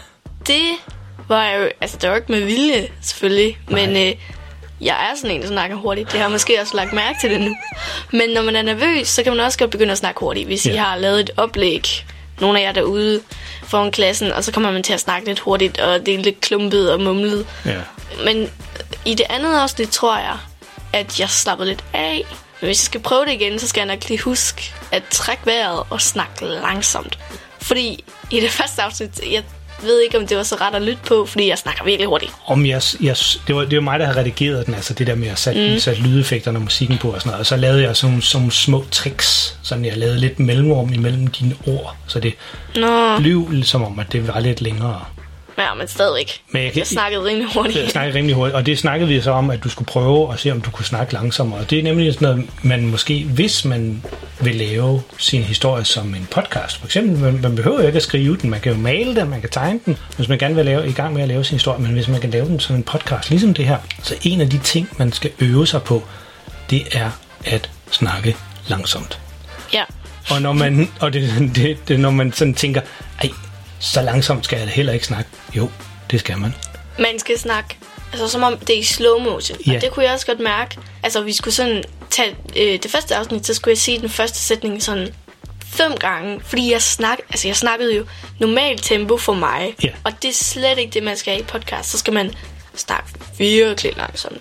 det 0.46 0.62
var 1.28 1.50
jo, 1.50 1.68
altså 1.80 1.96
det 2.00 2.10
var 2.10 2.16
ikke 2.16 2.32
med 2.32 2.40
vilje, 2.40 2.88
selvfølgelig, 3.02 3.58
Nej. 3.68 3.86
men 3.86 3.96
øh, 4.08 4.12
jeg 4.80 4.94
er 5.10 5.16
sådan 5.16 5.36
en, 5.36 5.42
der 5.42 5.48
snakker 5.48 5.76
hurtigt. 5.76 6.12
Det 6.12 6.18
har 6.20 6.26
jeg 6.26 6.32
måske 6.32 6.60
også 6.60 6.76
lagt 6.76 6.92
mærke 6.92 7.18
til 7.20 7.30
det 7.30 7.40
nu. 7.40 7.56
Men 8.12 8.30
når 8.34 8.42
man 8.42 8.56
er 8.56 8.62
nervøs, 8.62 9.08
så 9.08 9.22
kan 9.22 9.36
man 9.36 9.40
også 9.46 9.58
godt 9.58 9.70
begynde 9.70 9.92
at 9.92 9.98
snakke 9.98 10.20
hurtigt. 10.20 10.46
Hvis 10.46 10.66
ja. 10.66 10.72
I 10.72 10.76
har 10.76 10.96
lavet 10.96 11.20
et 11.20 11.30
oplæg, 11.36 12.04
nogle 12.40 12.60
af 12.60 12.62
jer 12.62 12.72
derude 12.72 13.20
foran 13.62 13.90
klassen, 13.90 14.32
og 14.32 14.44
så 14.44 14.52
kommer 14.52 14.70
man 14.70 14.82
til 14.82 14.92
at 14.92 15.00
snakke 15.00 15.26
lidt 15.28 15.38
hurtigt, 15.38 15.78
og 15.78 16.06
det 16.06 16.14
er 16.14 16.18
lidt 16.18 16.40
klumpet 16.40 16.92
og 16.92 17.00
mumlet. 17.00 17.46
Ja. 17.64 17.80
Men 18.24 18.50
i 19.04 19.14
det 19.14 19.26
andet 19.28 19.54
afsnit 19.54 19.88
tror 19.88 20.18
jeg, 20.18 20.36
at 20.92 21.20
jeg 21.20 21.30
slappede 21.30 21.68
lidt 21.68 21.84
af. 21.92 22.24
Men 22.60 22.66
hvis 22.66 22.80
jeg 22.82 22.86
skal 22.86 23.00
prøve 23.00 23.24
det 23.24 23.32
igen, 23.32 23.58
så 23.58 23.68
skal 23.68 23.80
jeg 23.80 23.96
nok 23.96 24.08
lige 24.08 24.20
huske 24.20 24.74
at 24.92 25.02
trække 25.10 25.46
vejret 25.46 25.82
og 25.90 26.00
snakke 26.00 26.44
langsomt. 26.44 27.18
Fordi 27.62 28.04
i 28.30 28.40
det 28.40 28.50
første 28.58 28.82
afsnit, 28.82 29.20
jeg 29.32 29.42
ved 29.84 30.00
ikke, 30.00 30.18
om 30.18 30.26
det 30.26 30.36
var 30.36 30.42
så 30.42 30.56
ret 30.60 30.74
at 30.74 30.82
lytte 30.82 31.02
på, 31.08 31.26
fordi 31.26 31.48
jeg 31.48 31.58
snakker 31.58 31.84
virkelig 31.84 32.08
hurtigt. 32.08 32.32
Om 32.46 32.66
jeg, 32.66 32.82
jeg, 33.00 33.16
det, 33.46 33.54
var, 33.54 33.64
det 33.64 33.76
var 33.76 33.82
mig, 33.82 33.98
der 33.98 34.06
havde 34.06 34.18
redigeret 34.18 34.66
den, 34.66 34.74
altså 34.74 34.94
det 34.94 35.06
der 35.06 35.14
med 35.14 35.28
at 35.28 35.38
sætte, 35.38 35.72
mm. 35.72 35.78
sætte 35.78 36.02
lydeffekterne 36.02 36.58
og 36.58 36.62
musikken 36.62 36.98
på 36.98 37.08
og 37.08 37.20
sådan 37.20 37.30
noget. 37.30 37.40
Og 37.40 37.46
så 37.46 37.56
lavede 37.56 37.82
jeg 37.82 37.96
sådan, 37.96 38.22
sådan 38.22 38.50
små 38.50 38.84
tricks, 38.90 39.58
sådan 39.62 39.84
jeg 39.84 39.96
lavede 39.96 40.20
lidt 40.20 40.38
mellemrum 40.38 40.92
imellem 40.92 41.26
dine 41.26 41.54
ord, 41.66 41.96
så 42.06 42.20
det 42.20 42.34
Nå, 42.76 43.18
blev 43.18 43.64
som 43.64 43.84
om, 43.84 43.98
at 43.98 44.12
det 44.12 44.28
var 44.28 44.40
lidt 44.40 44.60
længere. 44.60 45.04
Ja, 45.58 45.74
men 45.74 45.88
stadigvæk. 45.88 46.40
Men 46.52 46.62
jeg 46.62 46.72
kan- 46.72 46.78
jeg 46.78 46.86
snakkede 46.86 47.24
rimelig 47.24 47.48
hurtigt. 47.54 47.78
Jeg 47.78 47.90
snakkede 47.90 48.18
rimelig 48.18 48.36
hurtigt, 48.36 48.56
og 48.56 48.66
det 48.66 48.78
snakkede 48.78 49.08
vi 49.08 49.20
så 49.20 49.30
om, 49.30 49.50
at 49.50 49.64
du 49.64 49.68
skulle 49.68 49.86
prøve 49.86 50.32
at 50.32 50.40
se, 50.40 50.50
om 50.52 50.60
du 50.60 50.70
kunne 50.70 50.84
snakke 50.84 51.12
langsommere. 51.12 51.60
Og 51.60 51.70
det 51.70 51.78
er 51.78 51.82
nemlig 51.82 52.14
sådan 52.14 52.28
noget, 52.28 52.50
man 52.62 52.86
måske, 52.86 53.24
hvis 53.24 53.64
man 53.64 54.02
vil 54.40 54.54
lave 54.54 55.02
sin 55.18 55.42
historie 55.42 55.84
som 55.84 56.14
en 56.14 56.28
podcast, 56.30 56.76
for 56.78 56.86
eksempel, 56.86 57.18
man, 57.18 57.40
man 57.42 57.56
behøver 57.56 57.80
jo 57.80 57.86
ikke 57.86 57.96
at 57.96 58.02
skrive 58.02 58.36
den, 58.36 58.50
man 58.50 58.60
kan 58.60 58.72
jo 58.72 58.78
male 58.78 59.16
den, 59.16 59.28
man 59.30 59.40
kan 59.40 59.50
tegne 59.50 59.80
den, 59.86 59.96
hvis 60.16 60.28
man 60.28 60.38
gerne 60.38 60.54
vil 60.54 60.64
lave, 60.64 60.88
i 60.88 60.92
gang 60.92 61.14
med 61.14 61.22
at 61.22 61.28
lave 61.28 61.44
sin 61.44 61.54
historie, 61.54 61.80
men 61.82 61.92
hvis 61.92 62.08
man 62.08 62.20
kan 62.20 62.30
lave 62.30 62.46
den 62.46 62.60
som 62.60 62.76
en 62.76 62.82
podcast, 62.82 63.30
ligesom 63.30 63.54
det 63.54 63.64
her, 63.66 63.78
så 64.02 64.14
en 64.22 64.40
af 64.40 64.50
de 64.50 64.58
ting, 64.58 64.88
man 64.98 65.12
skal 65.12 65.30
øve 65.40 65.66
sig 65.66 65.82
på, 65.82 66.02
det 66.70 66.82
er 66.92 67.10
at 67.44 67.70
snakke 67.90 68.36
langsomt. 68.68 69.18
Ja. 69.72 69.82
Og 70.30 70.42
når 70.42 70.52
man, 70.52 70.88
og 71.00 71.12
det, 71.12 71.50
det, 71.56 71.88
det, 71.88 72.00
når 72.00 72.10
man 72.10 72.32
sådan 72.32 72.54
tænker, 72.54 72.80
ej, 73.22 73.30
så 73.92 74.02
langsomt 74.02 74.44
skal 74.44 74.58
jeg 74.58 74.68
heller 74.68 74.92
ikke 74.92 75.06
snakke. 75.06 75.30
Jo, 75.56 75.70
det 76.10 76.20
skal 76.20 76.38
man. 76.38 76.54
Man 76.98 77.18
skal 77.18 77.38
snakke, 77.38 77.76
altså 78.12 78.28
som 78.28 78.42
om 78.42 78.58
det 78.58 78.70
er 78.70 78.78
i 78.78 78.82
slow 78.82 79.18
motion. 79.18 79.58
Ja. 79.66 79.74
Og 79.76 79.80
det 79.82 79.90
kunne 79.90 80.04
jeg 80.04 80.12
også 80.14 80.26
godt 80.26 80.40
mærke. 80.40 80.76
Altså, 81.02 81.22
vi 81.22 81.32
skulle 81.32 81.54
sådan 81.54 81.82
tage 82.10 82.36
øh, 82.56 82.78
det 82.82 82.90
første 82.90 83.16
afsnit, 83.16 83.46
så 83.46 83.54
skulle 83.54 83.72
jeg 83.72 83.78
sige 83.78 84.00
den 84.00 84.08
første 84.08 84.38
sætning 84.38 84.82
sådan 84.82 85.08
fem 85.66 85.92
gange, 85.96 86.40
fordi 86.44 86.72
jeg 86.72 86.82
snak, 86.82 87.18
altså 87.30 87.48
jeg 87.48 87.56
snakkede 87.56 87.96
jo 87.96 88.04
normalt 88.40 88.82
tempo 88.84 89.16
for 89.18 89.34
mig, 89.34 89.74
Ja. 89.82 89.88
og 90.04 90.12
det 90.22 90.28
er 90.28 90.34
slet 90.34 90.78
ikke 90.78 90.92
det, 90.94 91.02
man 91.02 91.16
skal 91.16 91.32
have 91.32 91.40
i 91.40 91.44
podcast. 91.44 91.90
Så 91.90 91.98
skal 91.98 92.12
man 92.12 92.30
snakke 92.76 93.08
virkelig 93.38 93.92
langsomt. 93.96 94.38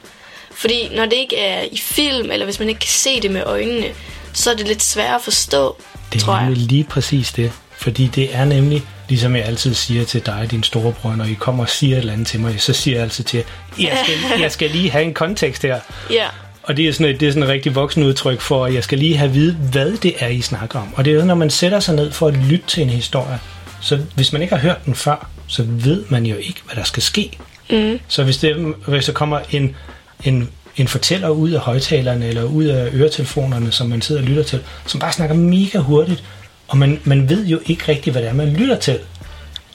Fordi 0.51 0.89
når 0.95 1.03
det 1.05 1.13
ikke 1.13 1.37
er 1.37 1.61
i 1.71 1.77
film, 1.77 2.31
eller 2.31 2.45
hvis 2.45 2.59
man 2.59 2.69
ikke 2.69 2.79
kan 2.79 2.89
se 2.89 3.21
det 3.21 3.31
med 3.31 3.43
øjnene, 3.45 3.85
så 4.33 4.51
er 4.51 4.55
det 4.55 4.67
lidt 4.67 4.83
svært 4.83 5.15
at 5.15 5.21
forstå, 5.21 5.77
Det 6.13 6.21
tror 6.21 6.33
er 6.33 6.37
jeg. 6.37 6.45
nemlig 6.45 6.67
lige 6.67 6.83
præcis 6.83 7.31
det. 7.31 7.51
Fordi 7.77 8.07
det 8.07 8.35
er 8.35 8.45
nemlig, 8.45 8.83
ligesom 9.13 9.35
jeg 9.35 9.45
altid 9.45 9.73
siger 9.73 10.05
til 10.05 10.25
dig, 10.25 10.47
din 10.51 10.63
storebror, 10.63 11.15
når 11.15 11.25
I 11.25 11.33
kommer 11.33 11.63
og 11.63 11.69
siger 11.69 11.95
et 11.95 11.99
eller 11.99 12.13
andet 12.13 12.27
til 12.27 12.39
mig, 12.39 12.61
så 12.61 12.73
siger 12.73 12.95
jeg 12.95 13.03
altid 13.03 13.23
til 13.23 13.37
jer, 13.37 13.43
jeg 13.79 13.97
skal, 14.03 14.41
jeg 14.41 14.51
skal 14.51 14.69
lige 14.69 14.89
have 14.91 15.03
en 15.03 15.13
kontekst 15.13 15.61
her. 15.61 15.79
Ja, 16.09 16.25
Og 16.63 16.77
det 16.77 16.87
er 16.87 16.93
sådan 16.93 17.13
et, 17.13 17.19
det 17.19 17.27
er 17.27 17.31
sådan 17.31 17.43
et 17.43 17.49
rigtig 17.49 17.75
voksen 17.75 18.03
udtryk 18.03 18.41
for, 18.41 18.65
at 18.65 18.73
jeg 18.73 18.83
skal 18.83 18.97
lige 18.97 19.17
have 19.17 19.27
at 19.29 19.35
vide, 19.35 19.53
hvad 19.53 19.97
det 19.97 20.13
er, 20.19 20.27
I 20.27 20.41
snakker 20.41 20.79
om. 20.79 20.93
Og 20.95 21.05
det 21.05 21.13
er 21.13 21.25
når 21.25 21.35
man 21.35 21.49
sætter 21.49 21.79
sig 21.79 21.95
ned 21.95 22.11
for 22.11 22.27
at 22.27 22.37
lytte 22.37 22.65
til 22.67 22.83
en 22.83 22.89
historie, 22.89 23.39
så 23.81 23.99
hvis 24.15 24.33
man 24.33 24.41
ikke 24.41 24.55
har 24.55 24.61
hørt 24.61 24.85
den 24.85 24.95
før, 24.95 25.29
så 25.47 25.63
ved 25.67 26.03
man 26.09 26.25
jo 26.25 26.35
ikke, 26.35 26.61
hvad 26.65 26.75
der 26.75 26.83
skal 26.83 27.03
ske. 27.03 27.31
Mm. 27.69 27.99
Så 28.07 28.23
hvis, 28.23 28.37
det, 28.37 28.75
hvis 28.87 29.05
der 29.05 29.13
kommer 29.13 29.39
en, 29.51 29.75
en, 30.23 30.49
en 30.77 30.87
fortæller 30.87 31.29
ud 31.29 31.51
af 31.51 31.59
højtalerne 31.59 32.27
eller 32.27 32.43
ud 32.43 32.63
af 32.63 32.89
øretelefonerne, 32.93 33.71
som 33.71 33.87
man 33.87 34.01
sidder 34.01 34.21
og 34.21 34.27
lytter 34.27 34.43
til, 34.43 34.59
som 34.85 34.99
bare 34.99 35.13
snakker 35.13 35.35
mega 35.35 35.77
hurtigt, 35.77 36.23
og 36.73 36.79
man, 36.79 36.99
man 37.03 37.29
ved 37.29 37.45
jo 37.45 37.59
ikke 37.65 37.83
rigtigt, 37.87 38.13
hvad 38.13 38.21
det 38.21 38.29
er, 38.29 38.33
man 38.33 38.53
lytter 38.53 38.75
til, 38.79 38.99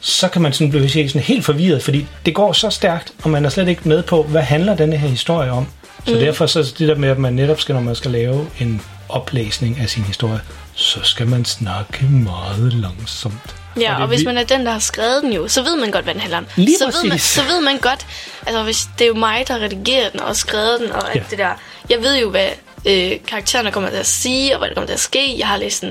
så 0.01 0.29
kan 0.29 0.43
man 0.43 0.53
sådan 0.53 0.71
blive 0.71 0.89
sådan 0.89 1.23
helt 1.23 1.45
forvirret, 1.45 1.83
fordi 1.83 2.07
det 2.27 2.35
går 2.35 2.53
så 2.53 2.71
stærkt, 2.71 3.13
og 3.23 3.31
man 3.31 3.45
er 3.45 3.49
slet 3.49 3.69
ikke 3.69 3.89
med 3.89 4.03
på, 4.03 4.23
hvad 4.23 4.43
handler 4.43 4.77
denne 4.77 4.97
her 4.97 5.09
historie 5.09 5.51
om. 5.51 5.67
Så 6.07 6.13
mm. 6.15 6.21
derfor 6.21 6.47
så 6.47 6.75
det 6.79 6.89
der 6.89 6.95
med, 6.95 7.09
at 7.09 7.19
man 7.19 7.33
netop 7.33 7.61
skal, 7.61 7.75
når 7.75 7.83
man 7.83 7.95
skal 7.95 8.11
lave 8.11 8.47
en 8.61 8.83
oplæsning 9.09 9.79
af 9.81 9.89
sin 9.89 10.03
historie, 10.03 10.41
så 10.75 10.99
skal 11.03 11.27
man 11.27 11.45
snakke 11.45 12.05
meget 12.07 12.73
langsomt. 12.75 13.55
Ja, 13.81 13.95
og, 13.97 14.03
og 14.03 14.09
hvis 14.09 14.21
vi- 14.21 14.25
man 14.25 14.39
er 14.39 14.45
den, 14.45 14.67
der 14.67 14.73
har 14.73 14.79
skrevet 14.79 15.23
den 15.23 15.33
jo, 15.33 15.49
så 15.49 15.63
ved 15.63 15.77
man 15.81 15.91
godt, 15.91 16.05
hvad 16.05 16.15
den 16.15 16.21
handler 16.21 16.39
om. 16.39 16.47
Lige 16.57 16.77
så, 16.79 16.85
ved 17.03 17.09
man, 17.09 17.19
så 17.19 17.41
ved 17.43 17.61
man 17.61 17.79
godt, 17.79 18.07
altså 18.47 18.63
hvis 18.63 18.89
det 18.99 19.05
er 19.05 19.09
jo 19.09 19.15
mig, 19.15 19.45
der 19.49 19.55
redigerer 19.55 20.11
den 20.11 20.21
og 20.21 20.37
skrevet 20.37 20.81
den 20.81 20.93
og 20.93 21.11
alt 21.11 21.17
Ja. 21.17 21.23
det 21.31 21.39
der. 21.39 21.51
Jeg 21.91 21.99
ved 22.03 22.19
jo, 22.21 22.31
hvad 22.31 22.49
øh, 22.87 23.13
karaktererne 23.29 23.71
kommer 23.71 23.91
til 23.91 23.97
at 23.97 24.07
sige, 24.07 24.53
og 24.55 24.59
hvad 24.59 24.69
der 24.69 24.75
kommer 24.75 24.87
til 24.87 24.95
at 24.95 25.01
ske. 25.01 25.39
Jeg 25.39 25.47
har 25.49 25.57
læst 25.57 25.81
den 25.83 25.91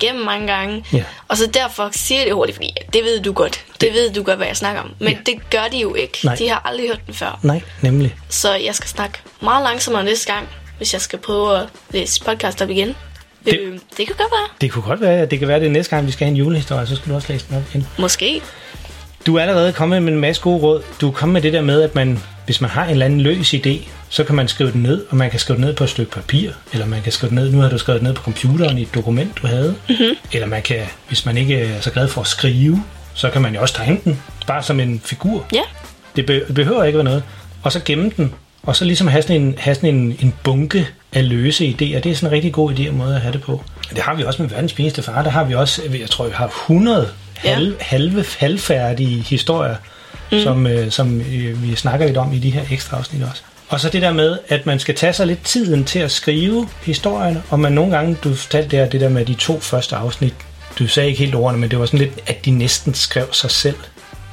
igennem 0.00 0.24
mange 0.24 0.46
gange. 0.46 0.84
Ja. 0.92 1.04
Og 1.28 1.36
så 1.36 1.46
derfor 1.46 1.88
siger 1.92 2.18
jeg 2.18 2.26
det 2.26 2.34
hurtigt, 2.34 2.56
fordi 2.56 2.74
det 2.92 3.04
ved 3.04 3.20
du 3.20 3.32
godt. 3.32 3.64
Det, 3.72 3.80
det 3.80 3.92
ved 3.94 4.10
du 4.12 4.22
godt, 4.22 4.36
hvad 4.36 4.46
jeg 4.46 4.56
snakker 4.56 4.82
om. 4.82 4.90
Men 4.98 5.08
Ja. 5.12 5.18
det 5.26 5.50
gør 5.50 5.64
de 5.72 5.78
jo 5.78 5.94
ikke. 5.94 6.18
Nej. 6.24 6.34
De 6.34 6.48
har 6.48 6.62
aldrig 6.64 6.86
hørt 6.88 7.00
den 7.06 7.14
før. 7.14 7.38
Nej, 7.42 7.60
nemlig. 7.82 8.14
Så 8.28 8.54
jeg 8.54 8.74
skal 8.74 8.88
snakke 8.88 9.18
meget 9.42 9.62
langsommere 9.62 10.04
næste 10.04 10.32
gang, 10.32 10.48
hvis 10.76 10.92
jeg 10.92 11.00
skal 11.00 11.18
prøve 11.18 11.58
at 11.60 11.66
læse 11.90 12.24
podcast 12.24 12.62
op 12.62 12.70
igen. 12.70 12.94
Det- 13.44 13.60
øh, 13.60 13.72
det 13.96 14.06
kan 14.06 14.14
godt 14.18 14.30
være. 14.32 14.48
Det 14.60 14.72
kunne 14.72 14.82
godt 14.82 15.00
være, 15.00 15.26
det 15.26 15.38
kan 15.38 15.48
være, 15.48 15.60
det 15.60 15.70
næste 15.70 15.96
gang, 15.96 16.06
vi 16.06 16.12
skal 16.12 16.24
have 16.24 16.30
en 16.30 16.36
julehistorie, 16.36 16.86
så 16.86 16.96
skal 16.96 17.10
du 17.10 17.14
også 17.14 17.32
læse 17.32 17.46
den 17.48 17.56
op 17.56 17.62
igen. 17.70 17.86
Måske. 17.98 18.42
Du 19.26 19.36
er 19.36 19.40
allerede 19.42 19.72
kommet 19.72 20.02
med 20.02 20.12
en 20.12 20.20
masse 20.20 20.42
gode 20.42 20.58
råd. 20.62 20.82
Du 21.00 21.08
er 21.08 21.12
kommet 21.12 21.32
med 21.32 21.42
det 21.42 21.52
der 21.52 21.60
med, 21.62 21.82
at 21.82 21.94
man, 21.94 22.22
hvis 22.46 22.60
man 22.60 22.70
har 22.70 22.84
en 22.84 22.90
eller 22.90 23.06
anden 23.06 23.20
løs 23.20 23.54
idé, 23.54 23.70
så 24.08 24.24
kan 24.24 24.34
man 24.34 24.48
skrive 24.48 24.72
den 24.72 24.82
ned, 24.82 25.04
og 25.10 25.16
man 25.16 25.30
kan 25.30 25.40
skrive 25.40 25.56
den 25.56 25.64
ned 25.64 25.74
på 25.74 25.84
et 25.84 25.90
stykke 25.90 26.12
papir, 26.12 26.50
eller 26.72 26.86
man 26.86 27.02
kan 27.02 27.12
skrive 27.12 27.28
den 27.30 27.36
ned, 27.38 27.52
nu 27.52 27.60
har 27.60 27.68
du 27.68 27.78
skrevet 27.78 28.00
den 28.00 28.06
ned 28.08 28.14
på 28.14 28.22
computeren 28.22 28.78
i 28.78 28.82
et 28.82 28.94
dokument, 28.94 29.30
du 29.42 29.46
havde. 29.46 29.74
Mm-hmm. 29.88 30.16
Eller 30.32 30.46
man 30.46 30.62
kan, 30.62 30.80
hvis 31.08 31.26
man 31.26 31.36
ikke 31.36 31.58
er 31.60 31.80
så 31.80 31.90
glad 31.90 32.08
for 32.08 32.20
at 32.20 32.26
skrive, 32.26 32.82
så 33.14 33.30
kan 33.30 33.42
man 33.42 33.54
jo 33.54 33.60
også 33.60 33.74
tegne 33.74 33.98
den, 34.04 34.22
bare 34.46 34.62
som 34.62 34.80
en 34.80 35.00
figur. 35.04 35.46
Ja. 35.54 35.60
Det 36.16 36.26
be- 36.26 36.46
behøver 36.54 36.84
ikke 36.84 36.96
være 36.98 37.04
noget. 37.04 37.22
Og 37.62 37.72
så 37.72 37.80
gemme 37.84 38.10
den, 38.16 38.34
og 38.62 38.76
så 38.76 38.84
ligesom 38.84 39.06
have 39.08 39.22
sådan 39.22 39.42
en, 39.42 39.54
have 39.58 39.74
sådan 39.74 39.94
en, 39.94 40.16
en 40.20 40.34
bunke 40.44 40.88
af 41.12 41.28
løse 41.28 41.66
idéer. 41.68 42.00
Det 42.00 42.06
er 42.06 42.14
sådan 42.14 42.28
en 42.28 42.32
rigtig 42.32 42.52
god 42.52 42.72
idé 42.72 42.88
og 42.88 42.94
måde 42.94 43.14
at 43.14 43.20
have 43.20 43.32
det 43.32 43.42
på. 43.42 43.64
Det 43.90 43.98
har 43.98 44.14
vi 44.14 44.22
også 44.24 44.42
med 44.42 44.50
verdens 44.50 44.72
pinligste 44.72 45.02
far. 45.02 45.22
Der 45.22 45.30
har 45.30 45.44
vi 45.44 45.54
også, 45.54 45.82
jeg 46.00 46.10
tror, 46.10 46.24
vi 46.26 46.32
har 46.34 46.46
100 46.46 47.08
Ja. 47.44 47.54
halv, 47.54 47.74
halve, 47.80 48.24
halvfærdige 48.38 49.22
historier, 49.22 49.76
mm. 50.32 50.40
som, 50.40 50.66
øh, 50.66 50.90
som 50.90 51.20
øh, 51.20 51.62
vi 51.62 51.76
snakker 51.76 52.06
lidt 52.06 52.16
om 52.16 52.32
i 52.32 52.38
de 52.38 52.50
her 52.50 52.62
ekstra 52.72 52.96
afsnit 52.98 53.22
også. 53.22 53.42
Og 53.68 53.80
så 53.80 53.88
det 53.88 54.02
der 54.02 54.12
med, 54.12 54.38
at 54.48 54.66
man 54.66 54.78
skal 54.78 54.94
tage 54.94 55.12
sig 55.12 55.26
lidt 55.26 55.44
tiden 55.44 55.84
til 55.84 55.98
at 55.98 56.10
skrive 56.10 56.68
historien, 56.82 57.42
og 57.50 57.60
man 57.60 57.72
nogle 57.72 57.96
gange, 57.96 58.16
du 58.24 58.34
fortalte 58.34 58.76
der, 58.76 58.88
det 58.88 59.00
der 59.00 59.08
med 59.08 59.24
de 59.24 59.34
to 59.34 59.60
første 59.60 59.96
afsnit, 59.96 60.34
du 60.78 60.86
sagde 60.86 61.08
ikke 61.08 61.18
helt 61.18 61.34
ordene, 61.34 61.60
men 61.60 61.70
det 61.70 61.78
var 61.78 61.86
sådan 61.86 61.98
lidt, 61.98 62.12
at 62.26 62.44
de 62.44 62.50
næsten 62.50 62.94
skrev 62.94 63.32
sig 63.32 63.50
selv. 63.50 63.76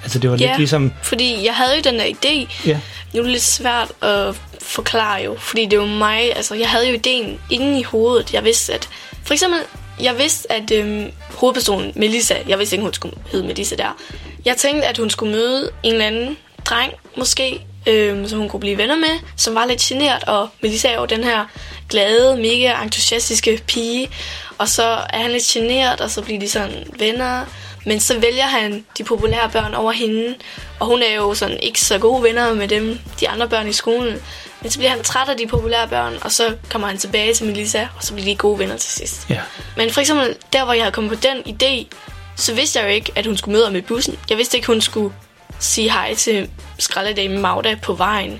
Altså 0.03 0.19
det 0.19 0.29
var 0.29 0.37
Ja, 0.37 0.47
lidt 0.47 0.57
ligesom, 0.57 0.93
fordi 1.03 1.45
jeg 1.45 1.53
havde 1.53 1.75
jo 1.75 1.81
den 1.83 1.99
der 1.99 2.05
idé. 2.05 2.67
ja, 2.67 2.79
Nu 3.13 3.19
er 3.19 3.23
det 3.23 3.31
lidt 3.31 3.43
svært 3.43 3.91
at 4.01 4.35
forklare 4.61 5.21
jo, 5.23 5.35
fordi 5.39 5.65
det 5.65 5.73
jo 5.77 5.85
mig, 5.85 6.35
altså 6.35 6.55
jeg 6.55 6.69
havde 6.69 6.87
jo 6.87 6.93
ideen 6.93 7.39
inde 7.49 7.79
i 7.79 7.83
hovedet. 7.83 8.33
Jeg 8.33 8.43
vidste, 8.43 8.73
at, 8.73 8.89
for 9.23 9.33
eksempel, 9.33 9.59
jeg 10.01 10.17
vidste, 10.17 10.51
at 10.51 10.71
øhm, 10.71 11.11
hovedpersonen 11.29 11.91
Melissa, 11.95 12.33
jeg 12.47 12.59
vidste 12.59 12.75
ikke, 12.75 12.83
hun 12.83 12.93
skulle 12.93 13.15
hedde 13.31 13.47
Melissa 13.47 13.75
der. 13.75 13.97
Jeg 14.45 14.57
tænkte, 14.57 14.87
at 14.87 14.97
hun 14.97 15.09
skulle 15.09 15.31
møde 15.31 15.71
en 15.83 15.93
eller 15.93 16.05
anden 16.05 16.37
dreng, 16.65 16.93
måske, 17.17 17.65
øhm, 17.87 18.27
som 18.27 18.39
hun 18.39 18.49
kunne 18.49 18.59
blive 18.59 18.77
venner 18.77 18.95
med, 18.95 19.19
som 19.37 19.55
var 19.55 19.65
lidt 19.65 19.79
genert, 19.79 20.23
og 20.23 20.49
Melissa 20.61 20.87
er 20.87 20.99
jo 20.99 21.05
den 21.05 21.23
her 21.23 21.45
glade, 21.89 22.37
mega 22.37 22.81
entusiastiske 22.83 23.61
pige, 23.67 24.09
og 24.57 24.67
så 24.69 24.83
er 25.09 25.17
han 25.19 25.31
lidt 25.31 25.43
genert, 25.43 26.01
og 26.01 26.09
så 26.09 26.21
bliver 26.21 26.39
de 26.39 26.49
sådan 26.49 26.93
venner, 26.99 27.45
men 27.85 27.99
så 27.99 28.19
vælger 28.19 28.43
han 28.45 28.85
de 28.97 29.03
populære 29.03 29.49
børn 29.49 29.73
over 29.73 29.91
hende, 29.91 30.35
og 30.79 30.87
hun 30.87 31.01
er 31.01 31.15
jo 31.15 31.33
sådan 31.33 31.59
ikke 31.59 31.81
så 31.81 31.97
gode 31.97 32.23
venner 32.23 32.53
med 32.53 32.67
dem, 32.67 32.99
de 33.19 33.29
andre 33.29 33.49
børn 33.49 33.67
i 33.67 33.73
skolen. 33.73 34.21
Men 34.61 34.71
så 34.71 34.77
bliver 34.77 34.91
han 34.91 35.03
træt 35.03 35.29
af 35.29 35.37
de 35.37 35.47
populære 35.47 35.87
børn, 35.87 36.13
og 36.21 36.31
så 36.31 36.55
kommer 36.69 36.87
han 36.87 36.97
tilbage 36.97 37.33
til 37.33 37.45
Melissa, 37.45 37.87
og 37.97 38.03
så 38.03 38.13
bliver 38.13 38.25
de 38.25 38.35
gode 38.35 38.59
venner 38.59 38.77
til 38.77 38.91
sidst. 38.91 39.29
ja. 39.29 39.39
Men 39.77 39.91
for 39.91 40.01
eksempel, 40.01 40.35
der 40.53 40.63
hvor 40.63 40.73
jeg 40.73 40.83
havde 40.83 40.93
kommet 40.93 41.13
på 41.13 41.19
den 41.23 41.37
idé, 41.37 41.95
så 42.35 42.53
vidste 42.53 42.79
jeg 42.79 42.85
jo 42.87 42.93
ikke, 42.93 43.11
at 43.15 43.25
hun 43.25 43.37
skulle 43.37 43.53
møde 43.53 43.65
ham 43.65 43.75
i 43.75 43.81
bussen. 43.81 44.15
Jeg 44.29 44.37
vidste 44.37 44.57
ikke, 44.57 44.67
hun 44.67 44.81
skulle 44.81 45.13
sige 45.59 45.91
hej 45.91 46.13
til 46.15 46.49
skraldedame 46.79 47.37
Magda 47.37 47.75
på 47.83 47.93
vejen. 47.93 48.39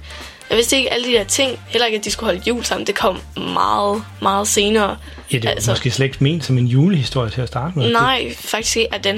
Jeg 0.50 0.58
vidste 0.58 0.78
ikke 0.78 0.94
alle 0.94 1.08
de 1.08 1.12
der 1.14 1.24
ting. 1.24 1.60
Heller 1.68 1.86
ikke, 1.86 1.98
at 1.98 2.06
de 2.06 2.12
skulle 2.12 2.28
holde 2.34 2.42
jul 2.48 2.64
sammen. 2.64 2.88
Det 2.88 2.96
kom 2.96 3.20
meget, 3.38 4.04
meget 4.22 4.48
senere. 4.48 4.98
Ja, 5.32 5.38
det 5.38 5.46
er 5.46 5.50
altså, 5.50 5.72
måske 5.72 5.92
slet 5.92 6.06
ikke 6.06 6.18
ment 6.20 6.46
som 6.46 6.58
en 6.58 6.68
julehistorie 6.68 7.30
til 7.30 7.42
at 7.42 7.48
starte 7.48 7.78
med. 7.78 7.86
Det, 7.86 7.94
Nej, 7.94 8.34
faktisk 8.36 8.78
ikke. 8.78 8.94
At 8.94 9.04
den, 9.04 9.16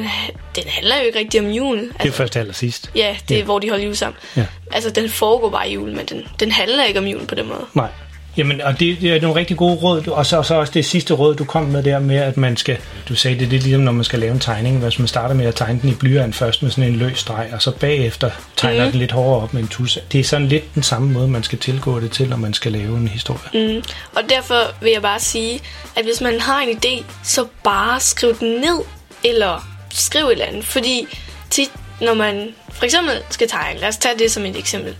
den 0.55 0.63
handler 0.67 0.97
jo 0.97 1.03
ikke 1.03 1.19
rigtig 1.19 1.39
om 1.39 1.47
jul. 1.47 1.77
Altså, 1.79 1.93
det 2.03 2.07
er 2.07 2.11
først 2.13 2.35
aller 2.37 2.53
sidst. 2.53 2.91
Ja, 2.95 3.15
det 3.29 3.35
er, 3.35 3.39
Ja. 3.39 3.45
hvor 3.45 3.59
de 3.59 3.69
holder 3.69 3.85
jul 3.85 3.95
sammen. 3.95 4.17
Ja. 4.35 4.45
Altså, 4.71 4.89
den 4.89 5.09
foregår 5.09 5.49
bare 5.49 5.69
i 5.69 5.73
jul, 5.73 5.89
men 5.95 6.05
den, 6.05 6.27
den 6.39 6.51
handler 6.51 6.83
ikke 6.83 6.99
om 6.99 7.05
julen 7.07 7.27
på 7.27 7.35
den 7.35 7.47
måde. 7.47 7.65
Nej. 7.73 7.89
Jamen, 8.37 8.61
og 8.61 8.79
det, 8.79 9.01
det 9.01 9.11
er 9.11 9.21
nogle 9.21 9.39
rigtig 9.39 9.57
gode 9.57 9.75
råd, 9.75 10.07
og 10.07 10.25
så, 10.25 10.37
og 10.37 10.45
så 10.45 10.55
også 10.55 10.73
det 10.73 10.85
sidste 10.85 11.13
råd, 11.13 11.35
du 11.35 11.45
kom 11.45 11.63
med 11.63 11.83
der 11.83 11.99
med, 11.99 12.15
at 12.15 12.37
man 12.37 12.57
skal, 12.57 12.77
du 13.09 13.15
sagde 13.15 13.39
det, 13.39 13.51
det 13.51 13.57
er 13.57 13.61
ligesom, 13.61 13.81
når 13.81 13.91
man 13.91 14.03
skal 14.03 14.19
lave 14.19 14.31
en 14.31 14.39
tegning, 14.39 14.77
hvis 14.77 14.99
man 14.99 15.07
starter 15.07 15.35
med 15.35 15.45
at 15.45 15.55
tegne 15.55 15.79
den 15.81 15.89
i 15.89 15.93
blyant 15.93 16.35
først 16.35 16.63
med 16.63 16.71
sådan 16.71 16.89
en 16.89 16.95
løs 16.95 17.19
streg, 17.19 17.49
og 17.53 17.61
så 17.61 17.71
bagefter 17.71 18.31
tegner 18.55 18.85
mm. 18.85 18.91
den 18.91 18.99
lidt 18.99 19.11
hårdere 19.11 19.41
op 19.41 19.53
med 19.53 19.61
en 19.61 19.67
tusse. 19.67 20.01
Det 20.11 20.19
er 20.19 20.23
sådan 20.23 20.47
lidt 20.47 20.75
den 20.75 20.83
samme 20.83 21.11
måde, 21.11 21.27
man 21.27 21.43
skal 21.43 21.59
tilgå 21.59 21.99
det 21.99 22.11
til, 22.11 22.29
når 22.29 22.37
man 22.37 22.53
skal 22.53 22.71
lave 22.71 22.97
en 22.97 23.07
historie. 23.07 23.67
Mm. 23.67 23.83
Og 24.15 24.21
derfor 24.29 24.61
vil 24.81 24.91
jeg 24.91 25.01
bare 25.01 25.19
sige, 25.19 25.59
at 25.95 26.05
hvis 26.05 26.21
man 26.21 26.39
har 26.39 26.61
en 26.61 26.77
idé, 26.77 27.03
så 27.23 27.45
bare 27.63 27.99
skriv 27.99 28.35
den 28.39 28.49
ned, 28.49 28.81
eller 29.23 29.67
skriv 29.93 30.25
et 30.25 30.31
eller 30.31 30.45
andet. 30.45 30.65
Fordi 30.65 31.07
tit, 31.49 31.71
når 32.01 32.13
man 32.13 32.47
for 32.69 32.85
eksempel 32.85 33.13
skal 33.29 33.47
tegne, 33.47 33.79
lad 33.79 33.87
os 33.87 33.97
tage 33.97 34.15
det 34.19 34.31
som 34.31 34.45
et 34.45 34.57
eksempel, 34.57 34.95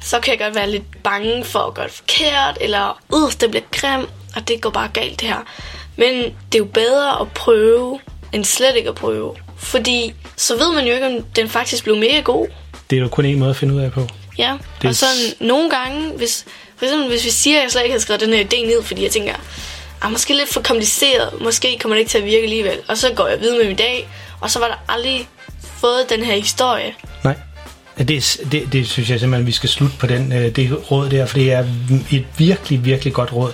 så 0.00 0.20
kan 0.20 0.30
jeg 0.30 0.38
godt 0.38 0.54
være 0.54 0.70
lidt 0.70 1.02
bange 1.02 1.44
for 1.44 1.58
at 1.58 1.74
gøre 1.74 1.86
det 1.86 1.94
forkert, 1.94 2.58
eller 2.60 3.00
øh, 3.14 3.32
det 3.40 3.50
bliver 3.50 3.64
grim, 3.72 4.06
og 4.36 4.48
det 4.48 4.60
går 4.60 4.70
bare 4.70 4.88
galt 4.92 5.20
det 5.20 5.28
her. 5.28 5.38
Men 5.96 6.14
det 6.24 6.54
er 6.54 6.58
jo 6.58 6.64
bedre 6.64 7.20
at 7.20 7.32
prøve, 7.32 8.00
end 8.32 8.44
slet 8.44 8.76
ikke 8.76 8.88
at 8.88 8.94
prøve. 8.94 9.34
fordi 9.58 10.14
så 10.36 10.56
ved 10.56 10.74
man 10.74 10.86
jo 10.86 10.92
ikke, 10.94 11.06
om 11.06 11.22
den 11.36 11.48
faktisk 11.48 11.84
blev 11.84 11.96
mega 11.96 12.20
god. 12.20 12.46
Det 12.90 12.96
er 12.98 13.00
jo 13.02 13.08
kun 13.08 13.24
en 13.24 13.38
måde 13.38 13.50
at 13.50 13.56
finde 13.56 13.74
ud 13.74 13.80
af 13.80 13.92
på. 13.92 14.06
Ja, 14.38 14.56
Det 14.82 14.88
og 14.88 14.94
sådan 14.96 15.16
nogle 15.48 15.70
gange, 15.70 16.10
hvis, 16.16 16.44
for 16.76 16.84
eksempel 16.84 17.08
hvis 17.08 17.24
vi 17.24 17.30
siger, 17.30 17.56
at 17.56 17.62
jeg 17.62 17.70
slet 17.70 17.82
ikke 17.82 17.92
har 17.92 18.00
skrevet 18.00 18.20
den 18.20 18.32
her 18.32 18.44
idé 18.44 18.66
ned, 18.66 18.82
fordi 18.82 19.02
jeg 19.02 19.10
tænker, 19.10 19.34
ah, 20.02 20.10
måske 20.12 20.34
lidt 20.34 20.48
for 20.48 20.60
kompliceret, 20.62 21.40
måske 21.40 21.78
kommer 21.78 21.94
det 21.96 22.00
ikke 22.00 22.10
til 22.10 22.18
at 22.18 22.24
virke 22.24 22.42
alligevel. 22.42 22.78
Og 22.88 22.98
så 22.98 23.12
går 23.16 23.26
jeg 23.28 23.40
videre 23.40 23.58
med 23.58 23.66
min 23.66 23.76
dag, 23.76 24.08
og 24.40 24.50
så 24.50 24.58
var 24.58 24.66
der 24.68 24.92
aldrig 24.94 25.28
fået 25.62 26.10
den 26.10 26.22
her 26.22 26.34
historie. 26.34 26.94
Nej. 27.24 27.34
Det, 27.98 28.40
det, 28.52 28.72
det 28.72 28.88
synes 28.88 29.10
jeg 29.10 29.20
simpelthen, 29.20 29.46
vi 29.46 29.52
skal 29.52 29.68
slutte 29.68 29.96
på 29.98 30.06
den, 30.06 30.32
øh, 30.32 30.56
det 30.56 30.90
råd 30.90 31.10
der, 31.10 31.26
for 31.26 31.38
det 31.38 31.52
er 31.52 31.64
et 32.12 32.24
virkelig, 32.38 32.84
virkelig 32.84 33.12
godt 33.12 33.32
råd. 33.32 33.52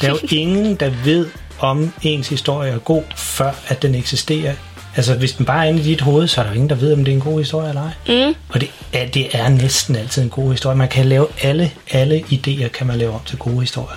Der 0.00 0.08
er 0.08 0.10
jo 0.10 0.18
ingen, 0.40 0.74
der 0.74 0.90
ved, 1.04 1.26
om 1.58 1.92
ens 2.02 2.28
historie 2.28 2.72
er 2.72 2.78
god, 2.78 3.02
før 3.16 3.52
at 3.68 3.82
den 3.82 3.94
eksisterer. 3.94 4.54
Altså, 4.96 5.14
hvis 5.14 5.32
den 5.32 5.46
bare 5.46 5.64
er 5.64 5.68
inde 5.68 5.80
i 5.80 5.84
dit 5.84 6.00
hoved, 6.00 6.28
så 6.28 6.40
er 6.40 6.44
der 6.44 6.52
ingen, 6.52 6.68
der 6.70 6.74
ved, 6.74 6.92
om 6.92 7.04
det 7.04 7.12
er 7.12 7.16
en 7.16 7.22
god 7.22 7.38
historie 7.38 7.68
eller 7.68 7.82
ej. 7.82 8.26
Mm. 8.28 8.34
Og 8.48 8.60
det 8.60 8.70
er, 8.92 9.06
det 9.06 9.28
er 9.32 9.48
næsten 9.48 9.96
altid 9.96 10.22
en 10.22 10.30
god 10.30 10.50
historie. 10.50 10.76
Man 10.76 10.88
kan 10.88 11.06
lave 11.06 11.26
alle, 11.42 11.72
alle 11.90 12.24
idéer, 12.32 12.68
kan 12.68 12.86
man 12.86 12.98
lave 12.98 13.12
om 13.12 13.20
til 13.26 13.38
gode 13.38 13.60
historier. 13.60 13.96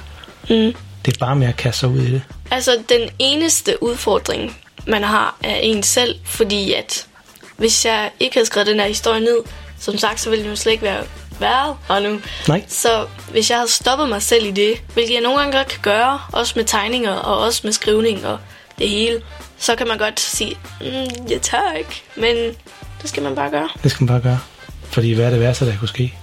Mm. 0.49 0.75
Det 1.05 1.13
er 1.13 1.17
bare 1.19 1.35
med 1.35 1.47
at 1.47 1.57
kaste 1.57 1.79
sig 1.79 1.89
ud 1.89 1.99
i 1.99 2.11
det. 2.11 2.21
Altså, 2.51 2.77
den 2.89 3.09
eneste 3.19 3.83
udfordring, 3.83 4.57
man 4.87 5.03
har, 5.03 5.35
er 5.43 5.55
en 5.55 5.83
selv, 5.83 6.15
fordi 6.25 6.73
at 6.73 7.05
hvis 7.57 7.85
jeg 7.85 8.11
ikke 8.19 8.35
havde 8.35 8.45
skrevet 8.45 8.67
den 8.67 8.79
her 8.79 8.87
historie 8.87 9.19
ned, 9.19 9.37
som 9.81 9.97
sagt, 9.97 10.19
så 10.19 10.29
ville 10.29 10.43
den 10.43 10.51
jo 10.51 10.55
slet 10.55 10.71
ikke 10.71 10.83
være 10.83 11.03
været 11.39 11.75
her 11.87 11.99
nu. 11.99 12.19
Nej. 12.47 12.63
Så 12.67 13.05
hvis 13.31 13.49
jeg 13.49 13.57
havde 13.57 13.71
stoppet 13.71 14.09
mig 14.09 14.21
selv 14.21 14.45
i 14.45 14.51
det, 14.51 14.73
hvilket 14.93 15.13
jeg 15.13 15.21
nogle 15.21 15.39
gange 15.39 15.57
godt 15.57 15.67
kan 15.67 15.79
gøre, 15.81 16.19
også 16.33 16.53
med 16.55 16.65
tegninger 16.65 17.11
og 17.13 17.39
også 17.39 17.61
med 17.63 17.71
skrivning 17.73 18.25
og 18.27 18.37
det 18.79 18.89
hele, 18.89 19.21
så 19.57 19.75
kan 19.75 19.87
man 19.87 19.97
godt 19.97 20.19
sige, 20.19 20.55
mm, 20.81 20.87
jeg 21.29 21.41
tør 21.41 21.71
ikke, 21.77 22.01
men 22.15 22.35
det 23.01 23.09
skal 23.09 23.23
man 23.23 23.35
bare 23.35 23.49
gøre. 23.49 23.69
Det 23.83 23.91
skal 23.91 24.03
man 24.03 24.07
bare 24.07 24.31
gøre. 24.31 24.39
Fordi 24.83 25.13
hvad 25.13 25.25
er 25.25 25.29
det 25.29 25.39
værste, 25.39 25.65
der 25.65 25.77
kunne 25.77 25.87
ske? 25.87 26.13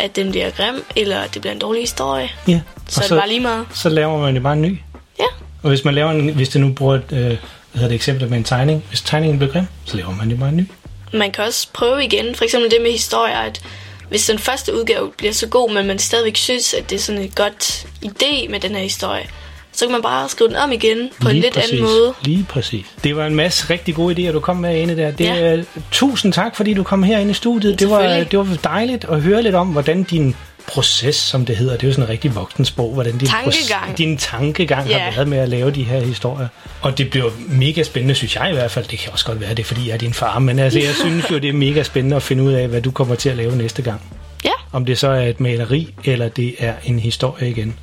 At 0.00 0.16
den 0.16 0.30
bliver 0.30 0.50
grim, 0.50 0.84
eller 0.96 1.18
at 1.20 1.34
det 1.34 1.42
bliver 1.42 1.52
en 1.52 1.58
dårlig 1.58 1.82
historie, 1.82 2.30
Ja. 2.48 2.60
så 2.88 3.00
er 3.04 3.08
det 3.08 3.18
bare 3.18 3.28
lige 3.28 3.40
meget. 3.40 3.66
så 3.74 3.88
laver 3.88 4.18
man 4.18 4.36
jo 4.36 4.42
bare 4.42 4.52
en 4.52 4.62
ny. 4.62 4.78
Ja, 5.18 5.24
Og 5.62 5.68
hvis 5.68 5.84
man 5.84 5.94
laver 5.94 6.10
en, 6.10 6.28
hvis 6.28 6.48
det 6.48 6.60
nu 6.60 6.72
bruger 6.72 6.94
et, 6.94 7.04
øh, 7.12 7.18
hvad 7.18 7.36
hedder 7.74 7.88
det 7.88 7.94
eksempel 7.94 8.28
med 8.28 8.38
en 8.38 8.44
tegning, 8.44 8.84
hvis 8.88 9.00
tegningen 9.02 9.38
bliver 9.38 9.52
grim, 9.52 9.64
så 9.84 9.96
laver 9.96 10.10
man 10.10 10.30
jo 10.30 10.36
bare 10.36 10.48
en 10.48 10.56
ny. 10.56 10.66
Man 11.12 11.30
kan 11.32 11.44
også 11.44 11.68
prøve 11.72 12.04
igen. 12.04 12.34
For 12.34 12.44
eksempel 12.44 12.70
det 12.70 12.82
med 12.82 12.90
historier, 12.90 13.36
at 13.38 13.60
hvis 14.08 14.26
den 14.26 14.38
første 14.38 14.74
udgave 14.74 15.10
bliver 15.18 15.32
så 15.32 15.46
god, 15.46 15.72
men 15.72 15.86
man 15.86 15.98
stadigvæk 15.98 16.36
synes, 16.36 16.74
at 16.74 16.90
det 16.90 16.96
er 16.96 17.00
sådan 17.00 17.22
et 17.22 17.34
godt 17.34 17.86
idé 18.04 18.50
med 18.50 18.60
den 18.60 18.74
her 18.74 18.82
historie, 18.82 19.28
så 19.72 19.84
kan 19.84 19.92
man 19.92 20.02
bare 20.02 20.28
skrive 20.28 20.48
den 20.48 20.56
om 20.56 20.72
igen 20.72 21.10
på 21.20 21.28
en 21.28 21.36
lidt 21.36 21.56
anden 21.56 21.82
måde. 21.82 22.14
Lige 22.24 22.46
præcis. 22.48 22.86
Det 23.04 23.16
var 23.16 23.26
en 23.26 23.34
masse 23.34 23.70
rigtig 23.70 23.94
gode 23.94 24.28
idéer, 24.28 24.32
du 24.32 24.40
kom 24.40 24.56
med 24.56 24.76
inde 24.76 24.96
der. 24.96 25.10
Det, 25.10 25.24
Ja. 25.24 25.34
ja. 25.34 25.62
Tusind 25.92 26.32
tak, 26.32 26.56
fordi 26.56 26.74
du 26.74 26.82
kom 26.82 27.02
her 27.02 27.18
ind 27.18 27.30
i 27.30 27.34
studiet. 27.34 27.78
Det 27.80 27.90
var, 27.90 28.02
det 28.30 28.38
var 28.38 28.58
dejligt 28.64 29.04
at 29.04 29.20
høre 29.20 29.42
lidt 29.42 29.54
om, 29.54 29.68
hvordan 29.68 30.02
din 30.02 30.36
proces, 30.66 31.16
som 31.16 31.46
det 31.46 31.56
hedder, 31.56 31.72
det 31.72 31.82
er 31.82 31.86
jo 31.86 31.92
sådan 31.92 32.04
en 32.04 32.10
rigtig 32.10 32.34
voksensprog, 32.34 32.94
hvordan 32.94 33.18
din, 33.18 33.28
Tankegang. 33.28 33.84
proces- 33.92 33.96
din 33.96 34.16
tankegang 34.16 34.88
Ja. 34.88 34.98
har 34.98 35.10
været 35.12 35.28
med 35.28 35.38
at 35.38 35.48
lave 35.48 35.70
de 35.70 35.82
her 35.84 36.00
historier. 36.00 36.48
Og 36.80 36.98
det 36.98 37.10
bliver 37.10 37.30
mega 37.48 37.82
spændende, 37.82 38.14
synes 38.14 38.36
jeg 38.36 38.50
i 38.50 38.52
hvert 38.54 38.70
fald. 38.70 38.84
Det 38.84 38.98
kan 38.98 39.12
også 39.12 39.24
godt 39.26 39.40
være, 39.40 39.50
det 39.50 39.58
er, 39.58 39.64
fordi 39.64 39.86
jeg 39.88 39.94
er 39.94 39.98
din 39.98 40.12
far, 40.14 40.38
men 40.38 40.58
altså, 40.58 40.78
jeg 40.78 40.94
synes 41.04 41.30
jo, 41.30 41.38
det 41.38 41.48
er 41.48 41.52
mega 41.52 41.82
spændende 41.82 42.16
at 42.16 42.22
finde 42.22 42.42
ud 42.42 42.52
af, 42.52 42.68
hvad 42.68 42.80
du 42.82 42.90
kommer 42.90 43.14
til 43.14 43.28
at 43.28 43.36
lave 43.36 43.56
næste 43.56 43.82
gang. 43.82 44.00
Ja, 44.44 44.50
Om 44.72 44.84
det 44.84 44.98
så 44.98 45.08
er 45.08 45.20
et 45.26 45.40
maleri, 45.40 45.94
eller 46.04 46.28
det 46.28 46.54
er 46.58 46.74
en 46.84 46.98
historie 46.98 47.50
igen. 47.50 47.74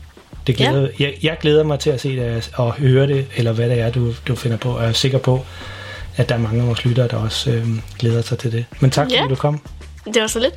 Det 0.47 0.55
glæder, 0.57 0.81
ja. 0.99 1.05
jeg, 1.05 1.13
jeg 1.23 1.37
glæder 1.41 1.63
mig 1.63 1.79
til 1.79 1.89
at 1.89 2.01
se 2.01 2.15
det 2.15 2.49
og 2.53 2.73
høre 2.73 3.07
det, 3.07 3.25
eller 3.35 3.51
hvad 3.51 3.69
det 3.69 3.79
er, 3.79 3.89
du, 3.91 4.13
du 4.27 4.35
finder 4.35 4.57
på. 4.57 4.71
Og 4.71 4.81
jeg 4.81 4.89
er 4.89 4.93
sikker 4.93 5.17
på, 5.17 5.45
at 6.17 6.29
der 6.29 6.35
er 6.35 6.39
mange 6.39 6.61
af 6.61 6.67
vores 6.67 6.85
lyttere, 6.85 7.07
der 7.07 7.17
også 7.17 7.49
øh, 7.51 7.65
glæder 7.99 8.21
sig 8.21 8.37
til 8.37 8.51
det. 8.51 8.65
Men 8.79 8.91
tak, 8.91 9.11
Ja. 9.11 9.21
fordi 9.21 9.29
du 9.29 9.35
kom. 9.35 9.61
det 10.13 10.21
var 10.21 10.27
så 10.27 10.39
lidt. 10.39 10.53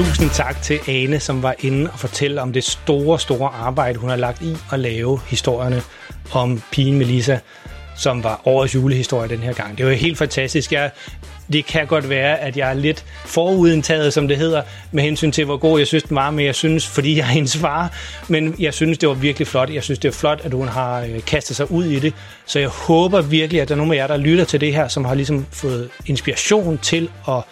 Tusind 0.00 0.30
tak 0.30 0.62
til 0.62 0.80
Ane, 0.88 1.20
som 1.20 1.42
var 1.42 1.54
inde 1.58 1.90
og 1.92 1.98
fortælle 1.98 2.42
om 2.42 2.52
det 2.52 2.64
store, 2.64 3.18
store 3.20 3.50
arbejde, 3.50 3.98
hun 3.98 4.10
har 4.10 4.16
lagt 4.16 4.42
i 4.42 4.56
at 4.72 4.78
lave 4.78 5.20
historierne 5.26 5.82
om 6.32 6.62
pigen 6.70 6.98
Melissa, 6.98 7.38
som 7.96 8.24
var 8.24 8.40
årets 8.44 8.74
julehistorie 8.74 9.28
den 9.28 9.38
her 9.38 9.52
gang. 9.52 9.78
Det 9.78 9.86
var 9.86 9.92
helt 9.92 10.18
fantastisk. 10.18 10.72
Jeg, 10.72 10.90
det 11.52 11.66
kan 11.66 11.86
godt 11.86 12.08
være, 12.08 12.38
at 12.40 12.56
jeg 12.56 12.70
er 12.70 12.74
lidt 12.74 13.04
forudindtaget, 13.24 14.12
som 14.12 14.28
det 14.28 14.36
hedder, 14.36 14.62
med 14.92 15.02
hensyn 15.02 15.32
til, 15.32 15.44
hvor 15.44 15.56
god 15.56 15.78
jeg 15.78 15.86
synes, 15.86 16.02
den 16.02 16.16
var, 16.16 16.30
men 16.30 16.46
jeg 16.46 16.54
synes, 16.54 16.86
fordi 16.86 17.16
jeg 17.16 17.22
er 17.22 17.26
hendes 17.26 17.56
far, 17.56 17.92
men 18.28 18.54
jeg 18.58 18.74
synes, 18.74 18.98
det 18.98 19.08
var 19.08 19.14
virkelig 19.14 19.48
flot. 19.48 19.70
Jeg 19.70 19.82
synes, 19.82 19.98
det 19.98 20.08
er 20.08 20.12
flot, 20.12 20.40
at 20.44 20.52
hun 20.52 20.68
har 20.68 21.00
øh, 21.00 21.24
kastet 21.26 21.56
sig 21.56 21.70
ud 21.70 21.84
i 21.84 21.98
det, 21.98 22.14
så 22.46 22.58
jeg 22.58 22.68
håber 22.68 23.20
virkelig, 23.20 23.62
at 23.62 23.68
der 23.68 23.74
er 23.74 23.78
nogle 23.78 23.94
af 23.94 23.96
jer, 23.96 24.06
der 24.06 24.16
lytter 24.16 24.44
til 24.44 24.60
det 24.60 24.74
her, 24.74 24.88
som 24.88 25.04
har 25.04 25.14
ligesom 25.14 25.46
fået 25.52 25.90
inspiration 26.06 26.78
til 26.78 27.10
at 27.28 27.42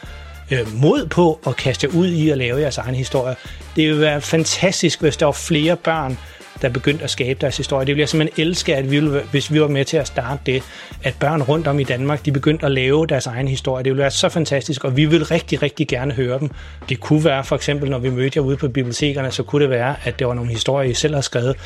øh, 0.51 0.75
mod 0.75 1.07
på 1.07 1.41
at 1.47 1.57
kaste 1.57 1.87
jer 1.87 1.99
ud 1.99 2.07
i 2.07 2.31
at 2.31 2.39
lave 2.39 2.61
jeres 2.61 2.79
egen 2.79 2.95
historie. 2.95 3.37
Det 3.77 3.89
ville 3.89 4.01
være 4.01 4.21
fantastisk, 4.21 5.01
hvis 5.01 5.17
der 5.17 5.27
var 5.27 5.33
flere 5.33 5.77
børn, 5.77 6.19
der 6.63 6.69
begyndte 6.69 7.05
at 7.05 7.11
skabe 7.11 7.41
deres 7.41 7.57
historie. 7.57 7.87
Det 7.87 7.93
ville 7.93 8.01
jeg 8.01 8.09
simpelthen 8.09 8.47
elske, 8.47 8.77
at 8.77 8.91
vi 8.91 9.01
ville, 9.01 9.23
hvis 9.31 9.53
vi 9.53 9.61
var 9.61 9.69
med 9.69 9.85
til 9.85 9.97
at 9.97 10.07
starte 10.07 10.41
det, 10.47 10.63
at 11.03 11.15
børn 11.21 11.43
rundt 11.43 11.67
om 11.67 11.81
i 11.81 11.85
Danmark, 11.85 12.25
de 12.25 12.33
begyndte 12.33 12.67
at 12.67 12.73
lave 12.73 13.07
deres 13.07 13.27
egen 13.27 13.49
historie. 13.49 13.85
Det 13.85 13.91
ville 13.91 14.03
være 14.03 14.11
så 14.11 14.29
fantastisk, 14.29 14.85
og 14.85 14.97
vi 14.97 15.05
vil 15.05 15.25
rigtig, 15.25 15.63
rigtig 15.63 15.89
gerne 15.89 16.15
høre 16.15 16.39
dem. 16.39 16.51
Det 16.89 17.01
kunne 17.01 17.25
være 17.25 17.45
for 17.45 17.57
eksempel, 17.57 17.91
når 17.91 17.99
vi 17.99 18.11
mødte 18.11 18.37
jer 18.37 18.43
ude 18.43 18.57
på 18.57 18.69
bibliotekerne, 18.69 19.31
så 19.31 19.43
kunne 19.43 19.63
det 19.63 19.71
være, 19.71 19.97
at 20.05 20.19
det 20.19 20.27
var 20.27 20.35
nogle 20.35 20.51
historier, 20.51 20.91
I 20.91 20.95
selv 20.95 21.15
har 21.15 21.21
skrevet. 21.21 21.57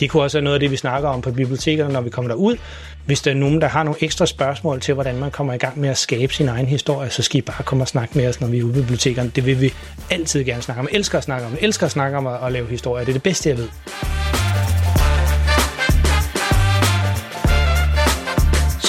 Det 0.00 0.10
kunne 0.10 0.22
også 0.22 0.36
være 0.36 0.44
noget 0.44 0.54
af 0.54 0.60
det, 0.60 0.70
vi 0.70 0.76
snakker 0.76 1.08
om 1.08 1.20
på 1.20 1.30
bibliotekerne, 1.30 1.92
når 1.92 2.00
vi 2.00 2.10
kommer 2.10 2.28
derud. 2.28 2.56
Hvis 3.06 3.22
der 3.22 3.30
er 3.30 3.34
nogen, 3.34 3.60
der 3.60 3.68
har 3.68 3.82
nogle 3.82 4.02
ekstra 4.02 4.26
spørgsmål 4.26 4.80
til, 4.80 4.94
hvordan 4.94 5.16
man 5.16 5.30
kommer 5.30 5.52
i 5.52 5.58
gang 5.58 5.80
med 5.80 5.88
at 5.88 5.98
skabe 5.98 6.34
sin 6.34 6.48
egen 6.48 6.66
historie, 6.66 7.10
så 7.10 7.22
skal 7.22 7.38
I 7.38 7.40
bare 7.40 7.62
komme 7.64 7.84
og 7.84 7.88
snakke 7.88 8.18
med 8.18 8.28
os, 8.28 8.40
når 8.40 8.48
vi 8.48 8.58
er 8.58 8.62
ude 8.62 8.72
på 8.72 8.80
bibliotekerne. 8.80 9.30
Det 9.34 9.46
vil 9.46 9.60
vi 9.60 9.72
altid 10.10 10.44
gerne 10.44 10.62
snakke 10.62 10.80
om. 10.80 10.88
Jeg 10.90 10.96
elsker 10.96 11.18
at 11.18 11.24
snakke 11.24 11.46
om. 11.46 11.52
Jeg 11.52 11.62
elsker 11.62 11.86
at 11.86 11.92
snakke 11.92 12.18
om 12.18 12.26
at, 12.26 12.38
at 12.46 12.52
lave 12.52 12.66
historier. 12.66 13.04
Det 13.04 13.12
er 13.12 13.14
det 13.14 13.22
bedste, 13.22 13.48
jeg 13.48 13.58
ved. 13.58 14.19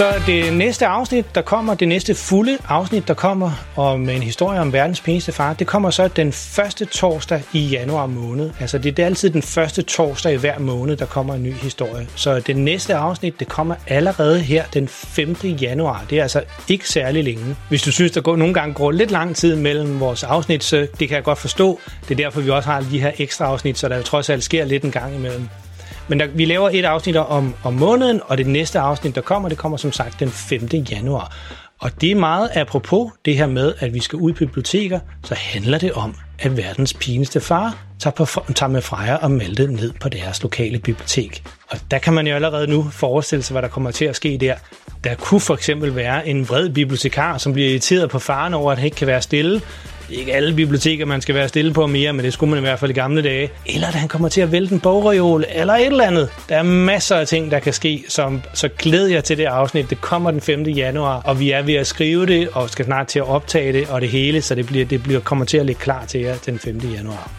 Så 0.01 0.13
det 0.25 0.53
næste 0.53 0.85
afsnit, 0.87 1.35
der 1.35 1.41
kommer, 1.41 1.73
det 1.73 1.87
næste 1.87 2.15
fulde 2.15 2.57
afsnit, 2.67 3.07
der 3.07 3.13
kommer 3.13 3.51
om 3.75 4.09
en 4.09 4.23
historie 4.23 4.59
om 4.59 4.73
verdens 4.73 5.01
pæneste 5.01 5.31
far, 5.31 5.53
det 5.53 5.67
kommer 5.67 5.89
så 5.89 6.07
den 6.07 6.31
første 6.31 6.85
torsdag 6.85 7.43
i 7.53 7.59
januar 7.59 8.05
måned. 8.05 8.51
Altså 8.59 8.77
det 8.77 8.99
er 8.99 9.05
altid 9.05 9.29
den 9.29 9.41
første 9.41 9.81
torsdag 9.81 10.33
i 10.33 10.35
hver 10.35 10.59
måned, 10.59 10.97
der 10.97 11.05
kommer 11.05 11.33
en 11.33 11.43
ny 11.43 11.53
historie. 11.53 12.07
Så 12.15 12.39
det 12.39 12.57
næste 12.57 12.95
afsnit, 12.95 13.39
det 13.39 13.47
kommer 13.47 13.75
allerede 13.87 14.39
her 14.39 14.63
den 14.73 14.87
5. 14.87 15.35
januar. 15.43 16.05
Det 16.09 16.17
er 16.17 16.21
altså 16.21 16.43
ikke 16.67 16.89
særlig 16.89 17.23
længe. 17.23 17.55
Hvis 17.69 17.81
du 17.81 17.91
synes, 17.91 18.11
der 18.11 18.21
går, 18.21 18.35
nogle 18.35 18.53
gange 18.53 18.73
går 18.73 18.91
lidt 18.91 19.11
lang 19.11 19.35
tid 19.35 19.55
mellem 19.55 19.99
vores 19.99 20.23
afsnit, 20.23 20.63
så 20.63 20.87
det 20.99 21.07
kan 21.07 21.15
jeg 21.15 21.23
godt 21.23 21.39
forstå. 21.39 21.79
Det 22.09 22.11
er 22.11 22.23
derfor, 22.23 22.41
vi 22.41 22.49
også 22.49 22.69
har 22.69 22.81
de 22.91 23.01
her 23.01 23.11
ekstra 23.17 23.45
afsnit, 23.45 23.77
så 23.77 23.89
der 23.89 24.01
trods 24.01 24.29
alt 24.29 24.43
sker 24.43 24.65
lidt 24.65 24.83
en 24.83 24.91
gang 24.91 25.15
imellem. 25.15 25.49
Men 26.07 26.19
der, 26.19 26.27
vi 26.27 26.45
laver 26.45 26.69
et 26.73 26.85
afsnit 26.85 27.15
om, 27.15 27.53
om 27.63 27.73
måneden, 27.73 28.21
og 28.25 28.37
det 28.37 28.47
næste 28.47 28.79
afsnit, 28.79 29.15
der 29.15 29.21
kommer, 29.21 29.49
det 29.49 29.57
kommer 29.57 29.77
som 29.77 29.91
sagt 29.91 30.19
den 30.19 30.29
5. 30.29 30.67
januar. 30.91 31.35
Og 31.79 32.01
det 32.01 32.11
er 32.11 32.15
meget 32.15 32.49
apropos 32.55 33.11
det 33.25 33.37
her 33.37 33.47
med, 33.47 33.73
at 33.79 33.93
vi 33.93 33.99
skal 33.99 34.17
ud 34.17 34.31
i 34.31 34.33
biblioteker, 34.33 34.99
så 35.23 35.35
handler 35.35 35.77
det 35.77 35.91
om, 35.91 36.15
at 36.39 36.57
verdens 36.57 36.93
pineste 36.93 37.41
far 37.41 37.77
tager, 37.99 38.13
på, 38.13 38.25
tager 38.55 38.69
med 38.69 38.81
Freja 38.81 39.15
og 39.15 39.31
Malte 39.31 39.67
ned 39.67 39.91
på 39.99 40.09
deres 40.09 40.41
lokale 40.41 40.79
bibliotek. 40.79 41.43
Og 41.69 41.77
der 41.91 41.97
kan 41.97 42.13
man 42.13 42.27
jo 42.27 42.35
allerede 42.35 42.67
nu 42.67 42.83
forestille 42.91 43.43
sig, 43.43 43.53
hvad 43.53 43.61
der 43.61 43.67
kommer 43.67 43.91
til 43.91 44.05
at 44.05 44.15
ske 44.15 44.37
der. 44.37 44.55
Der 45.03 45.15
kunne 45.15 45.39
for 45.39 45.53
eksempel 45.53 45.95
være 45.95 46.27
en 46.27 46.49
vred 46.49 46.69
bibliotekar, 46.69 47.37
som 47.37 47.53
bliver 47.53 47.69
irriteret 47.69 48.09
på 48.09 48.19
faren 48.19 48.53
over, 48.53 48.71
at 48.71 48.77
han 48.77 48.85
ikke 48.85 48.97
kan 48.97 49.07
være 49.07 49.21
stille. 49.21 49.61
Det 50.11 50.17
er 50.17 50.19
ikke 50.19 50.33
alle 50.33 50.53
biblioteker, 50.53 51.05
man 51.05 51.21
skal 51.21 51.35
være 51.35 51.47
stille 51.47 51.73
på 51.73 51.87
mere, 51.87 52.13
men 52.13 52.25
det 52.25 52.33
skulle 52.33 52.49
man 52.49 52.59
i 52.59 52.61
hvert 52.61 52.79
fald 52.79 52.91
i 52.91 52.93
gamle 52.93 53.21
dage. 53.21 53.49
Eller 53.65 53.87
at 53.87 53.93
han 53.93 54.07
kommer 54.07 54.29
til 54.29 54.41
at 54.41 54.51
vælte 54.51 54.73
en 54.73 54.79
bogreol, 54.79 55.45
eller 55.49 55.73
et 55.73 55.85
eller 55.85 56.03
andet. 56.03 56.29
Der 56.49 56.55
er 56.55 56.63
masser 56.63 57.15
af 57.15 57.27
ting, 57.27 57.51
der 57.51 57.59
kan 57.59 57.73
ske, 57.73 58.03
som, 58.07 58.41
så 58.53 58.67
glæd 58.67 59.05
jeg 59.05 59.23
til 59.23 59.37
det 59.37 59.45
afsnit. 59.45 59.89
Det 59.89 60.01
kommer 60.01 60.31
den 60.31 60.41
5. 60.41 60.63
januar, 60.63 61.21
og 61.21 61.39
vi 61.39 61.51
er 61.51 61.61
ved 61.61 61.73
at 61.73 61.87
skrive 61.87 62.25
det, 62.25 62.49
og 62.53 62.69
skal 62.69 62.85
snart 62.85 63.07
til 63.07 63.19
at 63.19 63.25
optage 63.25 63.73
det, 63.73 63.89
og 63.89 64.01
det 64.01 64.09
hele, 64.09 64.41
så 64.41 64.55
det, 64.55 64.65
bliver, 64.65 64.85
det 64.85 65.03
bliver, 65.03 65.19
kommer 65.19 65.45
til 65.45 65.57
at 65.57 65.65
ligge 65.65 65.81
klar 65.81 66.05
til 66.05 66.21
jer 66.21 66.35
den 66.45 66.59
5. 66.59 66.77
januar. 66.77 67.31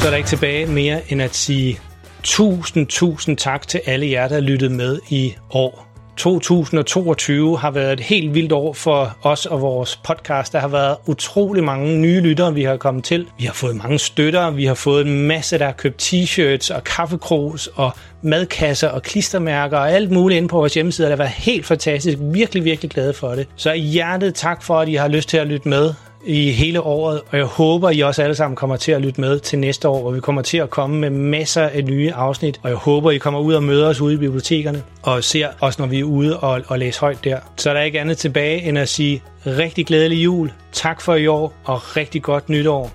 Så 0.00 0.06
er 0.06 0.10
der 0.10 0.16
ikke 0.16 0.28
tilbage 0.28 0.66
mere 0.66 1.00
end 1.08 1.22
at 1.22 1.34
sige 1.34 1.78
tusind, 2.22 2.86
tusind 2.86 3.36
tak 3.36 3.68
til 3.68 3.80
alle 3.86 4.10
jer, 4.10 4.28
der 4.28 4.40
lyttede 4.40 4.74
med 4.74 4.98
i 5.10 5.34
år. 5.50 5.87
2022 6.18 7.58
har 7.58 7.70
været 7.70 7.92
et 7.92 8.00
helt 8.00 8.34
vildt 8.34 8.52
år 8.52 8.72
for 8.72 9.16
os 9.22 9.46
og 9.46 9.60
vores 9.60 9.96
podcast. 9.96 10.52
Der 10.52 10.58
har 10.58 10.68
været 10.68 10.96
utrolig 11.06 11.64
mange 11.64 11.98
nye 11.98 12.20
lyttere, 12.20 12.54
vi 12.54 12.62
har 12.62 12.76
kommet 12.76 13.04
til. 13.04 13.26
Vi 13.38 13.44
har 13.44 13.52
fået 13.52 13.76
mange 13.76 13.98
støtter, 13.98 14.50
vi 14.50 14.64
har 14.64 14.74
fået 14.74 15.06
en 15.06 15.26
masse, 15.26 15.58
der 15.58 15.64
har 15.64 15.72
købt 15.72 16.02
t-shirts 16.02 16.74
og 16.74 16.84
kaffekros 16.84 17.66
og 17.74 17.90
madkasser 18.22 18.88
og 18.88 19.02
klistermærker 19.02 19.78
og 19.78 19.92
alt 19.92 20.10
muligt 20.10 20.36
inde 20.36 20.48
på 20.48 20.56
vores 20.56 20.74
hjemmeside. 20.74 21.06
Det 21.06 21.12
har 21.12 21.24
været 21.24 21.30
helt 21.30 21.66
fantastisk. 21.66 22.18
Virkelig, 22.20 22.64
virkelig 22.64 22.90
glade 22.90 23.14
for 23.14 23.28
det. 23.28 23.46
Så 23.56 23.74
hjertet 23.74 24.34
tak 24.34 24.62
for, 24.62 24.80
at 24.80 24.88
I 24.88 24.94
har 24.94 25.08
lyst 25.08 25.28
til 25.28 25.36
at 25.36 25.46
lytte 25.46 25.68
med 25.68 25.94
i 26.28 26.50
hele 26.50 26.80
året, 26.80 27.20
og 27.30 27.38
jeg 27.38 27.44
håber, 27.44 27.90
I 27.90 28.00
også 28.00 28.22
alle 28.22 28.34
sammen 28.34 28.56
kommer 28.56 28.76
til 28.76 28.92
at 28.92 29.00
lytte 29.00 29.20
med 29.20 29.40
til 29.40 29.58
næste 29.58 29.88
år, 29.88 30.00
hvor 30.00 30.10
vi 30.10 30.20
kommer 30.20 30.42
til 30.42 30.58
at 30.58 30.70
komme 30.70 30.98
med 30.98 31.10
masser 31.10 31.62
af 31.62 31.84
nye 31.84 32.12
afsnit, 32.12 32.60
og 32.62 32.68
jeg 32.68 32.76
håber, 32.76 33.10
I 33.10 33.18
kommer 33.18 33.40
ud 33.40 33.54
og 33.54 33.62
møder 33.62 33.88
os 33.88 34.00
ude 34.00 34.14
i 34.14 34.16
bibliotekerne, 34.16 34.82
og 35.02 35.24
ser 35.24 35.48
os, 35.60 35.78
når 35.78 35.86
vi 35.86 36.00
er 36.00 36.04
ude 36.04 36.40
og, 36.40 36.60
og 36.68 36.78
læser 36.78 37.00
højt 37.00 37.24
der. 37.24 37.38
Så 37.56 37.70
er 37.70 37.74
der 37.74 37.80
ikke 37.80 38.00
andet 38.00 38.18
tilbage, 38.18 38.62
end 38.62 38.78
at 38.78 38.88
sige 38.88 39.22
rigtig 39.46 39.86
glædelig 39.86 40.24
jul, 40.24 40.52
tak 40.72 41.00
for 41.00 41.14
i 41.14 41.26
år, 41.26 41.52
og 41.64 41.96
rigtig 41.96 42.22
godt 42.22 42.48
nytår. 42.48 42.90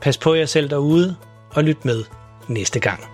Pas 0.00 0.18
på 0.18 0.34
jer 0.34 0.46
selv 0.46 0.70
derude, 0.70 1.16
og 1.50 1.64
lyt 1.64 1.84
med 1.84 2.04
næste 2.48 2.80
gang. 2.80 3.13